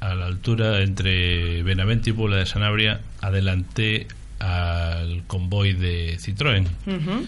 a 0.00 0.14
la 0.14 0.26
altura 0.26 0.82
entre 0.82 1.62
Benavente 1.62 2.10
y 2.10 2.12
Puebla 2.12 2.36
de 2.36 2.46
Sanabria, 2.46 3.00
adelanté 3.20 4.06
al 4.40 5.24
convoy 5.26 5.72
de 5.72 6.16
Citroën 6.18 6.64
Ujú. 6.86 7.26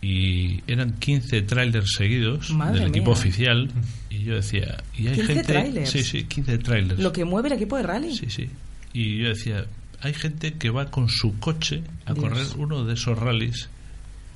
Y 0.00 0.62
eran 0.68 0.92
15 0.92 1.42
trailers 1.42 1.92
seguidos 1.96 2.50
Madre 2.50 2.80
del 2.80 2.88
equipo 2.90 3.10
mía. 3.10 3.18
oficial 3.18 3.70
y 4.10 4.18
yo 4.24 4.36
decía 4.36 4.82
y 4.96 5.08
hay 5.08 5.14
15 5.14 5.34
gente 5.34 5.52
trailers. 5.52 5.90
sí 5.90 6.02
sí 6.04 6.24
15 6.24 6.58
trailers 6.58 7.00
Lo 7.00 7.12
que 7.12 7.24
mueve 7.24 7.48
el 7.48 7.54
equipo 7.54 7.76
de 7.76 7.82
rally. 7.82 8.14
sí 8.16 8.26
sí 8.30 8.48
y 8.92 9.18
yo 9.22 9.28
decía 9.28 9.66
hay 10.00 10.14
gente 10.14 10.52
que 10.54 10.70
va 10.70 10.86
con 10.90 11.08
su 11.08 11.38
coche 11.40 11.82
a 12.06 12.14
Dios. 12.14 12.24
correr 12.28 12.46
uno 12.58 12.84
de 12.84 12.94
esos 12.94 13.18
rallies 13.18 13.68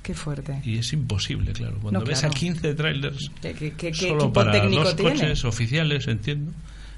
Qué 0.03 0.15
fuerte. 0.15 0.61
y 0.65 0.79
es 0.79 0.93
imposible 0.93 1.53
claro 1.53 1.79
cuando 1.81 2.01
No, 2.01 2.07
ves 2.07 2.19
claro. 2.21 2.35
a 2.35 2.39
15 2.39 2.75
trailers 2.75 3.31
¿Qué, 3.41 3.53
qué- 3.55 3.73
qué- 3.75 3.95
solo 3.95 4.15
equipo 4.15 4.33
para 4.33 4.51
técnico 4.53 4.83
dos 4.83 4.97
tiene? 4.97 5.13
coches 5.13 5.45
oficiales 5.45 6.09
entiendo 6.09 6.51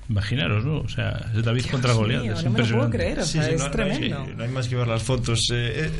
imaginaros 0.08 0.64
no 0.64 0.78
o 0.78 0.88
sea 0.88 1.30
es 1.36 1.42
David 1.44 1.66
contra 1.70 1.92
Goliat 1.92 2.22
mío, 2.22 2.32
es 2.32 2.44
no 2.44 2.50
me 2.50 2.58
lo 2.60 2.66
puedo 2.76 2.90
creer, 2.90 3.18
o 3.20 3.24
Sí, 3.26 3.32
sea, 3.32 3.44
sí, 3.44 3.50
es 3.54 3.58
no, 3.60 3.64
no 3.64 3.64
hay- 3.64 3.70
tremendo. 3.72 4.26
No 4.36 4.42
hay 4.44 4.50
más 4.50 4.68
que 4.68 4.76
ver 4.76 4.86
las 4.88 5.02
fotos. 5.02 5.40
eh, 5.52 5.86
eh, 5.86 5.90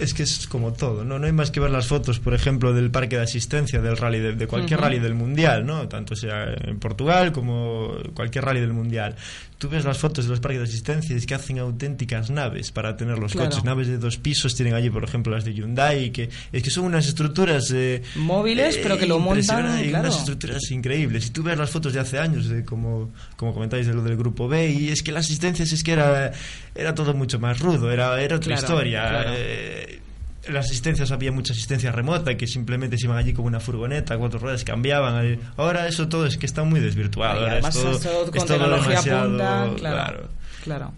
es 0.00 0.14
que 0.14 0.22
es 0.22 0.46
como 0.46 0.72
todo, 0.72 1.04
¿no? 1.04 1.18
No 1.18 1.26
hay 1.26 1.32
más 1.32 1.50
que 1.50 1.60
ver 1.60 1.70
las 1.70 1.86
fotos, 1.86 2.18
por 2.20 2.34
ejemplo, 2.34 2.72
del 2.72 2.90
parque 2.90 3.16
de 3.16 3.22
asistencia 3.22 3.80
del 3.80 3.96
rally, 3.96 4.18
de, 4.20 4.32
de 4.34 4.46
cualquier 4.46 4.80
rally 4.80 4.98
del 4.98 5.14
mundial, 5.14 5.66
¿no? 5.66 5.88
Tanto 5.88 6.14
sea 6.16 6.52
en 6.64 6.78
Portugal 6.78 7.32
como 7.32 7.92
cualquier 8.14 8.44
rally 8.44 8.60
del 8.60 8.72
mundial. 8.72 9.16
Tú 9.58 9.68
ves 9.68 9.84
las 9.84 9.98
fotos 9.98 10.24
de 10.26 10.30
los 10.30 10.38
parques 10.40 10.60
de 10.60 10.64
asistencia 10.68 11.14
y 11.14 11.18
es 11.18 11.26
que 11.26 11.34
hacen 11.34 11.58
auténticas 11.58 12.30
naves 12.30 12.70
para 12.70 12.96
tener 12.96 13.18
los 13.18 13.32
Claro. 13.32 13.50
coches. 13.50 13.64
Naves 13.64 13.88
de 13.88 13.98
dos 13.98 14.16
pisos 14.16 14.54
tienen 14.54 14.74
allí, 14.74 14.88
por 14.88 15.02
ejemplo, 15.02 15.34
las 15.34 15.44
de 15.44 15.52
Hyundai, 15.52 16.10
que 16.12 16.28
es 16.52 16.62
que 16.62 16.70
son 16.70 16.84
unas 16.84 17.08
estructuras... 17.08 17.68
eh, 17.74 18.02
Móviles, 18.14 18.78
pero 18.80 18.96
que 18.98 19.06
lo 19.06 19.18
montan, 19.18 19.84
y 19.84 19.88
claro. 19.88 20.08
unas 20.08 20.18
estructuras 20.20 20.70
increíbles. 20.70 21.24
Si 21.24 21.30
tú 21.30 21.42
ves 21.42 21.58
las 21.58 21.70
fotos 21.70 21.92
de 21.92 21.98
hace 21.98 22.18
años, 22.20 22.48
de 22.48 22.64
como, 22.64 23.10
como 23.36 23.52
comentáis 23.52 23.86
de 23.88 23.94
lo 23.94 24.02
del 24.02 24.16
grupo 24.16 24.46
B, 24.46 24.70
y 24.70 24.88
es 24.90 25.02
que 25.02 25.10
las 25.10 25.24
asistencias 25.26 25.72
es 25.72 25.82
que 25.82 25.90
era, 25.92 26.32
era 26.78 26.94
todo 26.94 27.12
mucho 27.14 27.38
más 27.38 27.58
rudo, 27.58 27.90
era, 27.92 28.20
era 28.22 28.36
otra 28.36 28.54
Claro, 28.56 28.60
historia. 28.66 29.08
claro. 29.08 29.30
Eh, 29.34 30.00
las 30.48 30.66
asistencias 30.66 31.10
había 31.10 31.30
mucha 31.30 31.52
asistencia 31.52 31.92
remota 31.92 32.34
que 32.36 32.46
simplemente 32.46 32.96
se 32.96 33.04
iban 33.06 33.18
allí 33.18 33.34
con 33.34 33.44
una 33.44 33.60
furgoneta, 33.60 34.16
cuatro 34.16 34.38
ruedas, 34.38 34.64
cambiaban. 34.64 35.38
Ahora 35.58 35.86
eso 35.88 36.08
todo 36.08 36.24
es 36.24 36.38
que 36.38 36.46
está 36.46 36.64
muy 36.64 36.80
desvirtuado. 36.80 37.40
Ahora 37.40 37.52
además 37.52 37.76
es 37.76 37.82
todo, 37.82 37.92
eso 37.98 38.24
es 38.24 38.30
con 38.30 38.32
todo 38.32 38.46
tecnología 38.46 38.88
demasiado- 38.90 39.28
punta, 39.28 39.44
claro. 39.44 39.76
claro. 39.76 40.28
Claro. 40.64 40.92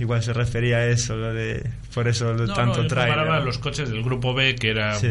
Igual 0.00 0.22
se 0.22 0.32
refería 0.32 0.76
a 0.78 0.86
eso, 0.86 1.16
lo 1.16 1.32
de, 1.34 1.68
por 1.94 2.06
eso 2.08 2.32
lo 2.32 2.46
no, 2.46 2.54
tanto 2.54 2.82
no, 2.82 2.88
comparaba 2.88 3.40
los 3.40 3.58
coches 3.58 3.88
del 3.90 4.02
grupo 4.02 4.32
B 4.34 4.54
que 4.56 4.70
era 4.70 4.94
Sí. 4.94 5.08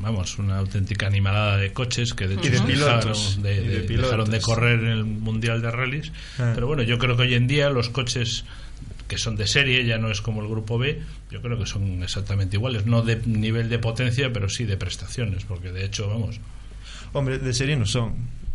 vamos 0.00 0.38
una 0.38 0.58
auténtica 0.58 1.06
animalada 1.06 1.56
de 1.56 1.72
coches 1.72 2.14
que 2.14 2.28
de 2.28 2.34
hecho 2.34 2.46
Y 2.48 2.50
de 2.50 2.58
dejaron 2.60 3.00
pilotos, 3.00 3.42
de, 3.42 3.54
y 3.54 3.66
de 3.66 3.74
de- 3.76 3.80
pilotos. 3.80 4.10
dejaron 4.10 4.30
de 4.30 4.40
correr 4.40 4.80
en 4.80 4.86
el 4.88 5.04
mundial 5.04 5.60
de 5.62 5.70
rallies 5.70 6.12
Ah. 6.38 6.52
pero 6.54 6.66
bueno 6.66 6.82
yo 6.82 6.98
creo 6.98 7.16
que 7.16 7.22
hoy 7.22 7.34
en 7.34 7.46
día 7.46 7.68
los 7.70 7.88
coches 7.90 8.44
que 9.08 9.18
son 9.18 9.36
de 9.36 9.46
serie 9.46 9.84
ya 9.84 9.98
no 9.98 10.10
es 10.10 10.20
como 10.20 10.42
el 10.42 10.48
grupo 10.48 10.78
B 10.78 11.00
yo 11.30 11.42
creo 11.42 11.58
que 11.58 11.66
son 11.66 12.02
exactamente 12.02 12.56
iguales 12.56 12.86
no 12.86 13.02
de 13.02 13.20
nivel 13.26 13.68
de 13.68 13.78
potencia 13.78 14.32
pero 14.32 14.48
sí 14.48 14.64
de 14.64 14.76
prestaciones 14.76 15.44
porque 15.44 15.72
de 15.72 15.84
hecho 15.84 16.08
vamos 16.08 16.38
Hombre, 17.12 17.38
de 17.38 17.54
serie 17.54 17.76
no 17.76 17.86
son, 17.86 18.14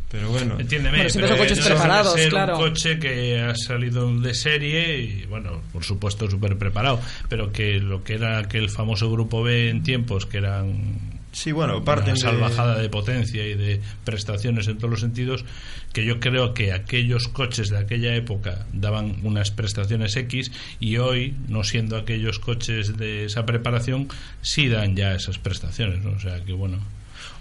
pero 0.10 0.30
bueno. 0.30 0.60
Entiéndeme, 0.60 0.97
Bueno, 0.97 1.10
siempre 1.10 1.32
pero 1.32 1.38
son 1.38 1.47
coches 1.47 1.60
no 1.60 1.76
preparados, 1.76 2.14
ser 2.14 2.30
claro. 2.30 2.58
un 2.58 2.64
coche 2.64 2.99
que 2.99 3.41
ha 3.41 3.56
salido 3.56 4.16
de 4.20 4.34
serie 4.34 4.99
y, 4.99 5.26
bueno, 5.26 5.62
por 5.72 5.84
supuesto 5.84 6.30
súper 6.30 6.58
preparado, 6.58 6.99
pero 7.30 7.51
que 7.51 7.80
lo 7.80 8.04
que 8.04 8.14
era 8.16 8.38
aquel 8.38 8.70
famoso 8.70 9.12
grupo 9.12 9.43
B 9.43 9.70
en 9.70 9.84
tiempos, 9.84 10.26
que 10.26 10.38
eran 10.38 11.12
Sí, 11.34 11.52
bueno, 11.52 11.78
una 11.78 11.86
parten 11.86 12.14
de- 12.14 12.20
salvajada 12.20 12.78
de 12.78 12.88
potencia 12.90 13.46
y 13.46 13.56
de 13.56 13.82
prestaciones 14.06 14.68
en 14.68 14.78
todos 14.78 14.92
los 14.92 15.00
sentidos, 15.02 15.44
que 15.92 16.06
yo 16.06 16.20
creo 16.20 16.54
que 16.54 16.72
aquellos 16.74 17.28
coches 17.28 17.70
de 17.70 17.80
aquella 17.80 18.16
época 18.16 18.66
daban 18.72 19.18
unas 19.24 19.50
prestaciones 19.52 20.16
X 20.16 20.52
y 20.80 20.98
hoy, 20.98 21.34
no 21.50 21.64
siendo 21.64 21.98
aquellos 21.98 22.38
coches 22.40 22.98
de 22.98 23.26
esa 23.26 23.46
preparación, 23.48 24.08
sí 24.42 24.68
dan 24.70 24.96
ya 24.96 25.14
esas 25.16 25.40
prestaciones, 25.40 26.04
¿no? 26.04 26.12
O 26.12 26.20
sea 26.20 26.44
que 26.46 26.54
bueno. 26.54 26.78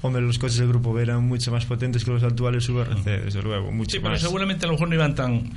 Hombre, 0.01 0.21
los 0.23 0.39
coches 0.39 0.57
del 0.59 0.69
grupo 0.69 0.93
B 0.93 1.03
eran 1.03 1.23
mucho 1.23 1.53
más 1.53 1.65
potentes 1.65 2.05
que 2.05 2.11
los 2.11 2.23
actuales 2.25 2.69
VRC, 2.69 3.21
desde 3.25 3.41
luego, 3.43 3.71
mucho 3.71 3.91
Sí, 3.93 3.99
pero 3.99 4.13
más. 4.13 4.21
seguramente 4.21 4.65
a 4.65 4.69
lo 4.69 4.73
mejor 4.75 4.89
no 4.89 4.95
iban 4.95 5.15
tan. 5.15 5.51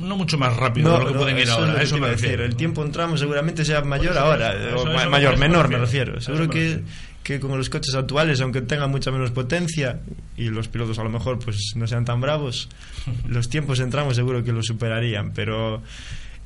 no 0.00 0.16
mucho 0.16 0.38
más 0.38 0.54
rápido 0.56 0.92
de 0.92 0.98
lo 0.98 1.06
que 1.08 1.12
no, 1.14 1.18
pueden 1.20 1.36
ir 1.38 1.42
eso 1.44 1.52
es 1.52 1.58
ahora. 1.58 1.72
lo 1.72 1.78
que 1.78 1.84
eso 1.84 1.98
me 1.98 2.08
refiero. 2.08 2.44
El 2.44 2.54
tiempo 2.56 2.84
en 2.84 2.92
tramo 2.92 3.16
seguramente 3.16 3.64
sea 3.64 3.80
mayor 3.82 4.12
eso- 4.12 4.20
ahora, 4.20 4.52
eso- 4.68 4.82
o 4.82 5.08
mayor, 5.10 5.38
menor 5.38 5.68
me 5.68 5.78
refiero. 5.78 6.20
Seguro 6.20 6.48
que. 6.50 6.82
Que 7.24 7.40
con 7.40 7.56
los 7.56 7.70
coches 7.70 7.94
actuales, 7.94 8.40
aunque 8.42 8.60
tengan 8.60 8.90
mucha 8.90 9.10
menos 9.10 9.30
potencia 9.30 10.00
y 10.36 10.50
los 10.50 10.68
pilotos 10.68 10.98
a 10.98 11.02
lo 11.02 11.10
mejor 11.10 11.38
pues 11.38 11.72
no 11.74 11.86
sean 11.86 12.04
tan 12.04 12.20
bravos, 12.20 12.68
los 13.26 13.48
tiempos 13.48 13.80
en 13.80 13.90
tramo 13.90 14.14
seguro 14.14 14.44
que 14.44 14.52
los 14.52 14.66
superarían, 14.66 15.32
pero 15.32 15.82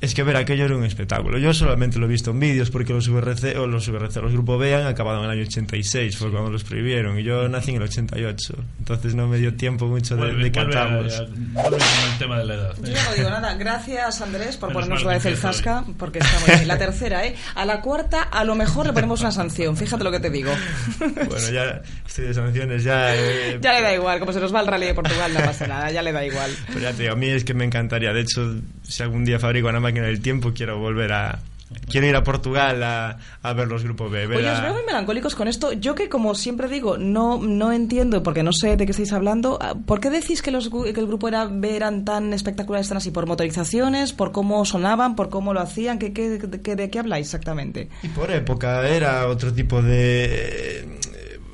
es 0.01 0.13
que 0.15 0.23
ver 0.23 0.35
aquello 0.37 0.65
era 0.65 0.75
un 0.77 0.83
espectáculo. 0.85 1.37
Yo 1.37 1.53
solamente 1.53 1.99
lo 1.99 2.05
he 2.05 2.09
visto 2.09 2.31
en 2.31 2.39
vídeos 2.39 2.69
porque 2.71 2.93
los 2.93 3.07
VRC 3.09 3.57
o 3.57 3.67
los 3.67 3.87
VRC, 3.89 4.21
los 4.21 4.31
Grupo 4.31 4.57
B 4.57 4.73
han 4.73 4.87
acabado 4.87 5.19
en 5.19 5.25
el 5.25 5.31
año 5.31 5.41
86, 5.43 6.17
fue 6.17 6.31
cuando 6.31 6.49
los 6.51 6.63
prohibieron 6.63 7.19
y 7.19 7.23
yo 7.23 7.47
nací 7.49 7.71
en 7.71 7.77
el 7.77 7.83
88, 7.83 8.53
entonces 8.79 9.15
no 9.15 9.27
me 9.27 9.37
dio 9.37 9.53
tiempo 9.55 9.87
mucho 9.87 10.15
de, 10.15 10.21
Vuelve- 10.23 10.43
de 10.43 10.51
cantarlos. 10.51 11.19
a- 11.19 11.23
vuelve 11.23 11.77
con 11.77 12.11
el 12.11 12.17
tema 12.19 12.39
de 12.39 12.45
la 12.45 12.53
edad. 12.53 12.75
Yo 12.81 12.93
no 13.09 13.15
digo 13.15 13.29
nada. 13.29 13.53
Gracias, 13.55 14.21
Andrés, 14.21 14.55
por 14.57 14.69
Menos 14.69 14.83
ponernos 14.83 15.01
otra 15.03 15.13
vez 15.15 15.25
el 15.25 15.37
zasca, 15.37 15.83
porque 15.97 16.19
estamos 16.19 16.47
en 16.49 16.67
la 16.67 16.77
tercera, 16.77 17.25
¿eh? 17.25 17.35
A 17.55 17.65
la 17.65 17.81
cuarta, 17.81 18.23
a 18.23 18.43
lo 18.45 18.55
mejor 18.55 18.85
le 18.87 18.93
ponemos 18.93 19.19
una 19.21 19.31
sanción. 19.31 19.75
Fíjate 19.75 20.03
lo 20.03 20.11
que 20.11 20.19
te 20.19 20.29
digo. 20.29 20.51
Bueno, 20.99 21.49
ya 21.51 21.81
estoy 22.07 22.25
de 22.27 22.33
sanciones, 22.33 22.83
ya... 22.83 23.15
eh, 23.15 23.59
Ya 23.61 23.73
le 23.73 23.81
da 23.81 23.93
igual, 23.93 24.19
como 24.19 24.31
se 24.33 24.39
nos 24.39 24.53
va 24.53 24.61
el 24.61 24.67
rally 24.67 24.85
de 24.87 24.93
Portugal, 24.93 25.33
no 25.33 25.39
pasa 25.41 25.67
nada, 25.67 25.91
ya 25.91 26.01
le 26.01 26.11
da 26.11 26.25
igual. 26.25 26.51
Pues 26.71 26.81
ya 26.81 26.91
te 26.93 27.03
digo, 27.03 27.13
a 27.13 27.17
mí 27.17 27.27
es 27.27 27.43
que 27.43 27.53
me 27.53 27.65
encantaría. 27.65 28.13
De 28.13 28.21
hecho, 28.21 28.55
si 28.83 29.03
algún 29.03 29.25
día 29.25 29.39
fabrico 29.39 29.67
una 29.69 29.79
máquina 29.89 30.05
del 30.07 30.21
tiempo, 30.21 30.51
quiero 30.53 30.79
volver 30.79 31.11
a. 31.13 31.39
Quiero 31.87 32.07
ir 32.07 32.15
a 32.15 32.23
Portugal 32.23 32.81
a, 32.81 33.19
a 33.43 33.53
ver 33.53 33.67
los 33.67 33.83
grupos 33.83 34.09
B. 34.11 34.25
Oye, 34.25 34.49
os 34.49 34.59
veo 34.63 34.73
muy 34.73 34.81
melancólicos 34.87 35.35
con 35.35 35.47
esto. 35.47 35.71
Yo 35.71 35.93
que, 35.93 36.09
como 36.09 36.33
siempre 36.33 36.67
digo, 36.67 36.97
no, 36.97 37.37
no 37.37 37.71
entiendo, 37.71 38.23
porque 38.23 38.41
no 38.41 38.51
sé 38.53 38.75
de 38.75 38.85
qué 38.87 38.91
estáis 38.91 39.13
hablando. 39.13 39.59
ah, 39.61 39.75
¿Por 39.85 39.99
qué 39.99 40.09
decís 40.09 40.41
que, 40.41 40.49
los, 40.49 40.69
que 40.71 40.89
el 40.99 41.05
grupo 41.05 41.27
era, 41.27 41.45
B 41.45 41.75
eran 41.75 42.05
tan 42.05 42.33
espectaculares, 42.33 42.87
tan 42.87 42.97
así? 42.97 43.11
¿Por 43.11 43.27
motorizaciones? 43.27 44.13
¿Por 44.13 44.31
cómo 44.31 44.65
sonaban? 44.65 45.15
¿Por 45.15 45.29
cómo 45.29 45.53
lo 45.53 45.59
hacían? 45.61 45.99
¿Qué, 45.99 46.11
qué, 46.11 46.39
qué- 46.63 46.75
de 46.75 46.89
qué 46.89 46.99
habláis 46.99 47.27
exactamente? 47.27 47.87
Y 48.01 48.07
por 48.07 48.31
época 48.31 48.87
era 48.89 49.27
otro 49.27 49.53
tipo 49.53 49.83
de. 49.83 50.97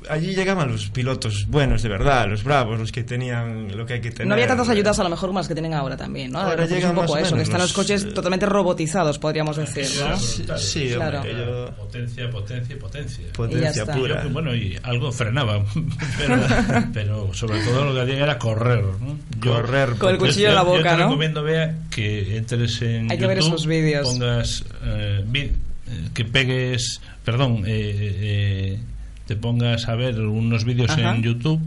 Eh, 0.08 0.12
Allí 0.12 0.34
llegaban 0.34 0.70
los 0.70 0.88
pilotos 0.90 1.46
buenos, 1.48 1.82
de 1.82 1.88
verdad, 1.88 2.26
los 2.28 2.42
bravos, 2.44 2.78
los 2.78 2.92
que 2.92 3.04
tenían 3.04 3.76
lo 3.76 3.84
que 3.86 3.94
hay 3.94 4.00
que 4.00 4.10
tener. 4.10 4.26
No 4.28 4.34
había 4.34 4.46
tantas 4.46 4.68
ayudas 4.68 4.98
a 4.98 5.02
lo 5.04 5.10
mejor 5.10 5.28
como 5.28 5.38
las 5.40 5.48
que 5.48 5.54
tienen 5.54 5.74
ahora 5.74 5.96
también, 5.96 6.32
¿no? 6.32 6.40
Ahora 6.40 6.64
Es 6.64 6.70
un 6.70 6.76
llegan 6.76 6.94
poco 6.94 7.14
más 7.14 7.22
eso, 7.26 7.36
que 7.36 7.42
están 7.42 7.60
los 7.60 7.72
coches 7.72 8.14
totalmente 8.14 8.46
robotizados, 8.46 9.18
podríamos 9.18 9.56
decir, 9.56 9.86
¿no? 10.00 10.16
Sí, 10.58 10.90
claro. 10.94 11.18
hombre, 11.18 11.32
yo- 11.36 11.70
Potencia, 11.76 12.30
potencia, 12.30 12.78
potencia. 12.78 13.24
Potencia 13.32 13.86
pura. 13.86 14.22
Yo, 14.24 14.30
bueno, 14.30 14.54
y 14.54 14.78
algo 14.82 15.10
frenaba, 15.12 15.64
pero, 16.18 16.36
pero 16.92 17.34
sobre 17.34 17.60
todo 17.60 17.84
lo 17.86 17.94
que 17.94 18.00
hacía 18.02 18.22
era 18.24 18.38
correr. 18.38 18.84
¿no? 19.00 19.16
Yo- 19.40 19.52
Correr, 19.54 19.90
Con 19.96 20.10
el 20.10 20.16
yo- 20.16 20.26
cuchillo 20.26 20.48
en 20.48 20.54
la 20.54 20.62
yo- 20.62 20.66
yo 20.72 20.76
boca, 20.78 20.90
te 20.90 20.96
¿no? 20.96 21.04
recomiendo, 21.04 21.42
Bea, 21.42 21.74
que 21.90 22.36
entres 22.36 22.82
en 22.82 23.10
Hay 23.10 23.18
que 23.18 23.26
ver 23.26 23.38
esos 23.38 23.66
vídeos. 23.66 24.08
pongas, 24.08 24.64
eh, 24.84 25.24
eh, 25.34 25.52
que 26.14 26.24
pegues, 26.24 27.00
perdón, 27.24 27.62
eh, 27.66 28.74
eh, 28.76 28.78
te 29.26 29.36
pongas 29.36 29.88
a 29.88 29.94
ver 29.94 30.20
unos 30.20 30.64
vídeos 30.64 30.90
Ajá. 30.90 31.14
en 31.14 31.22
YouTube, 31.22 31.60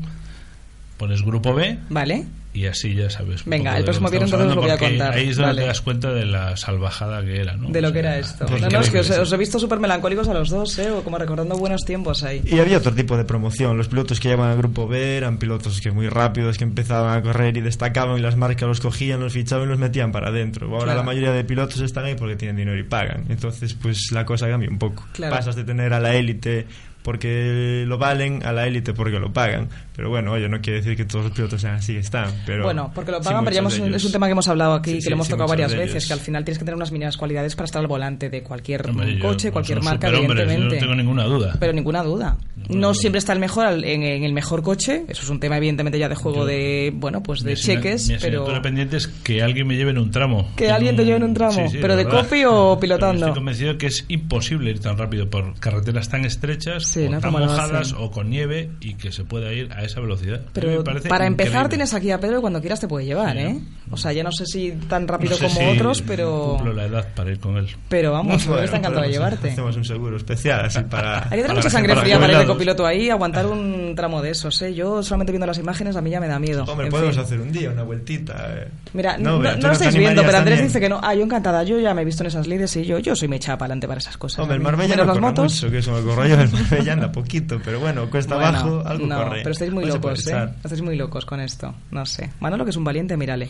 pones 0.97 1.21
Grupo 1.23 1.53
B 1.53 1.77
Vale. 1.89 2.25
y 2.53 2.65
así 2.65 2.93
ya 2.93 3.09
sabes. 3.09 3.45
Venga, 3.45 3.77
el 3.77 3.83
próximo 3.85 4.07
lo 4.07 4.11
que 4.11 4.17
viernes 4.17 4.33
entonces 4.33 4.57
os 4.57 4.61
voy 4.63 4.69
a 4.69 4.73
hablando, 4.73 4.79
porque 4.79 4.97
contar. 4.97 5.17
Ahí 5.17 5.29
es 5.29 5.35
donde 5.37 5.47
Vale. 5.47 5.61
te 5.61 5.67
das 5.67 5.81
cuenta 5.81 6.11
de 6.11 6.25
la 6.25 6.57
salvajada 6.57 7.21
que 7.23 7.39
era, 7.39 7.55
¿no? 7.55 7.69
De 7.69 7.81
lo 7.81 7.89
O 7.89 7.93
que 7.93 8.01
sea, 8.01 8.09
era 8.11 8.19
esto. 8.19 8.45
No, 8.49 8.69
no, 8.69 8.79
es 8.81 8.89
que 8.89 8.99
os, 8.99 9.31
he 9.33 9.37
visto 9.37 9.59
súper 9.59 9.79
melancólicos 9.79 10.27
a 10.27 10.33
los 10.33 10.49
dos, 10.49 10.77
¿eh? 10.79 10.91
O 10.91 11.01
como 11.03 11.17
recordando 11.17 11.55
buenos 11.57 11.81
tiempos 11.85 12.23
ahí. 12.23 12.41
Y 12.45 12.59
había 12.59 12.77
otro 12.79 12.93
tipo 12.93 13.15
de 13.15 13.23
promoción. 13.23 13.77
Los 13.77 13.87
pilotos 13.87 14.19
que 14.19 14.27
llevaban 14.29 14.51
al 14.51 14.57
grupo 14.57 14.87
B 14.87 15.15
eran 15.17 15.37
pilotos 15.37 15.79
que 15.79 15.91
muy 15.91 16.09
rápidos, 16.09 16.57
que 16.57 16.65
empezaban 16.65 17.17
a 17.17 17.21
correr 17.21 17.55
y 17.55 17.61
destacaban 17.61 18.17
y 18.17 18.21
las 18.21 18.35
marcas 18.35 18.67
los 18.67 18.81
cogían, 18.81 19.21
los 19.21 19.31
fichaban 19.33 19.65
y 19.67 19.69
los 19.69 19.79
metían 19.79 20.11
para 20.11 20.27
adentro. 20.29 20.67
Ahora 20.67 20.85
Claro. 20.85 20.99
la 20.99 21.03
mayoría 21.05 21.31
de 21.31 21.43
pilotos 21.45 21.79
están 21.79 22.05
ahí 22.05 22.15
porque 22.15 22.35
tienen 22.35 22.57
dinero 22.57 22.77
y 22.77 22.83
pagan. 22.83 23.25
Entonces, 23.29 23.73
pues 23.73 24.11
la 24.11 24.25
cosa 24.25 24.49
cambia 24.49 24.69
un 24.69 24.79
poco. 24.79 25.05
Claro. 25.13 25.33
Pasas 25.35 25.55
de 25.55 25.63
tener 25.63 25.93
a 25.93 25.99
la 26.01 26.13
élite 26.15 26.65
porque 27.03 27.83
lo 27.87 27.97
valen 27.97 28.45
a 28.45 28.51
la 28.53 28.67
élite 28.67 28.93
porque 28.93 29.19
lo 29.19 29.31
pagan. 29.31 29.69
Pero 29.95 30.09
bueno, 30.09 30.31
oye, 30.31 30.47
no 30.47 30.61
quiere 30.61 30.79
decir 30.79 30.95
que 30.95 31.03
todos 31.03 31.25
los 31.25 31.33
pilotos 31.33 31.59
sean 31.59 31.75
así 31.75 31.91
que 31.93 31.99
están. 31.99 32.31
Pero 32.45 32.63
bueno, 32.63 32.89
porque 32.95 33.11
lo 33.11 33.17
sí, 33.17 33.25
pagan, 33.25 33.43
pero 33.43 33.53
ya 33.53 33.59
hemos- 33.59 33.77
es 33.77 34.05
un 34.05 34.11
tema 34.13 34.27
que 34.27 34.31
hemos 34.31 34.47
hablado 34.47 34.73
aquí, 34.73 34.91
Sí, 34.91 34.95
que 34.97 35.01
sí, 35.01 35.09
lo 35.09 35.15
hemos 35.15 35.27
sí, 35.27 35.31
tocado 35.33 35.49
varias 35.49 35.73
veces, 35.73 35.91
ellos. 35.91 36.07
que 36.07 36.13
al 36.13 36.19
final 36.21 36.45
tienes 36.45 36.57
que 36.57 36.63
tener 36.63 36.75
unas 36.75 36.91
mínimas 36.93 37.17
cualidades 37.17 37.55
para 37.55 37.65
estar 37.65 37.81
al 37.81 37.87
volante 37.87 38.29
de 38.29 38.41
cualquier 38.41 38.89
Hombre, 38.89 39.17
yo- 39.17 39.25
coche, 39.27 39.51
cualquier 39.51 39.81
marca, 39.83 40.07
evidentemente. 40.07 40.75
no 40.75 40.79
tengo 40.79 40.95
ninguna 40.95 41.23
duda. 41.25 41.55
Pero 41.59 41.73
ninguna 41.73 42.01
duda. 42.03 42.37
No 42.69 42.93
siempre 42.93 43.19
está 43.19 43.33
el 43.33 43.39
mejor 43.39 43.65
al- 43.65 43.83
en, 43.83 44.03
en 44.03 44.23
el 44.23 44.31
mejor 44.31 44.61
coche, 44.63 45.03
eso 45.09 45.23
es 45.23 45.29
un 45.29 45.39
tema 45.41 45.57
evidentemente 45.57 45.99
ya 45.99 46.07
de 46.07 46.15
juego 46.15 46.39
Yo- 46.39 46.45
de, 46.45 46.91
bueno, 46.95 47.21
pues 47.21 47.43
de 47.43 47.55
cheques, 47.55 48.13
pero... 48.21 48.45
pendiente 48.61 48.97
es 48.97 49.07
que 49.07 49.41
alguien 49.41 49.67
me 49.67 49.75
lleve 49.75 49.91
en 49.91 49.97
un 49.97 50.11
tramo. 50.11 50.49
Que 50.55 50.69
alguien 50.69 50.95
te 50.95 51.03
lleve 51.03 51.17
en 51.17 51.23
un 51.23 51.33
tramo, 51.33 51.65
pero 51.81 51.95
de 51.97 52.03
verdad. 52.05 52.21
copy 52.23 52.43
o 52.45 52.77
Pero 52.77 52.79
pilotando. 52.79 53.25
Estoy 53.25 53.33
convencido 53.39 53.77
que 53.77 53.87
es 53.87 54.05
imposible 54.07 54.69
ir 54.71 54.79
tan 54.79 54.97
rápido 54.97 55.29
por 55.29 55.59
carreteras 55.59 56.07
tan 56.09 56.23
estrechas, 56.25 56.85
Sí, 57.01 57.07
o 57.07 57.11
¿no? 57.11 57.19
tan 57.19 57.31
Como 57.31 57.45
mojadas 57.45 57.93
o 57.97 58.11
con 58.11 58.29
nieve 58.29 58.69
y 58.81 58.95
que 58.95 59.11
se 59.11 59.23
pueda 59.23 59.51
ir 59.53 59.71
a 59.73 59.83
esa 59.83 59.99
velocidad. 59.99 60.41
Pero 60.53 60.83
para 60.83 61.25
empezar 61.27 61.49
increíble. 61.51 61.69
tienes 61.69 61.93
aquí 61.93 62.11
a 62.11 62.19
Pedro 62.19 62.37
y 62.39 62.41
cuando 62.41 62.59
quieras 62.61 62.79
te 62.79 62.87
puede 62.87 63.05
llevar, 63.05 63.33
Sí, 63.35 63.39
¿eh? 63.43 63.59
O 63.91 63.97
sea, 63.97 64.11
ya 64.13 64.23
no 64.23 64.31
sé 64.31 64.45
si 64.45 64.71
tan 64.87 65.07
rápido 65.07 65.31
No 65.31 65.37
sé 65.37 65.47
como 65.55 65.71
si 65.71 65.77
otros, 65.77 66.01
pero... 66.03 66.53
Cumplo 66.57 66.73
la 66.73 66.85
edad 66.85 67.07
para 67.15 67.31
ir 67.31 67.39
con 67.39 67.57
él. 67.57 67.67
Pero 67.89 68.11
vamos, 68.11 68.45
Bueno, 68.45 68.63
está 68.63 68.77
encantado 68.77 69.03
de 69.05 69.11
llevarte. 69.11 69.49
Hacemos 69.51 69.75
un 69.75 69.85
seguro 69.85 70.17
especial 70.17 70.65
así 70.65 70.81
para. 70.81 71.23
Hay 71.23 71.29
que 71.37 71.41
tener 71.41 71.55
mucha 71.55 71.69
sangre 71.69 71.95
fría 71.95 72.19
para 72.19 72.33
ir 72.33 72.39
de 72.39 72.45
copiloto 72.45 72.85
ahí, 72.85 73.09
aguantar 73.09 73.45
un 73.47 73.93
tramo 73.95 74.21
de 74.21 74.31
esos, 74.31 74.61
¿eh? 74.61 74.73
Yo 74.73 75.01
solamente 75.03 75.31
viendo 75.31 75.47
las 75.47 75.57
imágenes 75.57 75.95
a 75.95 76.01
mí 76.01 76.09
ya 76.11 76.19
me 76.19 76.27
da 76.27 76.37
miedo. 76.39 76.63
Hombre, 76.67 76.87
En 76.87 76.91
podemos 76.91 77.15
fin. 77.15 77.23
hacer 77.23 77.39
un 77.41 77.51
día 77.51 77.71
una 77.71 77.83
vueltita. 77.83 78.35
eh. 78.57 78.67
Mira, 78.93 79.17
no, 79.17 79.39
no 79.39 79.55
¿tú 79.57 79.67
lo 79.67 79.73
estáis 79.73 79.95
viendo, 79.95 80.21
pero 80.23 80.37
Andrés 80.37 80.57
también? 80.59 80.67
dice 80.67 80.79
que 80.79 80.89
no. 80.89 80.99
Ah, 81.03 81.15
yo 81.15 81.23
encantada, 81.23 81.63
yo 81.63 81.79
ya 81.79 81.93
me 81.93 82.01
he 82.03 82.05
visto 82.05 82.23
en 82.23 82.27
esas 82.27 82.47
lides 82.47 82.75
y 82.75 82.85
yo, 82.85 82.99
yo 82.99 83.15
soy 83.15 83.27
mecha 83.27 83.57
para 83.57 83.65
adelante 83.73 83.87
para 83.87 83.99
esas 83.99 84.17
cosas. 84.17 84.39
Hombre, 84.39 84.57
el 84.57 84.61
Marbella 84.63 84.89
menos 84.95 85.07
no 85.07 85.13
las 85.13 85.19
corre 85.19 85.29
motos. 85.31 85.53
mucho, 85.55 85.71
que 85.71 85.77
eso 85.79 85.91
me 85.93 86.01
corro 86.03 86.27
yo. 86.27 86.35
El 86.39 86.49
Marbella 86.51 86.78
anda 86.87 87.11
poquito, 87.11 87.59
pero 87.63 87.79
bueno, 87.79 88.09
cuesta 88.09 88.35
Bueno, 88.35 88.49
abajo, 88.49 88.83
algo 88.85 89.07
no, 89.07 89.17
corre. 89.17 89.39
pero 89.39 89.51
estáis 89.51 89.71
muy 89.71 89.85
No 89.85 89.95
locos, 89.95 90.27
¿eh? 90.27 90.49
Estáis 90.63 90.81
muy 90.81 90.95
locos 90.95 91.25
con 91.25 91.39
esto. 91.39 91.73
No 91.91 92.05
sé. 92.05 92.29
Manolo, 92.39 92.63
que 92.63 92.69
es 92.71 92.77
un 92.77 92.83
valiente, 92.83 93.17
mírale. 93.17 93.49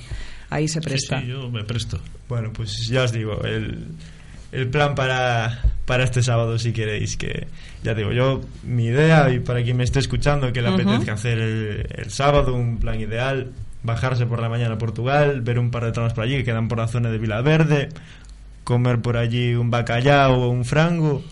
Ahí 0.50 0.68
se 0.68 0.82
presta. 0.82 1.20
Sí, 1.20 1.26
sí, 1.26 1.32
yo 1.32 1.50
me 1.50 1.64
presto. 1.64 2.00
Bueno, 2.28 2.52
pues 2.54 2.88
ya 2.88 3.04
os 3.04 3.12
digo, 3.12 3.42
el, 3.44 3.88
el 4.52 4.68
plan 4.70 4.96
para, 4.96 5.62
para 5.86 6.04
este 6.04 6.24
sábado, 6.24 6.58
si 6.58 6.72
queréis, 6.74 7.18
que 7.18 7.48
ya 7.84 7.94
digo, 7.94 8.12
yo, 8.12 8.42
mi 8.64 8.86
idea, 8.86 9.30
y 9.32 9.40
para 9.40 9.62
quien 9.64 9.78
me 9.78 9.84
esté 9.84 10.00
escuchando, 10.00 10.52
que 10.52 10.62
le 10.62 10.70
apetezca 10.70 11.14
hacer 11.14 11.38
el, 11.40 11.88
el 11.96 12.10
sábado, 12.10 12.56
un 12.56 12.78
plan 12.80 13.00
ideal, 13.00 13.52
bajarse 13.84 14.26
por 14.26 14.42
la 14.42 14.50
mañana 14.50 14.76
a 14.76 14.78
Portugal, 14.78 15.42
ver 15.42 15.60
un 15.60 15.72
par 15.72 15.86
de 15.86 15.92
tramos 15.92 16.14
por 16.14 16.24
allí 16.24 16.38
que 16.38 16.44
quedan 16.46 16.68
por 16.68 16.80
la 16.80 16.88
zona 16.88 17.10
de 17.12 17.18
Vilaverde, 17.18 17.90
comer 18.64 19.00
por 19.02 19.18
allí 19.18 19.54
un 19.56 19.72
bacallao 19.72 20.34
o 20.36 20.50
un 20.50 20.66
frango, 20.66 21.24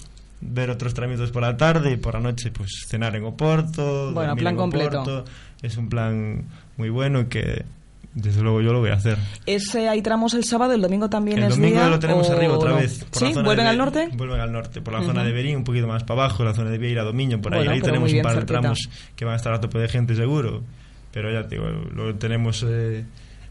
ver 0.41 0.69
otros 0.69 0.93
tramitos 0.93 1.31
por 1.31 1.41
la 1.41 1.57
tarde 1.57 1.93
y 1.93 1.97
por 1.97 2.13
la 2.13 2.19
noche 2.19 2.51
pues 2.51 2.85
cenar 2.87 3.15
en 3.15 3.23
Oporto. 3.25 4.11
Bueno, 4.13 4.35
plan 4.35 4.53
en 4.53 4.57
completo. 4.57 5.01
Oporto. 5.01 5.25
Es 5.61 5.77
un 5.77 5.89
plan 5.89 6.43
muy 6.77 6.89
bueno 6.89 7.21
y 7.21 7.25
que 7.25 7.65
desde 8.13 8.41
luego 8.41 8.61
yo 8.61 8.73
lo 8.73 8.79
voy 8.79 8.89
a 8.89 8.95
hacer. 8.95 9.17
Ese 9.45 9.89
hay 9.89 10.01
tramos 10.01 10.33
el 10.33 10.43
sábado, 10.43 10.73
el 10.73 10.81
domingo 10.81 11.09
también 11.09 11.37
El 11.37 11.43
es 11.45 11.49
domingo 11.51 11.75
día, 11.79 11.87
lo 11.89 11.99
tenemos 11.99 12.29
o 12.29 12.33
arriba 12.33 12.53
otra 12.57 12.73
vez. 12.73 13.03
por 13.05 13.21
la 13.21 13.27
¿Sí? 13.27 13.33
zona 13.33 13.45
¿Vuelven 13.45 13.65
de 13.65 13.69
al 13.69 13.77
norte? 13.77 14.09
Vuelven 14.13 14.39
al 14.39 14.51
norte, 14.51 14.81
por 14.81 14.93
la 14.93 14.99
Ujú. 14.99 15.09
zona 15.09 15.23
de 15.23 15.31
Berín, 15.31 15.57
un 15.57 15.63
poquito 15.63 15.87
más 15.87 16.03
para 16.03 16.21
abajo, 16.23 16.43
la 16.43 16.53
zona 16.53 16.69
de 16.71 16.77
Vieira, 16.79 17.03
Domiño, 17.03 17.41
por 17.41 17.53
ahí. 17.53 17.59
Bueno, 17.59 17.71
ahí 17.71 17.79
pero 17.81 17.93
tenemos 17.93 18.11
un 18.13 18.21
par 18.21 18.31
de 18.33 18.37
cerquita. 18.39 18.59
tramos 18.61 18.89
que 19.15 19.25
van 19.25 19.33
a 19.35 19.37
estar 19.37 19.53
a 19.53 19.59
tope 19.61 19.77
de 19.79 19.87
gente 19.87 20.15
seguro. 20.15 20.63
Pero 21.11 21.31
ya 21.31 21.47
te 21.47 21.55
digo, 21.55 21.67
lo 21.67 22.15
tenemos, 22.15 22.63
eh, 22.67 23.05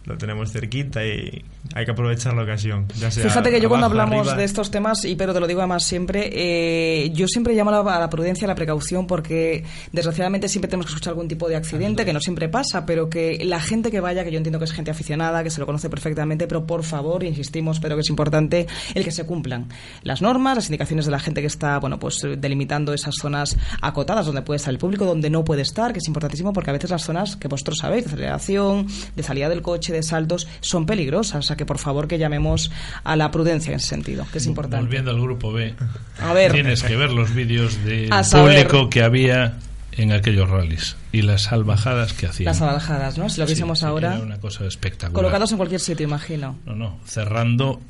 lo 0.06 0.16
tenemos 0.16 0.52
cerquita 0.52 1.04
y 1.04 1.44
hay 1.74 1.84
que 1.84 1.90
aprovechar 1.90 2.34
la 2.34 2.44
ocasión. 2.44 2.86
Ya 2.98 3.10
sea 3.10 3.24
Fíjate 3.24 3.50
que 3.50 3.60
yo 3.60 3.68
cuando 3.68 3.86
hablamos 3.86 4.20
arriba. 4.20 4.36
de 4.36 4.44
estos 4.44 4.70
temas, 4.70 5.04
y 5.04 5.16
pero 5.16 5.34
te 5.34 5.40
lo 5.40 5.46
digo 5.46 5.60
además 5.60 5.84
siempre, 5.84 6.30
eh, 6.32 7.10
yo 7.12 7.26
siempre 7.26 7.54
llamo 7.54 7.70
a 7.70 7.82
la, 7.82 7.96
a 7.96 8.00
la 8.00 8.08
prudencia, 8.08 8.46
a 8.46 8.48
la 8.48 8.54
precaución, 8.54 9.06
porque 9.06 9.64
desgraciadamente 9.92 10.48
siempre 10.48 10.68
tenemos 10.68 10.86
que 10.86 10.90
escuchar 10.90 11.10
algún 11.10 11.26
tipo 11.26 11.48
de 11.48 11.56
accidente, 11.56 12.04
que 12.04 12.12
no 12.12 12.20
siempre 12.20 12.48
pasa, 12.48 12.86
pero 12.86 13.10
que 13.10 13.44
la 13.44 13.60
gente 13.60 13.90
que 13.90 14.00
vaya, 14.00 14.24
que 14.24 14.30
yo 14.30 14.38
entiendo 14.38 14.60
que 14.60 14.64
es 14.66 14.72
gente 14.72 14.92
aficionada, 14.92 15.42
que 15.42 15.50
se 15.50 15.58
lo 15.58 15.66
conoce 15.66 15.90
perfectamente, 15.90 16.46
pero 16.46 16.66
por 16.66 16.84
favor, 16.84 17.24
insistimos, 17.24 17.80
pero 17.80 17.96
que 17.96 18.02
es 18.02 18.08
importante 18.08 18.66
el 18.94 19.04
que 19.04 19.10
se 19.10 19.26
cumplan 19.26 19.68
las 20.02 20.22
normas, 20.22 20.54
las 20.54 20.66
indicaciones 20.66 21.04
de 21.06 21.10
la 21.10 21.18
gente 21.18 21.40
que 21.40 21.48
está, 21.48 21.78
bueno, 21.78 21.98
pues 21.98 22.22
eh, 22.22 22.36
delimitando 22.38 22.94
esas 22.94 23.16
zonas 23.20 23.56
acotadas 23.82 24.26
donde 24.26 24.42
puede 24.42 24.58
estar 24.58 24.72
el 24.72 24.78
público, 24.78 25.04
donde 25.04 25.30
no 25.30 25.44
puede 25.44 25.62
estar, 25.62 25.92
que 25.92 25.98
es 25.98 26.06
importantísimo, 26.06 26.52
porque 26.52 26.70
a 26.70 26.72
veces 26.74 26.90
las 26.90 27.02
zonas 27.02 27.36
que 27.36 27.48
vosotros 27.48 27.78
sabéis, 27.78 28.04
de 28.04 28.12
aceleración, 28.12 28.86
de 29.16 29.22
salida 29.22 29.48
del 29.48 29.62
coche, 29.62 29.95
de 29.96 30.02
saltos, 30.02 30.46
son 30.60 30.86
peligrosas. 30.86 31.38
O 31.38 31.42
sea 31.42 31.56
que 31.56 31.66
por 31.66 31.78
favor 31.78 32.08
que 32.08 32.18
llamemos 32.18 32.70
a 33.04 33.16
la 33.16 33.30
prudencia 33.30 33.70
en 33.70 33.76
ese 33.76 33.88
sentido, 33.88 34.26
que 34.32 34.38
es 34.38 34.46
importante. 34.46 34.84
Volviendo 34.84 35.10
al 35.10 35.20
grupo 35.20 35.52
B, 35.52 35.74
A 36.20 36.32
ver. 36.32 36.52
tienes 36.52 36.82
que 36.82 36.96
ver 36.96 37.10
los 37.12 37.34
vídeos 37.34 37.82
del 37.84 38.10
público 38.32 38.88
que 38.90 39.02
había 39.02 39.58
en 39.92 40.12
aquellos 40.12 40.48
rallies 40.48 40.96
y 41.12 41.22
las 41.22 41.42
salvajadas 41.44 42.12
que 42.12 42.26
hacían. 42.26 42.46
Las 42.46 42.60
abaljadas, 42.60 43.18
¿no? 43.18 43.28
Si 43.28 43.40
lo 43.40 43.46
viésemos 43.46 43.78
sí, 43.80 43.86
ahora. 43.86 44.14
Era 44.14 44.24
una 44.24 44.38
cosa 44.38 44.66
espectacular. 44.66 45.14
Colocados 45.14 45.50
en 45.52 45.56
cualquier 45.56 45.80
sitio, 45.80 46.04
imagino. 46.04 46.58
No, 46.66 46.74
no, 46.74 47.00
cerrando 47.06 47.80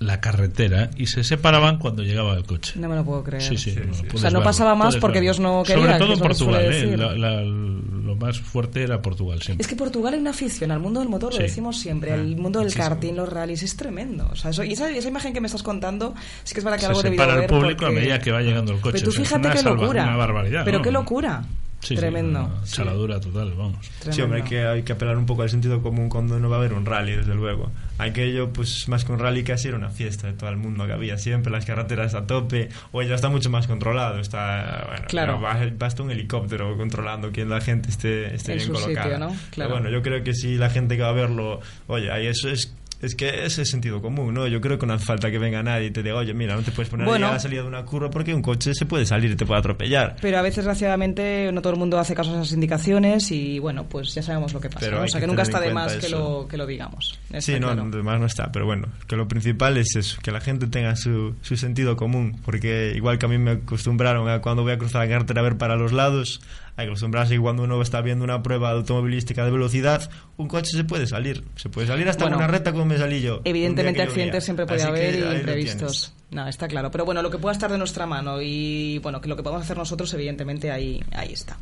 la 0.00 0.18
carretera 0.20 0.90
y 0.96 1.06
se 1.06 1.22
separaban 1.22 1.78
cuando 1.78 2.02
llegaba 2.02 2.34
el 2.34 2.44
coche. 2.44 2.72
No 2.80 2.88
me 2.88 2.96
lo 2.96 3.04
puedo 3.04 3.22
creer. 3.22 3.42
Sí, 3.42 3.56
sí, 3.58 3.74
no, 3.76 3.92
o 3.92 4.02
puedes 4.02 4.20
sea, 4.22 4.30
no 4.30 4.42
pasaba 4.42 4.74
más 4.74 4.96
porque 4.96 5.20
verlo. 5.20 5.24
Dios 5.26 5.40
no 5.40 5.62
quería. 5.62 5.82
Sobre 5.84 5.98
todo 5.98 6.12
en 6.12 6.16
se 6.18 6.22
Portugal, 6.24 6.64
¿eh? 6.72 6.96
La- 6.96 7.12
la- 7.14 7.42
lo 7.42 8.16
más 8.16 8.40
fuerte 8.40 8.82
era 8.82 9.00
Portugal 9.02 9.40
siempre. 9.42 9.62
Es 9.62 9.68
que 9.68 9.76
Portugal 9.76 10.14
hay 10.14 10.20
una 10.20 10.30
afición 10.30 10.70
al 10.70 10.80
mundo 10.80 11.00
del 11.00 11.08
motor, 11.10 11.32
Sí. 11.32 11.38
lo 11.40 11.44
decimos 11.44 11.78
siempre, 11.78 12.12
Ah, 12.12 12.14
al 12.14 12.34
mundo 12.36 12.58
del 12.60 12.68
muchísimo. 12.68 12.88
karting, 12.88 13.14
los 13.14 13.28
rallies, 13.28 13.62
es 13.62 13.76
tremendo. 13.76 14.26
O 14.32 14.36
sea, 14.36 14.50
eso- 14.52 14.64
y 14.64 14.72
esa, 14.72 14.90
esa 14.90 15.08
imagen 15.08 15.32
que 15.34 15.40
me 15.42 15.46
estás 15.46 15.62
contando, 15.62 16.14
sí 16.44 16.54
que 16.54 16.60
es 16.60 16.64
verdad 16.64 16.76
que 16.78 16.80
Se 16.82 16.86
algo 16.88 17.00
he 17.00 17.04
debido 17.04 17.22
separa 17.24 17.42
el 17.44 17.48
público 17.50 17.86
a 17.86 17.90
medida 17.90 18.18
que 18.18 18.32
va 18.32 18.40
llegando 18.40 18.72
el 18.72 18.80
coche. 18.80 18.98
Pero 19.00 19.04
tú 19.12 19.20
O 19.20 19.22
fíjate 19.24 19.50
qué 19.50 19.62
locura. 19.62 20.04
Una 20.04 20.16
barbaridad. 20.16 20.64
Pero 20.64 20.78
¿no? 20.78 20.84
qué 20.84 20.90
locura. 20.92 21.44
Sí, 21.80 21.94
sí, 21.94 21.96
Tremendo. 21.96 22.60
Sí. 22.64 22.76
chaladura 22.76 23.18
total, 23.20 23.54
vamos. 23.56 23.78
Sí, 24.10 24.20
hombre, 24.20 24.42
hay 24.42 24.48
que, 24.48 24.62
hay 24.66 24.82
que 24.82 24.92
apelar 24.92 25.16
un 25.16 25.24
poco 25.26 25.42
al 25.42 25.48
sentido 25.50 25.82
común 25.82 26.08
cuando 26.10 26.38
no 26.38 26.50
va 26.50 26.56
a 26.56 26.58
haber 26.58 26.74
un 26.74 26.84
rally, 26.84 27.12
desde 27.16 27.34
luego. 27.34 27.70
Aquello, 27.98 28.52
pues 28.52 28.86
más 28.88 29.04
que 29.04 29.12
un 29.12 29.18
rally, 29.18 29.42
casi 29.44 29.68
era 29.68 29.76
una 29.78 29.88
fiesta 29.90 30.26
de 30.26 30.34
todo 30.34 30.50
el 30.50 30.56
mundo 30.58 30.86
que 30.86 30.92
había 30.92 31.16
siempre, 31.18 31.50
las 31.50 31.64
carreteras 31.64 32.14
a 32.14 32.26
tope, 32.26 32.68
o 32.92 33.00
ya 33.02 33.14
está 33.14 33.28
mucho 33.30 33.48
más 33.50 33.66
controlado, 33.66 34.20
está, 34.20 34.84
bueno, 34.88 35.04
Claro. 35.08 35.40
basta 35.78 36.02
un 36.02 36.10
helicóptero 36.10 36.76
controlando 36.76 37.32
que 37.32 37.44
la 37.46 37.60
gente 37.62 37.88
esté, 37.90 38.34
esté 38.34 38.52
En 38.52 38.58
bien 38.58 38.66
su 38.68 38.72
colocada. 38.74 39.02
sitio, 39.04 39.18
¿no? 39.18 39.28
Pero 39.28 39.50
Claro. 39.50 39.70
bueno, 39.72 39.90
yo 39.90 40.02
creo 40.02 40.22
que 40.22 40.34
si 40.34 40.56
la 40.56 40.68
gente 40.70 40.96
que 40.96 41.02
va 41.02 41.08
a 41.10 41.12
verlo, 41.12 41.60
oye, 41.86 42.10
ahí 42.10 42.26
eso 42.26 42.48
es... 42.50 42.74
Es 43.02 43.14
que 43.14 43.44
ese 43.46 43.62
es 43.62 43.70
sentido 43.70 44.02
común, 44.02 44.34
¿no? 44.34 44.46
Yo 44.46 44.60
creo 44.60 44.78
que 44.78 44.86
no 44.86 44.92
hace 44.92 45.06
falta 45.06 45.30
que 45.30 45.38
venga 45.38 45.62
nadie 45.62 45.86
y 45.86 45.90
te 45.90 46.02
diga, 46.02 46.16
oye, 46.16 46.34
mira, 46.34 46.54
no 46.54 46.62
te 46.62 46.70
puedes 46.70 46.90
poner 46.90 47.06
Bueno. 47.06 47.28
a 47.28 47.32
la 47.32 47.40
salida 47.40 47.62
de 47.62 47.68
una 47.68 47.84
curva 47.84 48.10
porque 48.10 48.34
un 48.34 48.42
coche 48.42 48.74
se 48.74 48.84
puede 48.84 49.06
salir 49.06 49.30
y 49.30 49.36
te 49.36 49.46
puede 49.46 49.58
atropellar. 49.60 50.16
Pero 50.20 50.38
a 50.38 50.42
veces, 50.42 50.56
desgraciadamente, 50.56 51.50
no 51.52 51.62
todo 51.62 51.72
el 51.72 51.78
mundo 51.78 51.98
hace 51.98 52.14
caso 52.14 52.32
a 52.32 52.42
esas 52.42 52.52
indicaciones 52.52 53.30
y, 53.32 53.58
bueno, 53.58 53.84
pues 53.88 54.14
ya 54.14 54.22
sabemos 54.22 54.52
lo 54.52 54.60
que 54.60 54.68
pasa. 54.68 54.86
O 55.00 55.08
sea, 55.08 55.18
que 55.18 55.24
que 55.24 55.26
nunca 55.26 55.42
está 55.42 55.60
de 55.60 55.72
más 55.72 55.94
que 55.96 56.08
lo, 56.10 56.46
que 56.48 56.56
lo 56.56 56.66
digamos. 56.66 57.18
Está 57.28 57.40
Sí, 57.40 57.52
no, 57.58 57.68
claro. 57.68 57.88
además 57.92 58.20
no 58.20 58.26
está, 58.26 58.52
pero 58.52 58.66
bueno, 58.66 58.88
que 59.06 59.16
lo 59.16 59.26
principal 59.28 59.76
es 59.78 59.96
eso, 59.96 60.18
que 60.22 60.30
la 60.30 60.40
gente 60.40 60.66
tenga 60.66 60.94
su, 60.96 61.34
su 61.40 61.56
sentido 61.56 61.96
común, 61.96 62.38
porque 62.44 62.92
igual 62.94 63.18
que 63.18 63.26
a 63.26 63.28
mí 63.28 63.38
me 63.38 63.52
acostumbraron 63.52 64.28
a 64.28 64.40
cuando 64.40 64.62
voy 64.62 64.72
a 64.72 64.78
cruzar 64.78 65.06
la 65.06 65.12
carretera 65.14 65.40
a 65.40 65.44
ver 65.44 65.56
para 65.56 65.76
los 65.76 65.92
lados, 65.92 66.40
hay 66.76 66.86
que 66.86 66.90
acostumbrarse 66.90 67.34
que 67.34 67.40
cuando 67.40 67.62
uno 67.64 67.80
está 67.82 68.00
viendo 68.00 68.24
una 68.24 68.42
prueba 68.42 68.70
automovilística 68.70 69.44
de 69.44 69.50
velocidad, 69.50 70.10
un 70.36 70.48
coche 70.48 70.70
se 70.76 70.84
puede 70.84 71.06
salir, 71.06 71.44
se 71.56 71.68
puede 71.68 71.86
salir 71.86 72.08
hasta 72.08 72.24
Bueno, 72.24 72.36
en 72.36 72.44
una 72.44 72.52
recta 72.52 72.72
como 72.72 72.86
me 72.86 72.98
salí 72.98 73.20
yo. 73.20 73.40
Evidentemente 73.44 74.02
accidentes 74.02 74.44
siempre 74.44 74.66
puede 74.66 74.82
Así 74.82 74.88
haber 74.88 75.14
y 75.14 75.36
imprevistos. 75.36 76.14
No, 76.30 76.46
está 76.46 76.68
claro. 76.68 76.90
Pero 76.90 77.04
bueno, 77.04 77.22
lo 77.22 77.30
que 77.30 77.38
pueda 77.38 77.52
estar 77.52 77.70
de 77.72 77.78
nuestra 77.78 78.06
mano 78.06 78.40
y 78.40 78.98
bueno, 78.98 79.20
que 79.20 79.28
lo 79.28 79.36
que 79.36 79.42
podemos 79.42 79.64
hacer 79.64 79.76
nosotros, 79.76 80.12
evidentemente 80.14 80.70
ahí, 80.70 81.02
ahí 81.12 81.32
está. 81.32 81.58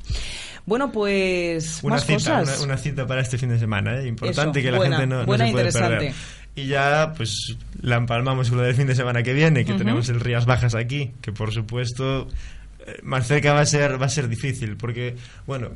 Bueno, 0.67 0.93
pues 0.93 1.81
una 1.83 1.95
más 1.95 2.05
cita, 2.05 2.41
cosas. 2.41 2.59
una, 2.59 2.67
una 2.75 2.77
cita 2.77 3.07
para 3.07 3.23
este 3.23 3.39
fin 3.39 3.49
de 3.49 3.59
semana, 3.59 3.99
¿eh? 4.01 4.07
importante 4.07 4.61
Eso, 4.61 4.67
que 4.67 4.73
la 4.73 4.77
buena, 4.79 4.97
gente 4.99 5.15
no, 5.15 5.21
no 5.21 5.27
buena 5.27 5.45
se 5.45 5.51
e 5.51 5.53
puede 5.55 5.73
perder. 5.73 6.15
Y 6.55 6.67
ya, 6.67 7.13
pues, 7.17 7.57
la 7.81 7.97
empalmamos 7.97 8.49
con 8.51 8.59
lo 8.59 8.65
del 8.65 8.75
fin 8.75 8.87
de 8.87 8.95
semana 8.95 9.23
que 9.23 9.33
viene, 9.33 9.65
que 9.65 9.73
Ujú. 9.73 9.79
tenemos 9.79 10.09
el 10.09 10.21
Rías 10.21 10.45
Bajas 10.45 10.75
aquí, 10.75 11.13
que 11.23 11.33
por 11.33 11.53
supuesto, 11.53 12.29
más 13.03 13.27
cerca 13.27 13.53
va 13.53 13.61
a 13.61 13.67
ser, 13.67 14.01
va 14.01 14.07
a 14.07 14.11
ser 14.11 14.29
difícil, 14.29 14.77
porque, 14.77 15.17
bueno, 15.47 15.71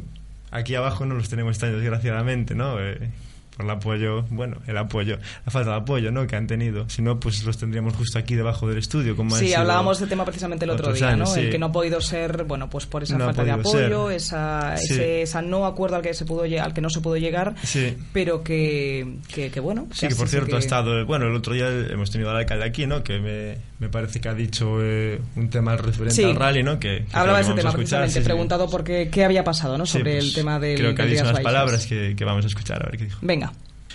aquí 0.50 0.74
abajo 0.74 1.06
no 1.06 1.14
los 1.14 1.28
tenemos 1.28 1.62
año, 1.62 1.76
desgraciadamente, 1.76 2.54
¿no? 2.54 2.80
Eh, 2.80 3.10
por 3.56 3.64
el 3.66 3.70
apoyo, 3.70 4.22
bueno, 4.30 4.58
el 4.66 4.76
apoyo, 4.78 5.18
la 5.44 5.52
falta 5.52 5.70
de 5.70 5.76
apoyo, 5.76 6.10
¿no? 6.10 6.26
Que 6.26 6.36
han 6.36 6.46
tenido. 6.46 6.88
Si 6.88 7.02
no, 7.02 7.20
pues 7.20 7.44
los 7.44 7.58
tendríamos 7.58 7.94
justo 7.94 8.18
aquí 8.18 8.34
debajo 8.34 8.66
del 8.68 8.78
estudio, 8.78 9.14
como 9.16 9.36
Sí, 9.36 9.52
hablábamos 9.54 10.00
de 10.00 10.06
tema 10.06 10.24
precisamente 10.24 10.64
el 10.64 10.70
otro 10.70 10.92
día, 10.92 11.08
años, 11.10 11.28
¿no? 11.28 11.34
sí. 11.34 11.40
El 11.40 11.50
que 11.50 11.58
no 11.58 11.66
ha 11.66 11.72
podido 11.72 12.00
ser, 12.00 12.44
bueno, 12.44 12.70
pues 12.70 12.86
por 12.86 13.02
esa 13.02 13.18
No 13.18 13.26
falta 13.26 13.44
de 13.44 13.50
apoyo, 13.50 14.06
ser. 14.08 14.16
esa, 14.16 14.76
Sí. 14.78 14.94
ese 14.94 15.22
esa 15.22 15.42
no 15.42 15.66
acuerdo 15.66 15.96
al 15.96 16.02
que 16.02 16.14
se 16.14 16.24
pudo 16.24 16.42
al 16.42 16.72
que 16.74 16.80
no 16.80 16.88
se 16.90 17.00
pudo 17.00 17.16
llegar, 17.16 17.54
Sí. 17.62 17.96
pero 18.12 18.42
que, 18.42 19.16
que, 19.32 19.50
que 19.50 19.60
bueno. 19.60 19.86
Sí, 19.92 20.08
que 20.08 20.14
por 20.14 20.28
cierto 20.28 20.56
ha 20.56 20.58
estado. 20.58 21.04
Bueno, 21.06 21.26
el 21.26 21.34
otro 21.34 21.52
día 21.54 21.68
hemos 21.68 22.10
tenido 22.10 22.30
al 22.30 22.36
alcalde 22.36 22.64
aquí, 22.64 22.86
¿no? 22.86 23.02
Que 23.02 23.18
me, 23.20 23.56
me 23.78 23.88
parece 23.88 24.20
que 24.20 24.28
ha 24.28 24.34
dicho 24.34 24.78
eh, 24.80 25.20
un 25.36 25.50
tema 25.50 25.76
referente 25.76 26.24
al 26.24 26.36
rally, 26.36 26.62
¿no? 26.62 26.78
Que, 26.78 27.04
Hablaba 27.12 27.38
de 27.38 27.44
ese 27.44 27.54
tema 27.54 27.72
precisamente, 27.72 28.20
preguntado 28.22 28.68
por 28.70 28.82
qué, 28.84 29.08
qué 29.10 29.24
había 29.24 29.44
pasado, 29.44 29.76
¿no? 29.76 29.84
Sobre 29.86 30.12
pues, 30.14 30.24
el 30.24 30.34
tema 30.34 30.58
del 30.58 30.78
Creo 30.78 30.94
que 30.94 31.02
ha 31.02 31.04
del 31.04 31.14
dicho 31.14 31.28
unas 31.28 31.40
palabras 31.40 31.86
que 31.86 32.24
vamos 32.24 32.44
a 32.44 32.48
escuchar, 32.48 32.82
a 32.82 32.86
ver 32.86 32.96
qué 32.98 33.04
dijo. 33.04 33.18
Venga. 33.22 33.41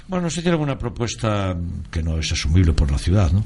Bueno, 0.08 0.30
se 0.30 0.42
tiene 0.42 0.56
una 0.56 0.78
propuesta 0.78 1.56
que 1.92 2.02
no 2.02 2.18
es 2.18 2.32
asumible 2.32 2.72
por 2.72 2.90
la 2.90 2.98
ciudad, 2.98 3.32
¿no? 3.32 3.44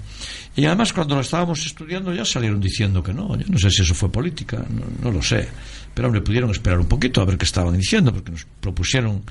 Y 0.56 0.66
además 0.66 0.94
cuando 0.94 1.16
lo 1.16 1.22
estábamos 1.22 1.66
estudiando 1.66 2.14
ya 2.14 2.24
salieron 2.24 2.60
diciendo 2.60 3.02
que 3.02 3.14
no. 3.14 3.36
Yo 3.36 3.48
no 3.48 3.58
sé 3.58 3.72
si 3.72 3.82
eso 3.82 3.96
fue 3.96 4.12
política, 4.12 4.64
no, 4.70 4.84
no 5.02 5.12
lo 5.12 5.24
sé. 5.24 5.48
Pero 5.94 6.08
hombre, 6.08 6.22
pudieron 6.22 6.52
esperar 6.52 6.80
un 6.80 6.88
poquito 6.88 7.22
a 7.22 7.26
ver 7.26 7.38
qué 7.38 7.46
estaban 7.46 7.76
diciendo, 7.76 8.14
porque 8.14 8.32
nos 8.32 8.46
propusieron 8.60 9.24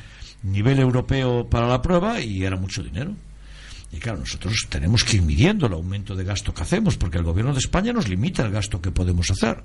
nivel 0.42 0.80
europeo 0.80 1.48
para 1.48 1.68
la 1.68 1.80
prueba 1.80 2.20
y 2.20 2.44
era 2.44 2.56
mucho 2.56 2.82
dinero. 2.82 3.14
Y 3.92 3.98
claro, 3.98 4.18
nosotros 4.18 4.66
tenemos 4.68 5.04
que 5.04 5.16
ir 5.16 5.22
midiendo 5.22 5.66
el 5.66 5.72
aumento 5.72 6.14
de 6.14 6.22
gasto 6.22 6.54
que 6.54 6.62
hacemos, 6.62 6.96
porque 6.96 7.18
el 7.18 7.24
gobierno 7.24 7.52
de 7.52 7.58
España 7.58 7.92
nos 7.92 8.08
limita 8.08 8.44
el 8.44 8.52
gasto 8.52 8.80
que 8.80 8.92
podemos 8.92 9.30
hacer. 9.30 9.64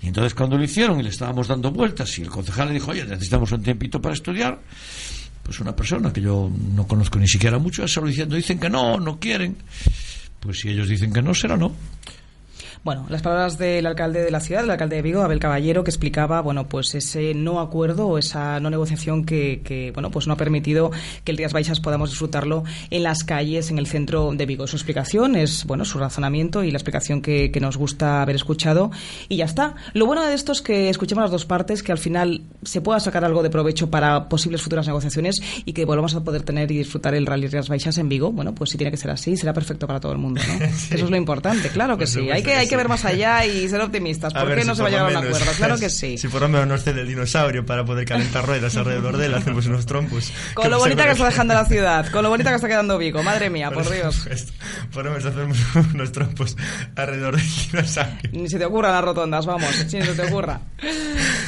Y 0.00 0.08
entonces 0.08 0.34
cuando 0.34 0.56
lo 0.56 0.64
hicieron 0.64 0.98
y 1.00 1.02
le 1.02 1.10
estábamos 1.10 1.48
dando 1.48 1.70
vueltas 1.70 2.18
y 2.18 2.22
el 2.22 2.30
concejal 2.30 2.68
le 2.68 2.74
dijo, 2.74 2.92
oye, 2.92 3.04
necesitamos 3.04 3.52
un 3.52 3.62
tiempito 3.62 4.00
para 4.00 4.14
estudiar, 4.14 4.58
pues 5.48 5.60
una 5.60 5.74
persona 5.74 6.12
que 6.12 6.20
yo 6.20 6.52
no 6.74 6.86
conozco 6.86 7.18
ni 7.18 7.26
siquiera 7.26 7.58
mucho, 7.58 7.88
solo 7.88 8.08
diciendo, 8.08 8.36
dicen 8.36 8.60
que 8.60 8.68
no, 8.68 9.00
no 9.00 9.18
quieren. 9.18 9.56
Pues 10.40 10.58
si 10.58 10.68
ellos 10.68 10.90
dicen 10.90 11.10
que 11.10 11.22
no, 11.22 11.32
será 11.32 11.56
no. 11.56 11.72
Bueno, 12.84 13.06
las 13.08 13.22
palabras 13.22 13.58
del 13.58 13.86
alcalde 13.86 14.22
de 14.22 14.30
la 14.30 14.40
ciudad, 14.40 14.64
el 14.64 14.70
alcalde 14.70 14.96
de 14.96 15.02
Vigo, 15.02 15.22
Abel 15.22 15.38
Caballero, 15.38 15.84
que 15.84 15.90
explicaba, 15.90 16.40
bueno, 16.40 16.68
pues 16.68 16.94
ese 16.94 17.34
no 17.34 17.60
acuerdo 17.60 18.06
o 18.06 18.18
esa 18.18 18.60
no 18.60 18.70
negociación 18.70 19.24
que, 19.24 19.60
que, 19.64 19.90
bueno, 19.92 20.10
pues 20.10 20.26
no 20.26 20.34
ha 20.34 20.36
permitido 20.36 20.90
que 21.24 21.32
el 21.32 21.38
Rías 21.38 21.52
Baixas 21.52 21.80
podamos 21.80 22.10
disfrutarlo 22.10 22.64
en 22.90 23.02
las 23.02 23.24
calles, 23.24 23.70
en 23.70 23.78
el 23.78 23.86
centro 23.86 24.32
de 24.32 24.46
Vigo. 24.46 24.66
Su 24.66 24.76
explicación 24.76 25.36
es, 25.36 25.64
bueno, 25.64 25.84
su 25.84 25.98
razonamiento 25.98 26.64
y 26.64 26.70
la 26.70 26.78
explicación 26.78 27.20
que, 27.20 27.50
que 27.50 27.60
nos 27.60 27.76
gusta 27.76 28.22
haber 28.22 28.36
escuchado 28.36 28.90
y 29.28 29.36
ya 29.36 29.44
está. 29.44 29.74
Lo 29.92 30.06
bueno 30.06 30.24
de 30.24 30.34
esto 30.34 30.52
es 30.52 30.62
que 30.62 30.88
escuchemos 30.88 31.22
las 31.22 31.30
dos 31.30 31.44
partes, 31.44 31.82
que 31.82 31.92
al 31.92 31.98
final 31.98 32.42
se 32.62 32.80
pueda 32.80 33.00
sacar 33.00 33.24
algo 33.24 33.42
de 33.42 33.50
provecho 33.50 33.90
para 33.90 34.28
posibles 34.28 34.62
futuras 34.62 34.86
negociaciones 34.86 35.36
y 35.64 35.72
que 35.72 35.84
volvamos 35.84 36.14
a 36.14 36.24
poder 36.24 36.42
tener 36.42 36.70
y 36.70 36.78
disfrutar 36.78 37.14
el 37.14 37.26
Rally 37.26 37.48
Rías 37.48 37.68
Baixas 37.68 37.98
en 37.98 38.08
Vigo. 38.08 38.32
Bueno, 38.32 38.54
pues 38.54 38.70
si 38.70 38.78
tiene 38.78 38.90
que 38.90 38.96
ser 38.96 39.10
así, 39.10 39.36
será 39.36 39.52
perfecto 39.52 39.86
para 39.86 40.00
todo 40.00 40.12
el 40.12 40.18
mundo, 40.18 40.40
¿no? 40.46 40.64
Eso 40.90 40.94
es 40.94 41.10
lo 41.10 41.16
importante, 41.16 41.68
claro 41.68 41.96
que 41.98 42.06
sí. 42.06 42.30
Hay 42.30 42.42
que, 42.42 42.50
que 42.50 42.56
hay 42.56 42.67
que 42.68 42.76
ver 42.76 42.88
más 42.88 43.04
allá 43.04 43.44
y 43.46 43.68
ser 43.68 43.80
optimistas. 43.80 44.34
A 44.34 44.40
¿Por 44.40 44.48
ver 44.48 44.56
qué 44.58 44.62
si 44.62 44.68
no 44.68 44.74
se 44.74 44.82
va 44.82 44.88
a 44.88 44.90
por 44.90 44.98
llegar 45.00 45.16
a 45.16 45.20
un 45.20 45.26
acuerdo? 45.26 45.52
Claro 45.56 45.78
que 45.78 45.90
sí. 45.90 46.16
Si 46.18 46.28
por 46.28 46.42
lo 46.42 46.48
menos 46.48 46.66
nos 46.66 46.82
cede 46.84 47.00
el 47.02 47.08
dinosaurio 47.08 47.64
para 47.66 47.84
poder 47.84 48.04
calentar 48.06 48.46
ruedas 48.46 48.76
alrededor 48.76 49.16
de 49.16 49.26
él, 49.26 49.34
hacemos 49.34 49.66
unos 49.66 49.86
trompos. 49.86 50.32
Con 50.54 50.70
lo 50.70 50.78
bonita 50.78 51.04
que 51.04 51.12
está 51.12 51.26
dejando 51.26 51.54
la 51.54 51.64
ciudad, 51.64 52.10
con 52.10 52.22
lo 52.22 52.28
bonita 52.30 52.50
que 52.50 52.56
está 52.56 52.68
quedando 52.68 52.98
Vigo, 52.98 53.22
madre 53.22 53.50
mía, 53.50 53.70
por 53.70 53.88
Dios. 53.90 54.14
supuesto. 54.14 54.52
Por 54.92 55.04
lo 55.04 55.10
menos 55.12 55.24
hacemos 55.26 55.58
unos 55.94 56.12
trompos 56.12 56.56
alrededor 56.96 57.36
del 57.36 57.46
dinosaurio. 57.72 58.30
Ni 58.32 58.48
se 58.48 58.58
te 58.58 58.64
ocurran 58.64 58.92
las 58.92 59.04
rotondas, 59.04 59.46
vamos, 59.46 59.68
si 59.88 59.96
ni 59.98 60.04
se 60.04 60.14
te 60.14 60.22
ocurra. 60.22 60.60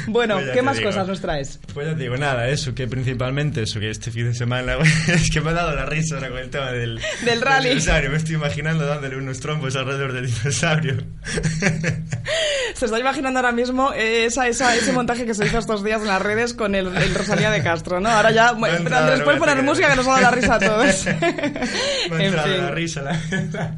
Bueno, 0.07 0.37
Pues 0.37 0.51
¿qué 0.51 0.63
más 0.63 0.77
digo. 0.77 0.89
cosas 0.91 1.07
nos 1.07 1.21
traes? 1.21 1.61
Pues 1.75 1.87
ya 1.87 1.95
te 1.95 2.03
digo, 2.03 2.17
nada, 2.17 2.49
eso, 2.49 2.75
que 2.75 2.87
principalmente 2.87 3.63
eso, 3.63 3.79
que 3.81 3.91
este 3.91 4.11
fin 4.11 4.27
de 4.27 4.35
semana, 4.35 4.75
es 5.09 5.31
que 5.31 5.41
me 5.41 5.51
ha 5.51 5.55
dado 5.55 5.75
la 5.75 5.87
risa 5.87 6.17
ahora 6.17 6.29
con 6.31 6.39
el 6.39 6.51
tema 6.51 6.71
del, 6.73 7.01
Del 7.25 7.41
rally. 7.41 7.71
dinosaurio. 7.71 8.11
Me 8.11 8.17
estoy 8.17 8.35
imaginando 8.37 8.87
dándole 8.87 9.17
unos 9.17 9.41
trompos 9.41 9.77
alrededor 9.77 10.13
del 10.13 10.27
dinosaurio. 10.27 10.97
Se 12.75 12.85
está 12.87 12.99
imaginando 12.99 13.39
ahora 13.41 13.53
mismo 13.53 13.93
esa, 13.93 14.49
esa, 14.49 14.75
ese 14.75 14.93
montaje 14.93 15.27
que 15.27 15.35
se 15.35 15.45
hizo 15.45 15.59
estos 15.59 15.85
días 15.85 16.01
en 16.01 16.07
las 16.09 16.23
redes 16.23 16.55
con 16.55 16.75
el, 16.75 16.87
el 16.97 17.15
Rosalía 17.15 17.51
de 17.51 17.63
Castro, 17.63 18.01
¿no? 18.01 18.09
Ahora 18.09 18.31
ya, 18.31 18.53
bueno, 18.53 18.79
pero 18.83 18.97
Andrés, 18.97 19.19
no 19.19 19.25
puedes 19.25 19.41
poner 19.41 19.63
música 19.63 19.91
que 19.91 19.97
nos 19.97 20.07
ha 20.07 20.11
dado 20.13 20.23
la 20.23 20.31
risa 20.31 20.55
a 20.55 20.59
todos. 20.59 21.05
Me 22.11 22.27
En 22.27 22.33
fin. 22.33 22.37
la 22.59 22.71
risa, 22.71 23.03
la 23.03 23.21
verdad. 23.31 23.75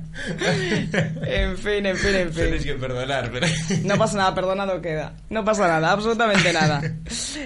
En 1.26 1.56
fin, 1.58 1.86
en 1.86 1.96
fin, 1.96 2.14
en 2.14 2.30
Tenéis 2.32 2.62
fin. 2.62 2.72
que 2.74 2.78
perdonar, 2.78 3.30
pero... 3.32 3.46
No 3.84 3.96
pasa 3.96 4.16
nada, 4.18 4.34
perdonado 4.34 4.80
queda. 4.80 5.14
No 5.30 5.44
pasa 5.44 5.66
nada, 5.66 5.90
absolutamente 5.92 6.52
nada. 6.52 6.80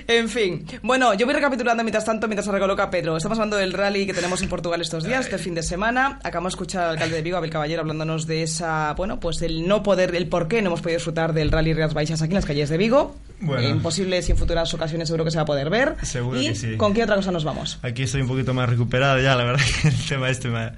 En 0.08 0.28
fin. 0.28 0.66
Bueno, 0.82 1.14
yo 1.14 1.26
voy 1.26 1.34
recapitulando 1.34 1.82
mientras 1.84 2.04
tanto, 2.04 2.26
mientras 2.26 2.44
se 2.46 2.52
recoloca 2.52 2.90
Pedro. 2.90 3.16
Estamos 3.16 3.38
hablando 3.38 3.56
del 3.56 3.72
rally 3.72 4.06
que 4.06 4.14
tenemos 4.14 4.42
en 4.42 4.48
Portugal 4.48 4.80
estos 4.80 5.04
días, 5.04 5.24
este 5.26 5.38
fin 5.38 5.54
de 5.54 5.62
semana. 5.62 6.18
Acabamos 6.22 6.52
de 6.52 6.56
escuchar 6.56 6.82
al 6.84 6.90
alcalde 6.90 7.16
de 7.16 7.22
Vigo, 7.22 7.36
Abel 7.36 7.50
Caballero, 7.50 7.80
hablándonos 7.82 8.26
de 8.26 8.42
esa, 8.42 8.92
bueno, 8.94 9.18
pues 9.20 9.40
el 9.42 9.66
no 9.66 9.75
poder, 9.82 10.14
el 10.14 10.28
por 10.28 10.48
qué 10.48 10.62
no 10.62 10.68
hemos 10.68 10.80
podido 10.80 10.98
disfrutar 10.98 11.32
del 11.32 11.50
rally 11.50 11.72
Rías 11.74 11.94
Baixas 11.94 12.22
aquí 12.22 12.30
en 12.32 12.36
las 12.36 12.46
calles 12.46 12.68
de 12.68 12.76
Vigo. 12.78 13.16
Bueno. 13.40 13.68
Imposible 13.68 14.22
si 14.22 14.32
en 14.32 14.38
futuras 14.38 14.72
ocasiones 14.72 15.08
seguro 15.08 15.24
que 15.24 15.30
se 15.30 15.36
va 15.36 15.42
a 15.42 15.46
poder 15.46 15.70
ver. 15.70 15.96
Seguro 16.02 16.40
¿Y 16.40 16.48
que 16.48 16.54
sí. 16.54 16.76
con 16.76 16.94
qué 16.94 17.02
otra 17.04 17.16
cosa 17.16 17.32
nos 17.32 17.44
vamos? 17.44 17.78
Aquí 17.82 18.02
estoy 18.04 18.22
un 18.22 18.28
poquito 18.28 18.54
más 18.54 18.68
recuperado 18.68 19.20
ya, 19.20 19.34
la 19.36 19.44
verdad 19.44 19.64
que 19.82 19.88
el 19.88 20.06
tema 20.06 20.30
este 20.30 20.48
me 20.48 20.58
ha, 20.58 20.74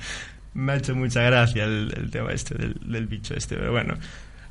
me 0.54 0.72
ha 0.72 0.76
hecho 0.76 0.94
mucha 0.94 1.22
gracia, 1.22 1.64
el, 1.64 1.92
el 1.96 2.10
tema 2.10 2.32
este 2.32 2.54
del, 2.54 2.74
del 2.84 3.06
bicho 3.06 3.34
este, 3.34 3.56
pero 3.56 3.70
bueno. 3.72 3.94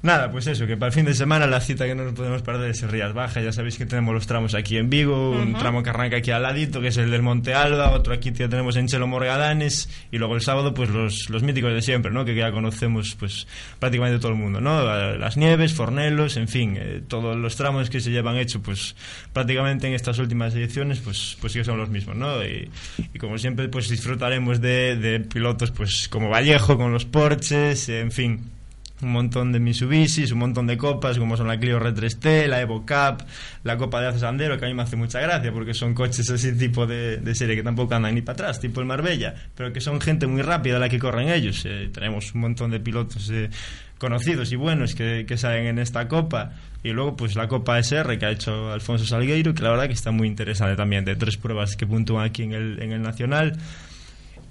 Nada, 0.04 0.32
pues 0.32 0.46
eso, 0.46 0.68
que 0.68 0.78
para 0.78 0.90
el 0.90 0.94
fin 0.94 1.06
de 1.06 1.16
semana 1.16 1.48
la 1.48 1.60
cita 1.60 1.88
que 1.88 1.96
no 1.96 2.04
nos 2.04 2.14
podemos 2.14 2.44
perder 2.44 2.70
es 2.70 2.84
Rías 2.84 3.14
Bajas. 3.14 3.44
Ya 3.44 3.52
sabéis 3.52 3.78
que 3.78 3.86
tenemos 3.88 4.14
los 4.14 4.28
tramos 4.28 4.54
aquí 4.54 4.78
en 4.78 4.92
Vigo, 4.92 5.32
un 5.32 5.56
tramo 5.56 5.82
que 5.82 5.90
arranca 5.90 6.18
aquí 6.18 6.30
al 6.30 6.44
ladito, 6.44 6.82
que 6.82 6.90
es 6.90 6.98
el 6.98 7.10
del 7.10 7.24
Monte 7.24 7.56
Alba, 7.56 7.92
otro 7.92 8.14
aquí 8.14 8.32
que 8.32 8.48
tenemos 8.48 8.76
en 8.76 8.88
Chelo 8.88 9.08
Morgadanes, 9.08 9.90
y 10.12 10.20
luego 10.20 10.36
el 10.36 10.42
sábado, 10.42 10.76
pues 10.76 10.90
los, 10.92 11.32
los 11.32 11.42
míticos 11.42 11.74
de 11.74 11.82
siempre, 11.82 12.12
¿no? 12.12 12.26
Que 12.26 12.36
ya 12.36 12.52
conocemos, 12.52 13.16
pues 13.16 13.48
prácticamente 13.80 14.20
todo 14.20 14.32
el 14.32 14.38
mundo, 14.38 14.62
¿no? 14.62 14.84
Las 15.18 15.36
Nieves, 15.36 15.74
Fornelos, 15.74 16.38
en 16.38 16.48
fin, 16.48 16.78
eh, 16.78 17.02
todos 17.08 17.36
los 17.36 17.56
tramos 17.56 17.90
que 17.90 18.00
se 18.00 18.12
llevan 18.12 18.38
hecho, 18.38 18.62
pues 18.62 18.96
prácticamente 19.34 19.88
en 19.88 19.94
estas 19.94 20.20
últimas 20.20 20.54
ediciones, 20.54 21.00
pues, 21.00 21.38
pues 21.42 21.54
sí 21.54 21.60
que 21.60 21.66
son 21.66 21.80
los 21.80 21.90
mismos, 21.90 22.16
¿no? 22.16 22.44
Y, 22.44 22.70
y 23.14 23.18
como 23.18 23.40
siempre, 23.40 23.68
pues 23.68 23.90
disfrutaremos 23.90 24.62
de, 24.62 24.96
de 24.96 25.22
pilotos, 25.22 25.72
pues 25.72 26.08
como 26.08 26.30
Vallejo, 26.30 26.78
con 26.78 26.94
los 26.94 27.06
Porches, 27.06 27.90
en 27.90 28.12
fin 28.12 28.57
un 29.02 29.12
montón 29.12 29.52
de 29.52 29.60
Mitsubishis, 29.60 30.32
un 30.32 30.40
montón 30.40 30.68
de 30.68 30.78
copas, 30.78 31.18
como 31.18 31.38
son 31.38 31.48
la 31.48 31.60
Clio 31.60 31.80
R3T, 31.80 32.48
la 32.48 32.62
Evo 32.62 32.80
Cup, 32.82 33.24
la 33.64 33.78
Copa 33.78 34.02
de 34.02 34.08
Ace 34.08 34.20
Sandero, 34.20 34.58
que 34.58 34.66
a 34.66 34.68
mí 34.68 34.74
me 34.74 34.84
hace 34.84 34.96
mucha 34.96 35.20
gracia, 35.20 35.52
porque 35.52 35.74
son 35.74 35.94
coches 35.94 36.30
así 36.30 36.58
tipo 36.58 36.88
de, 36.88 37.18
de 37.18 37.36
serie 37.36 37.56
que 37.56 37.64
tampoco 37.64 37.94
andan 37.94 38.16
ni 38.16 38.22
para 38.22 38.34
atrás, 38.34 38.60
tipo 38.60 38.80
el 38.80 38.88
Marbella, 38.88 39.36
pero 39.56 39.72
que 39.72 39.82
son 39.82 40.02
gente 40.02 40.26
muy 40.26 40.42
rápida 40.42 40.80
la 40.80 40.90
que 40.90 41.00
corren 41.00 41.30
ellos. 41.30 41.64
Eh, 41.66 41.90
tenemos 41.94 42.34
un 42.34 42.42
montón 42.42 42.72
de 42.72 42.80
pilotos 42.80 43.30
eh, 43.30 43.50
conocidos 43.98 44.52
y 44.52 44.56
buenos 44.56 44.96
que, 44.96 45.26
que 45.28 45.38
salen 45.38 45.68
en 45.68 45.80
esta 45.80 46.08
Copa. 46.08 46.54
Y 46.84 46.92
luego, 46.92 47.16
pues 47.18 47.36
la 47.36 47.48
Copa 47.48 47.80
SR 47.80 48.18
que 48.18 48.26
ha 48.26 48.32
hecho 48.32 48.72
Alfonso 48.72 49.06
Salgueiro, 49.06 49.54
que 49.54 49.64
la 49.64 49.72
verdad 49.72 49.88
que 49.88 49.94
está 49.94 50.12
muy 50.12 50.28
interesante 50.28 50.76
también, 50.76 51.06
de 51.06 51.16
tres 51.16 51.38
pruebas 51.38 51.76
que 51.76 51.86
puntúan 51.86 52.26
aquí 52.26 52.44
en 52.44 52.54
el, 52.54 52.82
en 52.82 52.92
el 52.92 53.02
Nacional. 53.02 53.58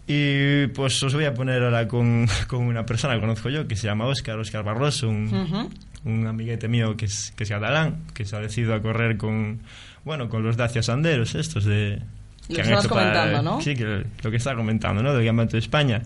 Y 0.06 0.68
pues 0.68 1.02
os 1.02 1.12
voy 1.14 1.24
a 1.24 1.34
poner 1.34 1.62
ahora 1.64 1.88
con, 1.88 2.26
con 2.46 2.62
una 2.64 2.86
persona 2.86 3.14
que 3.14 3.20
conozco 3.20 3.48
yo, 3.48 3.66
que 3.66 3.74
se 3.76 3.86
llama 3.86 4.06
Óscar, 4.06 4.38
Óscar 4.38 4.62
Barroso, 4.62 5.08
un, 5.08 5.68
un 6.04 6.26
amiguete 6.26 6.68
mío 6.68 6.96
que 6.96 7.06
es, 7.06 7.32
que 7.36 7.42
es 7.44 7.50
catalán, 7.50 8.04
que 8.14 8.24
se 8.24 8.36
ha 8.36 8.40
decidido 8.40 8.74
a 8.74 8.80
correr 8.82 9.16
con, 9.16 9.60
bueno, 10.04 10.28
con 10.28 10.42
los 10.44 10.56
Dacia 10.56 10.82
Sanderos 10.82 11.34
estos 11.34 11.64
de... 11.64 12.00
Lo 12.48 12.54
que 12.54 12.60
estabas 12.62 12.86
para- 12.86 13.00
comentando, 13.10 13.42
¿no? 13.42 13.60
Sí, 13.60 13.74
que 13.74 14.04
lo 14.22 14.30
que 14.30 14.36
estaba 14.36 14.54
comentando, 14.56 15.02
¿no? 15.02 15.12
Del 15.12 15.26
Campeonato 15.26 15.52
de 15.56 15.58
España. 15.58 16.02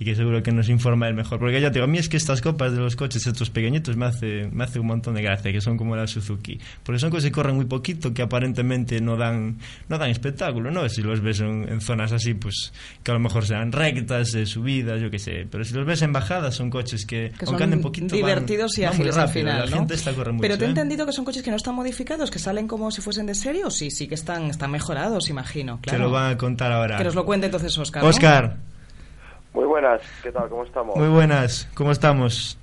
Y 0.00 0.04
que 0.04 0.14
seguro 0.14 0.42
que 0.44 0.52
nos 0.52 0.68
informa 0.68 1.08
el 1.08 1.14
mejor. 1.14 1.40
Porque 1.40 1.60
ya 1.60 1.68
te 1.72 1.74
digo, 1.74 1.84
a 1.84 1.88
mí 1.88 1.98
es 1.98 2.08
que 2.08 2.16
estas 2.16 2.40
copas 2.40 2.70
de 2.72 2.78
los 2.78 2.94
coches, 2.94 3.26
estos 3.26 3.50
pequeñitos, 3.50 3.96
me 3.96 4.06
hace, 4.06 4.48
me 4.52 4.62
hace 4.62 4.78
un 4.78 4.86
montón 4.86 5.14
de 5.14 5.22
gracia, 5.22 5.50
que 5.50 5.60
son 5.60 5.76
como 5.76 5.96
la 5.96 6.06
Suzuki. 6.06 6.60
Porque 6.84 7.00
son 7.00 7.10
coches 7.10 7.24
que 7.24 7.32
corren 7.32 7.56
muy 7.56 7.64
poquito, 7.64 8.14
que 8.14 8.22
aparentemente 8.22 9.00
no 9.00 9.16
dan, 9.16 9.58
no 9.88 9.98
dan 9.98 10.10
espectáculo, 10.10 10.70
¿no? 10.70 10.88
Si 10.88 11.02
los 11.02 11.20
ves 11.20 11.40
en, 11.40 11.68
en 11.68 11.80
zonas 11.80 12.12
así, 12.12 12.34
pues 12.34 12.72
que 13.02 13.10
a 13.10 13.14
lo 13.14 13.18
mejor 13.20 13.44
sean 13.44 13.72
rectas, 13.72 14.32
eh, 14.36 14.46
subidas, 14.46 15.00
yo 15.00 15.10
qué 15.10 15.18
sé. 15.18 15.48
Pero 15.50 15.64
si 15.64 15.74
los 15.74 15.84
ves 15.84 16.00
en 16.02 16.12
bajadas, 16.12 16.54
son 16.54 16.70
coches 16.70 17.04
que, 17.04 17.32
Que 17.36 17.46
aunque 17.46 17.64
anden 17.64 17.80
poquito, 17.80 18.14
van- 18.14 18.16
divertidos 18.18 18.78
y 18.78 18.82
van 18.82 18.90
muy 18.90 19.08
ágiles 19.08 19.16
al 19.16 19.26
rápido. 19.26 19.40
final, 19.46 19.64
La 19.64 19.70
¿no? 19.70 19.76
gente 19.78 19.94
está 19.94 20.12
corre 20.14 20.30
mucho, 20.30 20.42
Pero 20.42 20.56
te 20.58 20.62
he 20.62 20.66
¿eh? 20.66 20.70
entendido 20.70 21.06
que 21.06 21.12
son 21.12 21.24
coches 21.24 21.42
que 21.42 21.50
no 21.50 21.56
están 21.56 21.74
modificados, 21.74 22.30
que 22.30 22.38
salen 22.38 22.68
como 22.68 22.92
si 22.92 23.00
fuesen 23.00 23.26
de 23.26 23.34
serie, 23.34 23.64
o 23.64 23.70
sí, 23.72 23.90
sí 23.90 24.06
que 24.06 24.14
están, 24.14 24.44
están 24.44 24.70
mejorados, 24.70 25.28
imagino. 25.28 25.80
Te 25.82 25.90
Claro. 25.90 26.04
lo 26.04 26.10
van 26.12 26.32
a 26.34 26.36
contar 26.38 26.70
ahora. 26.70 26.98
Que 26.98 27.02
nos 27.04 27.16
lo 27.16 27.24
cuente 27.24 27.46
entonces 27.46 27.76
Oscar. 27.76 28.04
¿no? 28.04 28.08
Oscar, 28.08 28.56
Muy 29.58 29.66
buenas, 29.66 30.00
¿qué 30.22 30.30
tal? 30.30 30.48
¿Cómo 30.48 30.62
estamos? 30.62 30.94
muy 30.94 31.08
buenas, 31.08 31.68
¿cómo 31.74 31.90
estamos? 31.90 32.56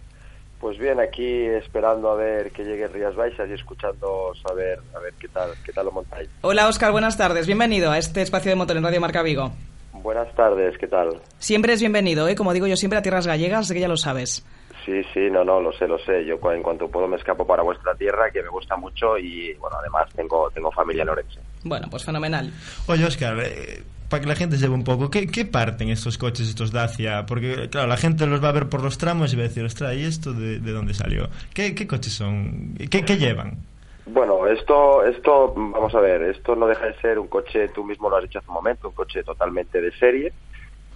Pues 0.61 0.77
bien, 0.77 0.97
aquí 1.01 1.43
esperando 1.45 2.09
a 2.09 2.15
ver 2.15 2.51
que 2.51 2.63
llegue 2.63 2.87
Rías 2.87 3.13
Baixas 3.17 3.49
y 3.49 3.51
escuchando 3.51 4.31
a 4.49 4.53
ver, 4.53 4.79
a 4.95 4.99
ver 4.99 5.13
qué 5.19 5.27
tal, 5.27 5.49
qué 5.65 5.73
tal 5.73 5.87
lo 5.87 5.91
montáis. 5.91 6.29
Hola 6.39 6.69
Oscar, 6.69 6.93
buenas 6.93 7.17
tardes. 7.17 7.47
Bienvenido 7.47 7.91
a 7.91 7.97
este 7.97 8.21
espacio 8.21 8.49
de 8.49 8.55
motor 8.55 8.77
en 8.77 8.83
Radio 8.83 9.01
Marca 9.01 9.23
Vigo. 9.23 9.51
Buenas 9.91 10.33
tardes, 10.35 10.77
¿qué 10.77 10.87
tal? 10.87 11.19
Siempre 11.37 11.73
es 11.73 11.81
bienvenido, 11.81 12.29
¿eh? 12.29 12.35
Como 12.37 12.53
digo 12.53 12.65
yo 12.65 12.77
siempre 12.77 12.97
a 12.97 13.01
tierras 13.01 13.27
gallegas, 13.27 13.67
sé 13.67 13.73
que 13.73 13.81
ya 13.81 13.89
lo 13.89 13.97
sabes. 13.97 14.45
Sí, 14.85 15.03
sí, 15.13 15.29
no, 15.29 15.43
no, 15.43 15.59
lo 15.59 15.73
sé, 15.73 15.89
lo 15.89 15.99
sé. 15.99 16.23
Yo 16.23 16.39
en 16.53 16.63
cuanto 16.63 16.87
puedo 16.87 17.09
me 17.09 17.17
escapo 17.17 17.45
para 17.45 17.61
vuestra 17.61 17.93
tierra, 17.95 18.31
que 18.31 18.41
me 18.41 18.47
gusta 18.47 18.77
mucho 18.77 19.17
y, 19.17 19.53
bueno, 19.55 19.75
además 19.81 20.07
tengo, 20.15 20.49
tengo 20.51 20.71
familia 20.71 21.03
en 21.03 21.09
Orense. 21.09 21.41
Bueno, 21.65 21.87
pues 21.89 22.05
fenomenal. 22.05 22.53
Oye, 22.85 23.03
Oscar, 23.05 23.39
eh, 23.43 23.81
para 24.07 24.21
que 24.21 24.27
la 24.27 24.35
gente 24.35 24.55
sepa 24.57 24.73
un 24.73 24.83
poco, 24.83 25.09
¿qué, 25.09 25.25
¿qué 25.25 25.45
parten 25.45 25.89
estos 25.89 26.19
coches, 26.19 26.47
estos 26.47 26.71
Dacia? 26.71 27.25
Porque, 27.25 27.69
claro, 27.71 27.87
la 27.87 27.97
gente 27.97 28.27
los 28.27 28.43
va 28.43 28.49
a 28.49 28.51
ver 28.51 28.69
por 28.69 28.83
los 28.83 28.99
tramos 28.99 29.33
y 29.33 29.35
va 29.35 29.41
a 29.41 29.47
decir, 29.47 29.65
ostras, 29.65 29.95
¿y 29.95 30.03
esto 30.03 30.31
de, 30.31 30.59
de 30.59 30.71
dónde 30.71 30.93
salió? 30.93 31.27
¿Qué, 31.55 31.73
qué 31.73 31.87
coches 31.87 32.13
son? 32.13 32.75
¿Qué, 32.77 33.03
qué 33.03 33.17
llevan? 33.17 33.57
Bueno, 34.05 34.45
esto, 34.45 35.03
esto, 35.03 35.55
vamos 35.55 35.95
a 35.95 35.99
ver, 35.99 36.21
esto 36.21 36.55
no 36.55 36.67
deja 36.67 36.85
de 36.85 37.01
ser 37.01 37.17
un 37.17 37.27
coche, 37.27 37.69
tú 37.69 37.83
mismo 37.83 38.11
lo 38.11 38.17
has 38.17 38.23
dicho 38.23 38.37
hace 38.37 38.47
un 38.49 38.53
momento, 38.53 38.89
un 38.89 38.93
coche 38.93 39.23
totalmente 39.23 39.81
de 39.81 39.91
serie, 39.93 40.33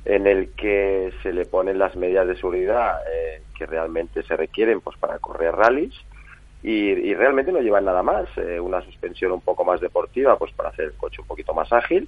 en 0.05 0.27
el 0.27 0.51
que 0.51 1.11
se 1.23 1.33
le 1.33 1.45
ponen 1.45 1.79
las 1.79 1.95
medidas 1.95 2.27
de 2.27 2.35
seguridad 2.35 2.99
eh, 3.11 3.41
que 3.57 3.65
realmente 3.65 4.21
se 4.21 4.37
requieren 4.37 4.81
pues 4.81 4.95
para 4.97 5.17
correr 5.17 5.55
rallies 5.55 5.95
y, 6.63 6.69
y 6.71 7.13
realmente 7.13 7.51
no 7.51 7.59
llevan 7.61 7.85
nada 7.85 8.03
más, 8.03 8.25
eh, 8.37 8.59
una 8.59 8.81
suspensión 8.81 9.31
un 9.31 9.41
poco 9.41 9.63
más 9.63 9.79
deportiva 9.81 10.37
pues 10.37 10.51
para 10.53 10.69
hacer 10.69 10.85
el 10.85 10.93
coche 10.93 11.21
un 11.21 11.27
poquito 11.27 11.53
más 11.53 11.71
ágil 11.71 12.07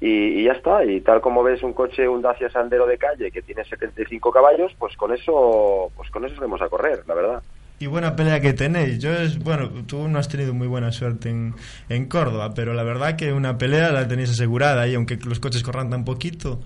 y, 0.00 0.40
y 0.40 0.44
ya 0.44 0.52
está, 0.52 0.82
y 0.84 1.00
tal 1.02 1.20
como 1.20 1.42
ves 1.42 1.62
un 1.62 1.74
coche, 1.74 2.08
un 2.08 2.22
Dacia 2.22 2.48
Sandero 2.50 2.86
de 2.86 2.96
calle 2.96 3.30
que 3.30 3.42
tiene 3.42 3.64
75 3.64 4.32
caballos, 4.32 4.72
pues 4.78 4.96
con 4.96 5.12
eso, 5.12 5.90
pues 5.96 6.08
con 6.10 6.24
eso 6.24 6.36
salimos 6.36 6.62
a 6.62 6.68
correr, 6.70 7.02
la 7.06 7.14
verdad. 7.14 7.42
Y 7.78 7.86
buena 7.86 8.14
pelea 8.14 8.40
que 8.40 8.52
tenéis. 8.52 8.98
Yo 8.98 9.10
es, 9.12 9.38
bueno, 9.38 9.70
tú 9.86 10.06
no 10.08 10.18
has 10.18 10.28
tenido 10.28 10.52
muy 10.54 10.66
buena 10.68 10.92
suerte 10.92 11.30
en, 11.30 11.54
en 11.88 12.06
Córdoba, 12.08 12.52
pero 12.54 12.74
la 12.74 12.82
verdad 12.82 13.16
que 13.16 13.32
una 13.32 13.56
pelea 13.58 13.90
la 13.90 14.06
tenéis 14.08 14.30
asegurada 14.30 14.86
y 14.86 14.94
aunque 14.94 15.16
los 15.16 15.40
coches 15.40 15.62
corran 15.62 15.88
tan 15.90 16.04
poquito, 16.04 16.60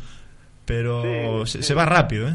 pero 0.64 1.44
Sí, 1.46 1.52
se, 1.52 1.58
sí. 1.58 1.64
se 1.68 1.74
va 1.74 1.86
rápido, 1.86 2.28
¿eh? 2.28 2.34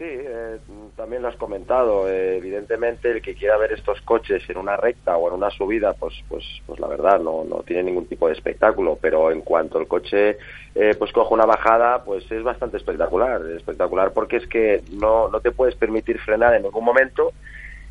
Sí, 0.00 0.06
eh, 0.08 0.56
también 0.96 1.20
lo 1.20 1.28
has 1.28 1.36
comentado. 1.36 2.08
eh, 2.08 2.38
evidentemente, 2.38 3.10
el 3.10 3.20
que 3.20 3.34
quiera 3.34 3.58
ver 3.58 3.72
estos 3.72 4.00
coches 4.00 4.42
en 4.48 4.56
una 4.56 4.74
recta 4.74 5.18
o 5.18 5.28
en 5.28 5.34
una 5.34 5.50
subida, 5.50 5.92
pues, 5.92 6.14
pues, 6.26 6.42
pues 6.66 6.80
la 6.80 6.86
verdad 6.86 7.20
no, 7.20 7.44
no 7.44 7.62
tiene 7.64 7.82
ningún 7.82 8.06
tipo 8.06 8.26
de 8.26 8.32
espectáculo. 8.32 8.98
Pero 8.98 9.30
en 9.30 9.42
cuanto 9.42 9.78
el 9.78 9.86
coche, 9.86 10.38
eh, 10.74 10.94
pues 10.98 11.12
coge 11.12 11.34
una 11.34 11.44
bajada, 11.44 12.02
pues 12.02 12.24
es 12.32 12.42
bastante 12.42 12.78
espectacular. 12.78 13.42
Espectacular 13.54 14.14
porque 14.14 14.38
es 14.38 14.46
que 14.46 14.82
no, 14.90 15.28
no 15.28 15.40
te 15.40 15.50
puedes 15.50 15.74
permitir 15.74 16.18
frenar 16.20 16.54
en 16.54 16.62
ningún 16.62 16.84
momento 16.84 17.34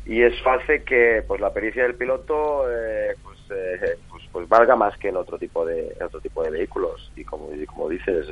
y 0.04 0.22
eso 0.22 0.50
hace 0.50 0.82
que, 0.82 1.22
pues 1.28 1.40
la 1.40 1.52
pericia 1.52 1.84
del 1.84 1.94
piloto, 1.94 2.64
eh, 2.68 3.14
pues, 3.22 3.38
eh, 3.50 3.98
pues, 4.10 4.24
pues 4.32 4.48
valga 4.48 4.74
más 4.74 4.98
que 4.98 5.10
en 5.10 5.16
otro 5.16 5.38
tipo 5.38 5.64
de, 5.64 5.96
otro 6.04 6.20
tipo 6.20 6.42
de 6.42 6.50
vehículos. 6.50 7.12
Y 7.14 7.22
como, 7.22 7.54
y 7.54 7.64
como 7.66 7.88
dices, 7.88 8.26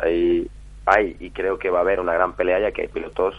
hay, 0.00 0.48
hay 0.86 1.16
y 1.20 1.30
creo 1.30 1.58
que 1.58 1.70
va 1.70 1.78
a 1.78 1.82
haber 1.82 2.00
una 2.00 2.14
gran 2.14 2.34
pelea 2.34 2.58
ya 2.60 2.72
que 2.72 2.82
hay 2.82 2.88
pilotos 2.88 3.34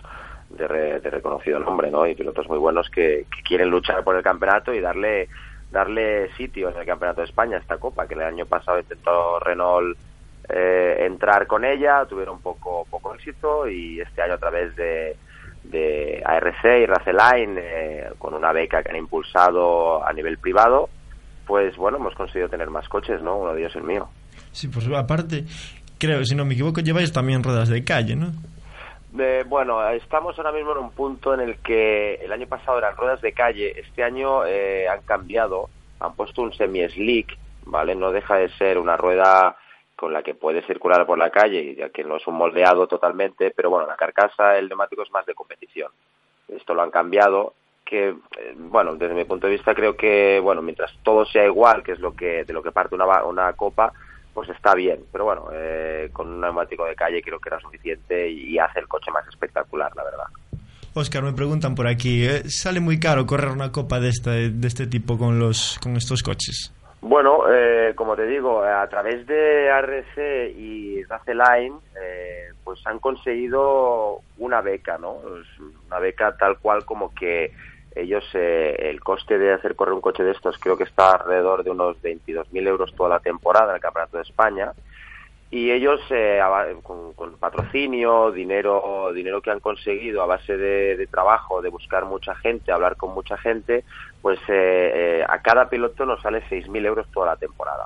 de, 0.50 0.68
re- 0.68 1.00
de 1.00 1.10
reconocido 1.10 1.60
nombre, 1.60 1.90
¿no? 1.92 2.06
Y 2.08 2.16
pilotos 2.16 2.48
muy 2.48 2.58
buenos 2.58 2.90
que, 2.90 3.26
que 3.36 3.44
quieren 3.44 3.70
luchar 3.70 4.04
por 4.04 4.16
el 4.16 4.24
campeonato 4.24 4.74
y 4.74 4.80
darle 4.80 5.28
darle 5.72 6.32
sitio 6.36 6.70
en 6.70 6.78
el 6.78 6.86
campeonato 6.86 7.22
de 7.22 7.28
España 7.28 7.58
a 7.58 7.60
esta 7.60 7.78
copa 7.78 8.08
que 8.08 8.14
el 8.14 8.22
año 8.22 8.46
pasado 8.46 8.80
intentó 8.80 9.40
Renault 9.40 9.98
eh, 10.48 10.98
entrar 11.06 11.48
con 11.48 11.66
ella, 11.66 12.06
tuvieron 12.06 12.40
poco 12.40 12.86
poco 12.90 13.16
éxito 13.16 13.68
y 13.68 14.00
este 14.00 14.22
año 14.22 14.36
a 14.36 14.38
través 14.38 14.76
de, 14.76 15.18
de 15.64 16.22
ARC 16.24 16.64
y 16.64 16.86
Raceline 16.86 17.58
eh, 17.60 18.10
con 18.20 18.34
una 18.36 18.52
beca 18.54 18.84
que 18.84 18.90
han 18.92 18.96
impulsado 18.96 20.06
a 20.06 20.14
nivel 20.14 20.38
privado, 20.38 20.88
pues 21.48 21.76
bueno, 21.76 21.98
hemos 21.98 22.14
conseguido 22.16 22.48
tener 22.48 22.70
más 22.70 22.88
coches, 22.88 23.22
¿no? 23.22 23.38
Uno 23.38 23.54
de 23.54 23.62
ellos 23.62 23.76
el 23.76 23.84
mío. 23.84 24.08
Sí, 24.52 24.68
pues 24.68 24.88
aparte, 24.96 25.44
creo, 26.00 26.24
si 26.26 26.36
no 26.36 26.46
me 26.46 26.54
equivoco, 26.54 26.82
lleváis 26.82 27.12
también 27.12 27.44
ruedas 27.44 27.70
de 27.70 27.84
calle, 27.84 28.16
¿no? 28.16 28.32
Bueno, 29.48 29.88
estamos 29.92 30.38
ahora 30.38 30.52
mismo 30.52 30.74
en 30.74 30.80
un 30.80 30.92
punto 30.92 31.34
en 31.34 31.40
el 31.40 31.58
que 31.60 32.16
el 32.16 32.32
año 32.34 32.48
pasado 32.48 32.80
eran 32.80 32.98
ruedas 32.98 33.22
de 33.22 33.32
calle, 33.32 33.80
este 33.80 34.04
año 34.04 34.46
eh, 34.46 34.90
han 34.90 35.04
cambiado, 35.04 35.70
han 36.02 36.16
puesto 36.16 36.42
un 36.42 36.52
semi-slick, 36.52 37.38
¿vale? 37.66 37.96
No 37.96 38.12
deja 38.12 38.36
de 38.36 38.50
ser 38.58 38.78
una 38.78 38.98
rueda 38.98 39.56
con 39.96 40.12
la 40.12 40.22
que 40.22 40.36
puedes 40.36 40.66
circular 40.66 41.06
por 41.06 41.18
la 41.18 41.30
calle, 41.30 41.76
ya 41.76 41.90
que 41.90 42.04
no 42.04 42.18
es 42.18 42.28
un 42.28 42.36
moldeado 42.36 42.88
totalmente, 42.88 43.52
pero 43.56 43.70
bueno, 43.70 43.88
la 43.88 43.96
carcasa, 43.96 44.58
el 44.58 44.68
neumático 44.68 45.04
es 45.04 45.12
más 45.12 45.26
de 45.26 45.34
competición. 45.34 45.92
Esto 46.50 46.74
lo 46.74 46.82
han 46.82 46.92
cambiado, 46.92 47.54
que, 47.86 48.10
eh, 48.10 48.54
bueno, 48.58 48.96
desde 48.96 49.14
mi 49.14 49.24
punto 49.24 49.48
de 49.48 49.54
vista 49.54 49.74
creo 49.74 49.96
que, 49.96 50.42
bueno, 50.42 50.62
mientras 50.62 50.92
todo 51.04 51.24
sea 51.26 51.46
igual, 51.46 51.84
que 51.84 51.94
es 51.94 52.00
lo 52.00 52.14
que 52.14 52.44
de 52.44 52.54
lo 52.54 52.62
que 52.62 52.72
parte 52.72 52.96
una, 52.96 53.24
una 53.24 53.54
copa, 53.54 53.94
pues 54.36 54.50
está 54.50 54.76
bien. 54.76 55.00
Pero 55.12 55.24
bueno, 55.24 55.48
eh, 55.54 56.10
con 56.14 56.28
un 56.28 56.42
neumático 56.42 56.86
de 56.86 56.94
calle 56.94 57.24
creo 57.24 57.40
que 57.40 57.50
era 57.50 57.60
suficiente 57.60 58.30
y 58.30 58.60
hace 58.60 58.82
el 58.82 58.88
coche 58.88 59.10
más 59.10 59.28
espectacular, 59.28 59.92
la 59.96 60.04
verdad. 60.04 60.26
Oscar, 60.94 61.24
me 61.24 61.34
preguntan 61.34 61.74
por 61.74 61.88
aquí, 61.88 62.26
¿eh? 62.26 62.44
¿sale 62.50 62.80
muy 62.80 63.00
caro 63.00 63.26
correr 63.26 63.50
una 63.50 63.72
copa 63.72 64.00
de 64.00 64.10
este, 64.10 64.50
de 64.50 64.68
este 64.68 64.88
tipo 64.88 65.18
con, 65.18 65.40
los, 65.40 65.80
con 65.82 65.96
estos 65.96 66.22
coches? 66.22 66.74
Bueno, 67.02 67.44
eh, 67.52 67.94
como 67.96 68.16
te 68.16 68.26
digo, 68.26 68.64
a 68.64 68.88
través 68.88 69.28
de 69.28 69.68
RC 69.68 70.52
y 70.58 71.04
Raceline, 71.04 71.76
eh, 72.02 72.48
pues 72.64 72.80
han 72.86 73.00
conseguido 73.00 74.22
una 74.38 74.62
beca, 74.62 74.98
¿no? 74.98 75.18
Una 75.88 76.00
beca 76.00 76.36
tal 76.38 76.58
cual 76.60 76.84
como 76.84 77.14
que 77.14 77.52
ellos, 77.96 78.24
eh, 78.34 78.76
el 78.90 79.00
coste 79.00 79.38
de 79.40 79.54
hacer 79.54 79.76
correr 79.76 79.94
un 79.94 80.02
coche 80.02 80.24
de 80.24 80.32
estos 80.32 80.58
creo 80.60 80.78
que 80.78 80.84
está 80.84 81.12
alrededor 81.12 81.64
de 81.64 81.72
unos 81.72 82.02
22.000 82.02 82.68
euros 82.68 82.94
toda 82.94 83.10
la 83.10 83.20
temporada 83.20 83.70
en 83.70 83.76
el 83.76 83.82
Campeonato 83.82 84.18
de 84.18 84.24
España. 84.24 84.74
y 85.50 85.72
ellos 85.72 86.02
eh, 86.10 86.42
con, 86.84 87.14
con 87.14 87.38
patrocinio, 87.38 88.32
dinero, 88.32 89.12
dinero 89.14 89.42
que 89.42 89.52
han 89.52 89.62
conseguido 89.62 90.22
a 90.22 90.26
base 90.26 90.58
de, 90.58 90.98
de 90.98 91.08
trabajo, 91.08 91.62
de 91.62 91.70
buscar 91.70 92.04
mucha 92.06 92.36
gente, 92.36 92.74
hablar 92.74 92.98
con 92.98 93.14
mucha 93.14 93.38
gente, 93.38 93.86
pues 94.22 94.40
eh, 94.50 94.92
eh, 95.22 95.26
a 95.28 95.42
cada 95.42 95.70
piloto 95.70 96.06
nos 96.06 96.22
sale 96.22 96.44
6.000 96.50 96.86
euros 96.86 97.08
toda 97.12 97.28
la 97.28 97.38
temporada, 97.38 97.86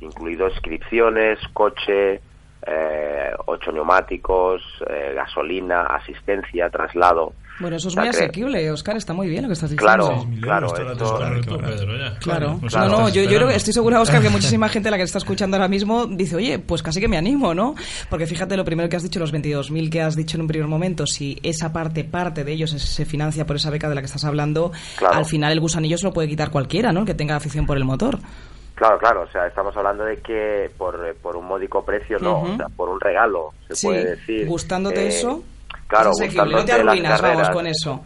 incluido 0.00 0.48
inscripciones, 0.48 1.38
coche, 1.52 2.22
eh, 2.66 3.30
ocho 3.46 3.72
neumáticos, 3.72 4.62
eh, 4.88 5.12
gasolina, 5.14 5.82
asistencia, 5.86 6.68
traslado. 6.70 7.32
Bueno, 7.58 7.76
eso 7.76 7.88
es 7.88 7.94
O 7.94 7.94
sea, 7.94 8.02
muy 8.02 8.10
que- 8.10 8.16
asequible, 8.18 8.70
Oscar, 8.70 8.96
está 8.98 9.14
muy 9.14 9.28
bien 9.30 9.42
lo 9.42 9.48
que 9.48 9.54
estás 9.54 9.70
diciendo. 9.70 10.26
Claro, 10.42 10.66
claro, 10.68 10.92
esto- 10.92 11.58
Claro, 12.20 12.58
no, 12.60 12.68
claro, 12.68 12.88
no, 12.90 13.08
yo, 13.08 13.22
yo 13.22 13.36
creo 13.36 13.48
que 13.48 13.54
estoy 13.56 13.72
segura, 13.72 14.00
Oscar, 14.00 14.20
que 14.20 14.28
muchísima 14.58 14.68
gente 14.68 14.90
la 14.90 14.98
que 14.98 15.04
está 15.04 15.16
escuchando 15.18 15.56
ahora 15.56 15.68
mismo 15.68 16.06
dice, 16.06 16.36
oye, 16.36 16.58
pues 16.58 16.82
casi 16.82 17.00
que 17.00 17.08
me 17.08 17.16
animo, 17.16 17.54
¿no? 17.54 17.74
Porque 18.10 18.26
fíjate 18.26 18.58
lo 18.58 18.64
primero 18.66 18.90
que 18.90 18.96
has 18.96 19.02
dicho, 19.04 19.18
los 19.20 19.32
22.000 19.32 19.88
que 19.90 20.02
has 20.02 20.16
dicho 20.16 20.36
en 20.36 20.42
un 20.42 20.48
primer 20.48 20.68
momento, 20.68 21.06
si 21.06 21.38
esa 21.42 21.72
parte, 21.72 22.04
parte 22.04 22.44
de 22.44 22.52
ellos 22.52 22.70
se- 22.72 22.78
se 22.78 23.04
financia 23.06 23.46
por 23.46 23.56
esa 23.56 23.70
beca 23.70 23.88
de 23.88 23.94
la 23.94 24.02
que 24.02 24.06
estás 24.06 24.24
hablando, 24.26 24.70
Claro. 24.98 25.14
al 25.14 25.24
final 25.24 25.50
el 25.52 25.60
gusanillo 25.60 25.96
se 25.96 26.04
lo 26.04 26.12
puede 26.12 26.28
quitar 26.28 26.50
cualquiera, 26.50 26.92
¿no? 26.92 27.00
El 27.00 27.06
que 27.06 27.14
tenga 27.14 27.36
afición 27.36 27.64
por 27.64 27.78
el 27.78 27.84
motor. 27.84 28.18
Claro, 28.76 28.98
claro, 28.98 29.22
o 29.22 29.26
sea, 29.28 29.46
estamos 29.46 29.76
hablando 29.76 30.04
de 30.04 30.18
que 30.18 30.70
por, 30.78 31.14
por 31.16 31.34
un 31.36 31.46
módico 31.46 31.84
precio, 31.84 32.18
no, 32.20 32.42
o 32.42 32.56
sea, 32.56 32.66
por 32.68 32.88
un 32.90 33.00
regalo, 33.00 33.52
se 33.68 33.74
Sí, 33.74 33.86
puede 33.88 34.04
decir. 34.16 34.46
gustándote 34.46 35.02
Eh, 35.04 35.08
eso, 35.08 35.42
Claro, 35.88 36.10
es 36.10 36.20
asequible, 36.20 36.44
no 36.44 36.50
te 36.50 36.54
gustándote 36.62 36.72
arruinas, 36.90 37.22
vamos, 37.22 37.50
con 37.50 37.66
eso. 37.66 38.04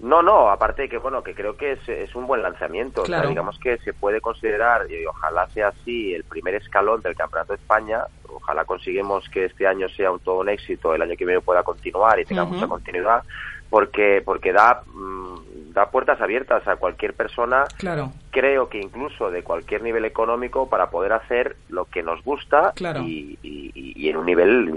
No, 0.00 0.20
no, 0.22 0.50
aparte 0.50 0.82
de 0.82 0.88
que, 0.88 0.98
bueno, 0.98 1.22
que 1.22 1.32
creo 1.34 1.56
que 1.56 1.72
es, 1.72 1.88
es 1.88 2.14
un 2.14 2.26
buen 2.26 2.42
lanzamiento. 2.42 3.02
O 3.02 3.06
sea, 3.06 3.16
Claro. 3.18 3.28
digamos 3.30 3.58
que 3.58 3.78
se 3.78 3.94
puede 3.94 4.20
considerar, 4.20 4.90
y 4.90 5.06
ojalá 5.06 5.46
sea 5.50 5.68
así, 5.68 6.12
el 6.12 6.24
primer 6.24 6.56
escalón 6.56 7.00
del 7.00 7.14
Campeonato 7.16 7.52
de 7.54 7.58
España. 7.60 8.02
Ojalá 8.28 8.64
consigamos 8.64 9.26
que 9.30 9.44
este 9.46 9.66
año 9.66 9.88
sea 9.90 10.10
un 10.10 10.18
todo 10.20 10.40
un 10.40 10.48
éxito, 10.50 10.94
el 10.94 11.00
año 11.02 11.14
que 11.16 11.24
viene 11.24 11.40
pueda 11.40 11.62
continuar 11.62 12.18
y 12.18 12.24
tenga 12.24 12.42
Ujú. 12.42 12.54
mucha 12.54 12.66
continuidad, 12.66 13.22
porque 13.70 14.20
porque 14.24 14.52
da, 14.52 14.82
mm, 14.92 15.36
da 15.74 15.90
puertas 15.90 16.20
abiertas 16.20 16.66
a 16.68 16.76
cualquier 16.76 17.14
persona 17.14 17.64
Claro. 17.78 18.12
creo 18.30 18.68
que 18.68 18.78
incluso 18.78 19.30
de 19.30 19.42
cualquier 19.42 19.82
nivel 19.82 20.04
económico 20.04 20.68
para 20.68 20.88
poder 20.88 21.12
hacer 21.12 21.56
lo 21.68 21.84
que 21.86 22.02
nos 22.02 22.22
gusta 22.24 22.72
Claro. 22.74 23.02
y, 23.02 23.38
y- 23.42 23.72
y 23.74 24.08
en 24.08 24.16
un 24.18 24.26
nivel 24.26 24.70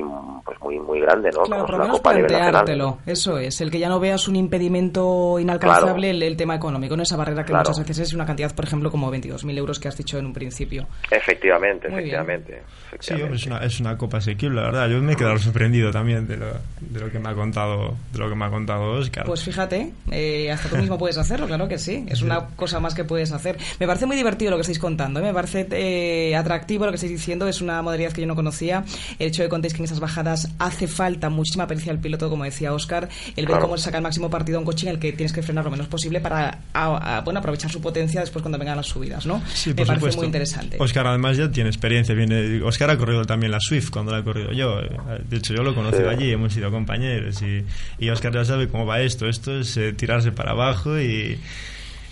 pues 0.45 0.59
muy 0.61 0.79
muy 0.79 0.99
grande 1.01 1.29
no 1.33 1.43
Claro, 1.43 1.65
por 1.65 1.75
lo 1.77 1.83
menos 1.83 1.99
planteártelo. 2.01 2.97
Eso 3.05 3.37
es, 3.37 3.59
el 3.61 3.69
que 3.71 3.79
ya 3.79 3.89
no 3.89 3.99
veas 3.99 4.27
un 4.27 4.35
impedimento 4.37 5.37
inalcanzable 5.39 6.09
el, 6.11 6.23
el 6.23 6.35
tema 6.37 6.55
económico, 6.55 6.95
no 6.97 7.03
esa 7.03 7.15
barrera 7.17 7.43
que 7.43 7.51
Claro. 7.51 7.69
muchas 7.69 7.79
veces 7.87 8.07
es 8.07 8.13
una 8.13 8.25
cantidad, 8.25 8.53
por 8.55 8.65
ejemplo, 8.65 8.89
como 8.91 9.11
22.000 9.11 9.57
euros 9.57 9.79
que 9.79 9.87
has 9.87 9.97
dicho 9.97 10.17
en 10.17 10.25
un 10.25 10.33
principio. 10.33 10.87
efectivamente 11.11 11.89
Muy 11.89 11.99
efectivamente, 11.99 12.63
Sí, 12.99 13.13
es 13.13 13.45
una, 13.45 13.57
es 13.59 13.79
una 13.79 13.97
copa 13.97 14.17
asequible, 14.17 14.59
la 14.61 14.67
verdad. 14.67 14.89
Yo 14.89 15.01
me 15.01 15.13
he 15.13 15.15
quedado 15.15 15.37
sorprendido 15.37 15.91
también 15.91 16.25
de 16.27 16.37
lo, 16.37 16.47
de 16.79 16.99
lo 16.99 17.11
que 17.11 17.19
me 17.19 17.29
ha 17.29 17.33
contado, 17.35 17.93
de 18.11 18.19
lo 18.19 18.29
que 18.29 18.35
me 18.35 18.45
ha 18.45 18.49
contado 18.49 18.91
Oscar. 18.93 19.25
Pues 19.25 19.43
fíjate, 19.43 19.91
eh, 20.11 20.51
hasta 20.51 20.69
tú 20.69 20.77
mismo 20.87 20.97
puedes 20.97 21.17
hacerlo, 21.17 21.47
claro 21.47 21.67
que 21.67 21.77
sí. 21.77 22.05
Es 22.07 22.21
una 22.21 22.47
cosa 22.55 22.79
más 22.79 22.93
que 22.93 23.03
puedes 23.03 23.31
hacer. 23.31 23.57
Me 23.79 23.87
parece 23.87 24.05
muy 24.05 24.15
divertido 24.15 24.51
lo 24.51 24.57
que 24.57 24.61
estáis 24.61 24.79
contando, 24.79 25.19
¿eh? 25.19 25.23
me 25.23 25.33
parece 25.33 25.67
eh, 25.71 26.35
atractivo 26.35 26.85
lo 26.85 26.91
que 26.91 26.95
estáis 26.95 27.11
diciendo. 27.11 27.47
Es 27.47 27.61
una 27.61 27.81
modalidad 27.81 28.11
que 28.11 28.21
yo 28.21 28.27
no 28.27 28.35
conocía. 28.35 28.83
El 29.19 29.27
hecho 29.27 29.41
de 29.41 29.47
que 29.47 29.49
contéis 29.49 29.73
que 29.73 29.79
en 29.79 29.85
esas 29.85 29.99
bajadas 29.99 30.49
hace 30.59 30.87
falta 30.87 31.29
muchísima 31.29 31.67
pericia 31.67 31.91
al 31.91 31.99
piloto, 31.99 32.29
como 32.29 32.43
decía 32.43 32.73
Oscar. 32.73 33.09
El 33.35 33.45
ver 33.45 33.57
Claro. 33.57 33.61
cómo 33.63 33.77
saca 33.77 33.97
el 33.97 34.03
máximo 34.03 34.29
partido 34.29 34.57
a 34.57 34.59
un 34.59 34.65
coche 34.65 34.87
en 34.87 34.93
el 34.93 34.99
que 34.99 35.11
tienes 35.13 35.33
que 35.33 35.41
frenar 35.41 35.65
lo 35.65 35.71
menos 35.71 35.87
posible 35.87 36.19
para 36.21 36.59
a- 36.73 37.17
a- 37.17 37.21
bueno, 37.21 37.39
aprovechar 37.39 37.71
su 37.71 37.81
potencia 37.81 38.21
después 38.21 38.41
cuando 38.41 38.57
vengan 38.57 38.77
las 38.77 38.87
subidas, 38.87 39.25
¿no? 39.25 39.41
Sí, 39.53 39.69
me 39.69 39.75
por 39.75 39.87
parece 39.87 39.99
supuesto. 40.01 40.21
muy 40.21 40.25
interesante. 40.27 40.77
Oscar 40.79 41.07
además 41.07 41.37
ya 41.37 41.51
tiene 41.51 41.69
experiencia. 41.69 42.13
Viene, 42.15 42.61
Oscar 42.63 42.89
ha 42.91 42.97
corrido 42.97 43.25
también 43.25 43.51
la 43.51 43.59
Swift 43.59 43.89
cuando 43.89 44.11
la 44.11 44.19
he 44.19 44.23
corrido 44.23 44.51
yo. 44.51 44.79
De 45.27 45.37
hecho, 45.37 45.53
yo 45.53 45.63
lo 45.63 45.71
he 45.71 45.75
conocido 45.75 46.09
Sí. 46.09 46.15
allí, 46.15 46.31
hemos 46.31 46.53
sido 46.53 46.69
compañeros. 46.71 47.41
Y, 47.41 47.63
y 47.99 48.09
Oscar 48.09 48.33
ya 48.33 48.45
sabe 48.45 48.67
cómo 48.67 48.85
va 48.85 49.01
esto. 49.01 49.27
Esto 49.27 49.59
es 49.59 49.75
eh, 49.77 49.93
tirarse 49.93 50.31
para 50.31 50.51
abajo 50.51 50.67
y, 50.85 51.39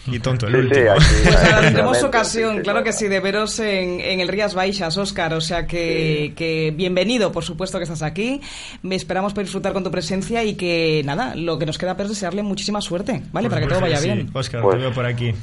y 0.07 0.19
tonto 0.19 0.47
el 0.47 0.53
Sí, 0.53 0.59
sí, 0.61 0.65
último. 0.67 0.91
aquí- 0.91 1.05
Pues 1.23 1.35
ahora 1.35 1.61
tendremos 1.61 1.97
Efectivamente, 1.97 2.05
ocasión, 2.05 2.51
sí, 2.51 2.57
sí, 2.57 2.63
claro 2.63 2.83
que 2.83 2.93
sí, 2.93 3.07
de 3.07 3.19
veros 3.19 3.59
en, 3.59 3.99
en 4.01 4.19
el 4.19 4.27
Rías 4.27 4.53
Baixas, 4.55 4.97
Óscar. 4.97 5.33
O 5.33 5.41
sea 5.41 5.65
que, 5.67 6.33
que 6.35 6.71
bienvenido, 6.75 7.31
por 7.31 7.43
supuesto 7.43 7.77
que 7.77 7.83
estás 7.83 8.01
aquí. 8.03 8.41
Me 8.81 8.95
esperamos 8.95 9.33
poder 9.33 9.45
disfrutar 9.45 9.73
con 9.73 9.83
tu 9.83 9.91
presencia 9.91 10.43
y 10.43 10.55
que, 10.55 11.01
nada, 11.05 11.33
lo 11.35 11.57
que 11.59 11.65
nos 11.65 11.77
queda 11.77 11.95
es 11.99 12.09
desearle 12.09 12.43
muchísima 12.43 12.81
suerte, 12.81 13.21
¿vale? 13.31 13.49
Para 13.49 13.61
que 13.61 13.67
todo 13.67 13.81
vaya 13.81 13.99
bien. 13.99 14.29
Oscar, 14.33 14.61
Pues- 14.61 14.75
te 14.75 14.81
veo 14.81 14.93
por 14.93 15.05
aquí. 15.05 15.33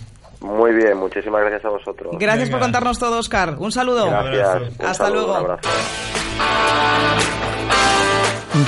muy 0.41 0.73
bien 0.75 0.97
muchísimas 0.97 1.41
gracias 1.43 1.65
a 1.65 1.69
vosotros 1.69 2.17
Gracias 2.19 2.51
por 2.51 2.59
contarnos 2.61 2.99
todo, 2.99 3.19
Óscar. 3.19 3.57
Un 3.59 3.71
saludo. 3.73 4.07
gracias 4.11 4.63
Un 4.79 4.87
Hasta 4.87 4.95
saludo, 5.07 5.27
luego. 5.27 5.39
un 5.45 5.51
abrazo. 5.53 5.69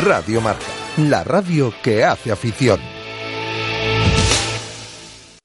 Radio 0.02 0.40
Marca, 0.40 0.64
la 0.96 1.24
radio 1.24 1.72
que 1.82 2.04
hace 2.04 2.32
afición. 2.32 2.80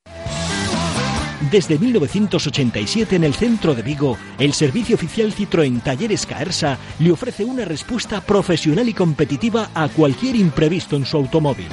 Desde 1.52 1.78
1987 1.78 3.16
en 3.16 3.24
el 3.24 3.34
centro 3.34 3.76
de 3.76 3.84
Vigo, 3.84 4.18
el 4.40 4.54
servicio 4.54 4.96
oficial 4.96 5.34
Citroën 5.34 5.82
Talleres 5.84 6.26
Caersa 6.26 6.78
le 7.00 7.12
ofrece 7.12 7.46
una 7.46 7.64
respuesta 7.64 8.22
profesional 8.22 8.90
y 8.90 8.94
competitiva 8.94 9.70
a 9.74 9.88
cualquier 9.88 10.36
imprevisto 10.36 10.96
en 10.96 11.06
su 11.06 11.18
automóvil. 11.18 11.68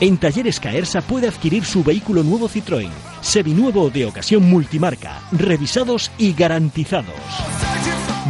En 0.00 0.18
Talleres 0.18 0.60
Caersa 0.60 1.00
puede 1.00 1.28
adquirir 1.28 1.64
su 1.64 1.82
vehículo 1.82 2.22
nuevo 2.22 2.48
Citroën, 2.48 2.90
seminuevo 3.22 3.90
de 3.90 4.06
ocasión 4.06 4.48
multimarca, 4.48 5.20
revisados 5.32 6.10
y 6.18 6.32
garantizados. 6.34 7.14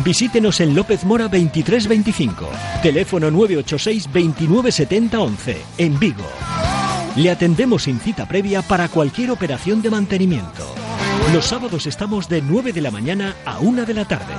Visítenos 0.04 0.60
en 0.60 0.74
López 0.74 1.04
Mora 1.04 1.24
2325, 1.24 2.48
teléfono 2.82 3.30
986 3.30 4.04
2970 4.04 5.20
11, 5.20 5.56
en 5.78 5.98
Vigo. 5.98 6.79
Le 7.16 7.30
atendemos 7.30 7.84
sin 7.84 7.98
cita 7.98 8.26
previa 8.26 8.62
para 8.62 8.88
cualquier 8.88 9.30
operación 9.30 9.82
de 9.82 9.90
mantenimiento. 9.90 10.74
Los 11.32 11.46
sábados 11.46 11.86
estamos 11.86 12.28
de 12.28 12.40
9 12.40 12.72
de 12.72 12.80
la 12.80 12.90
mañana 12.90 13.34
a 13.44 13.58
1 13.58 13.84
de 13.84 13.94
la 13.94 14.04
tarde. 14.04 14.32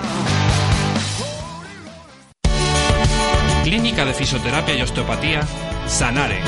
Clínica 3.64 4.06
de 4.06 4.14
Fisioterapia 4.14 4.76
y 4.76 4.82
Osteopatía, 4.82 5.42
Sanare. 5.88 6.40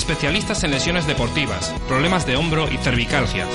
Especialistas 0.00 0.64
en 0.64 0.70
lesiones 0.70 1.06
deportivas, 1.06 1.74
problemas 1.86 2.24
de 2.24 2.34
hombro 2.34 2.72
y 2.72 2.78
cervicalgia. 2.78 3.46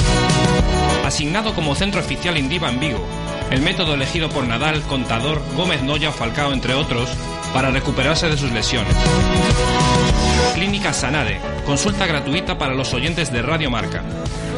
Asignado 1.04 1.56
como 1.56 1.74
centro 1.74 2.02
oficial 2.02 2.38
Indiva 2.38 2.70
en 2.70 2.80
Vigo, 2.80 3.04
el 3.50 3.62
método 3.62 3.96
elegido 3.96 4.30
por 4.30 4.46
Nadal, 4.46 4.84
Contador, 4.84 5.42
Gómez 5.56 5.82
Noya 5.82 6.10
o 6.10 6.12
Falcao, 6.12 6.54
entre 6.54 6.76
otros, 6.76 7.10
para 7.52 7.72
recuperarse 7.72 8.30
de 8.30 8.38
sus 8.38 8.52
lesiones. 8.52 8.96
Clínica 10.54 10.94
Sanare, 10.94 11.40
consulta 11.66 12.06
gratuita 12.06 12.60
para 12.60 12.76
los 12.76 12.94
oyentes 12.94 13.34
de 13.34 13.42
Radio 13.42 13.72
Marca. 13.72 14.04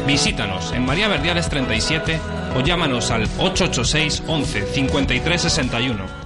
Visítanos 0.06 0.72
en 0.72 0.84
María 0.84 1.08
Verdiales 1.08 1.48
37 1.48 2.20
o 2.54 2.60
llámanos 2.60 3.10
al 3.10 3.22
886 3.38 4.24
11 4.26 4.66
53 4.74 5.40
61. 5.40 6.17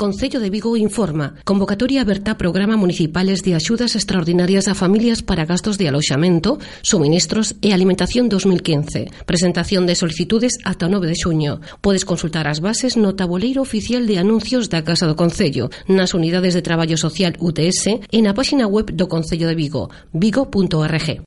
Concello 0.00 0.40
de 0.40 0.48
Vigo 0.48 0.78
informa. 0.78 1.34
Convocatoria 1.44 2.00
aberta 2.00 2.38
Programa 2.38 2.78
Municipales 2.78 3.42
de 3.42 3.54
Axudas 3.54 3.96
Extraordinarias 3.96 4.66
a 4.66 4.74
Familias 4.74 5.22
para 5.22 5.44
Gastos 5.44 5.76
de 5.76 5.88
Aloxamento, 5.88 6.58
Suministros 6.80 7.54
e 7.60 7.76
Alimentación 7.76 8.30
2015 8.32 9.12
Presentación 9.28 9.84
de 9.84 9.92
solicitudes 9.92 10.56
ata 10.64 10.88
o 10.88 10.88
9 10.88 11.04
de 11.04 11.20
xuño. 11.20 11.60
Podes 11.84 12.08
consultar 12.08 12.48
as 12.48 12.64
bases 12.64 12.96
no 12.96 13.12
tabuleiro 13.12 13.60
oficial 13.60 14.08
de 14.08 14.16
anuncios 14.16 14.72
da 14.72 14.80
Casa 14.80 15.04
do 15.04 15.20
Concello 15.20 15.68
nas 15.84 16.16
unidades 16.16 16.56
de 16.56 16.64
traballo 16.64 16.96
social 16.96 17.36
UTS 17.36 18.00
e 18.08 18.18
na 18.24 18.32
páxina 18.32 18.64
web 18.64 18.96
do 18.96 19.04
Concello 19.04 19.52
de 19.52 19.56
Vigo 19.60 19.92
vigo.org 20.16 21.20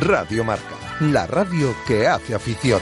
Radio 0.00 0.40
Marca, 0.40 0.76
la 1.04 1.28
radio 1.28 1.76
que 1.84 2.08
hace 2.08 2.32
afición. 2.32 2.80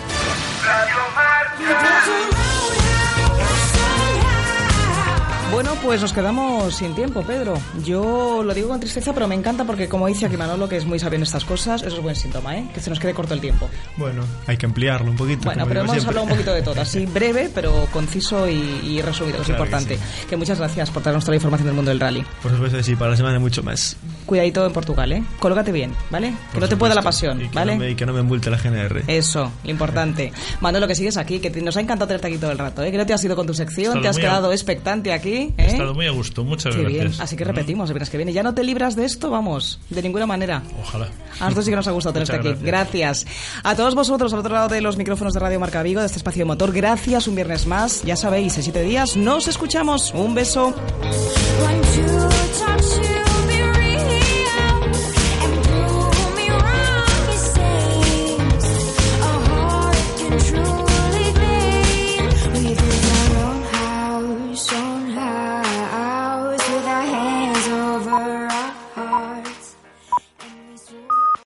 Bueno, 5.56 5.74
pues 5.82 6.02
nos 6.02 6.12
quedamos 6.12 6.74
sin 6.74 6.94
tiempo, 6.94 7.22
Pedro. 7.22 7.54
Yo 7.82 8.42
lo 8.42 8.52
digo 8.52 8.68
con 8.68 8.78
tristeza, 8.78 9.14
pero 9.14 9.26
me 9.26 9.34
encanta 9.34 9.64
porque, 9.64 9.88
como 9.88 10.06
dice 10.06 10.26
aquí 10.26 10.36
Manolo, 10.36 10.68
que 10.68 10.76
es 10.76 10.84
muy 10.84 10.98
sabio 10.98 11.16
en 11.16 11.22
estas 11.22 11.46
cosas, 11.46 11.80
eso 11.82 11.96
es 11.96 12.02
buen 12.02 12.14
síntoma, 12.14 12.58
¿eh? 12.58 12.68
Que 12.74 12.80
se 12.80 12.90
nos 12.90 13.00
quede 13.00 13.14
corto 13.14 13.32
el 13.32 13.40
tiempo. 13.40 13.66
Bueno, 13.96 14.22
hay 14.46 14.58
que 14.58 14.66
ampliarlo 14.66 15.10
un 15.10 15.16
poquito. 15.16 15.44
Bueno, 15.44 15.64
pero 15.66 15.80
hemos 15.80 15.92
siempre. 15.92 16.08
hablado 16.10 16.24
un 16.24 16.30
poquito 16.30 16.52
de 16.52 16.60
todo, 16.60 16.78
así 16.78 17.06
breve, 17.14 17.50
pero 17.54 17.88
conciso 17.90 18.46
y, 18.46 18.52
y 18.84 19.00
resumido, 19.00 19.36
que 19.36 19.42
es 19.44 19.46
que 19.46 19.52
importante. 19.52 19.98
Que, 20.28 20.36
muchas 20.36 20.58
gracias 20.58 20.90
por 20.90 21.02
traernos 21.02 21.24
toda 21.24 21.32
la 21.32 21.36
información 21.36 21.66
del 21.68 21.74
mundo 21.74 21.88
del 21.90 22.00
rally. 22.00 22.22
Por 22.42 22.52
supuesto, 22.52 22.82
sí, 22.82 22.94
para 22.94 23.12
la 23.12 23.16
semana 23.16 23.38
mucho 23.38 23.62
más. 23.62 23.96
Cuidadito 24.26 24.66
en 24.66 24.72
Portugal, 24.74 25.10
¿eh? 25.12 25.24
Colócate 25.38 25.72
bien, 25.72 25.94
¿vale? 26.10 26.34
Que 26.52 26.60
no 26.60 26.68
te 26.68 26.76
pueda 26.76 26.94
la 26.94 27.00
pasión, 27.00 27.40
Y 27.40 27.48
que 27.48 27.54
¿vale? 27.54 27.72
No 27.76 27.78
me, 27.80 27.90
y 27.92 27.94
que 27.94 28.04
no 28.04 28.12
me 28.12 28.20
multe 28.20 28.50
la 28.50 28.58
GNR. 28.58 29.04
Eso, 29.06 29.50
lo 29.64 29.70
importante. 29.70 30.34
Manolo, 30.60 30.86
que 30.86 30.94
sigues 30.94 31.16
aquí, 31.16 31.38
que 31.38 31.48
te- 31.48 31.62
nos 31.62 31.78
ha 31.78 31.80
encantado 31.80 32.08
tenerte 32.08 32.26
aquí 32.26 32.36
todo 32.36 32.50
el 32.52 32.58
rato, 32.58 32.82
¿eh? 32.82 32.90
Que 32.90 32.98
no 32.98 33.06
te 33.06 33.14
has 33.14 33.24
ido 33.24 33.34
con 33.34 33.46
tu 33.46 33.54
sección, 33.54 34.02
te 34.02 34.08
has 34.08 34.18
quedado 34.18 34.52
expectante 34.52 35.14
aquí, 35.14 35.45
He 35.56 35.62
¿eh? 35.62 35.66
estado 35.66 35.94
muy 35.94 36.06
a 36.06 36.10
gusto, 36.10 36.44
muchas 36.44 36.74
Qué 36.74 36.82
gracias. 36.82 37.10
bien, 37.10 37.20
así 37.20 37.36
que 37.36 37.44
repetimos 37.44 37.88
el 37.90 37.94
viernes 37.94 38.10
que 38.10 38.16
viene. 38.16 38.32
Ya 38.32 38.42
no 38.42 38.54
te 38.54 38.64
libras 38.64 38.96
de 38.96 39.04
esto, 39.04 39.30
vamos, 39.30 39.80
de 39.90 40.02
ninguna 40.02 40.26
manera. 40.26 40.62
Ojalá. 40.82 41.08
A 41.38 41.44
nosotros 41.44 41.64
sí 41.64 41.70
que 41.70 41.76
nos 41.76 41.88
ha 41.88 41.92
gustado 41.92 42.12
tenerte 42.14 42.36
aquí. 42.36 42.58
Gracias. 42.62 43.26
A 43.62 43.74
todos 43.74 43.94
vosotros 43.94 44.32
al 44.32 44.40
otro 44.40 44.54
lado 44.54 44.68
de 44.68 44.80
los 44.80 44.96
micrófonos 44.96 45.34
de 45.34 45.40
Radio 45.40 45.60
Marca 45.60 45.82
Vigo, 45.82 46.00
de 46.00 46.06
este 46.06 46.18
espacio 46.18 46.40
de 46.40 46.46
motor, 46.46 46.72
gracias 46.72 47.28
un 47.28 47.34
viernes 47.34 47.66
más. 47.66 48.02
Ya 48.02 48.16
sabéis, 48.16 48.56
en 48.56 48.62
siete 48.62 48.82
días 48.82 49.16
nos 49.16 49.48
escuchamos. 49.48 50.12
Un 50.14 50.34
beso. 50.34 50.74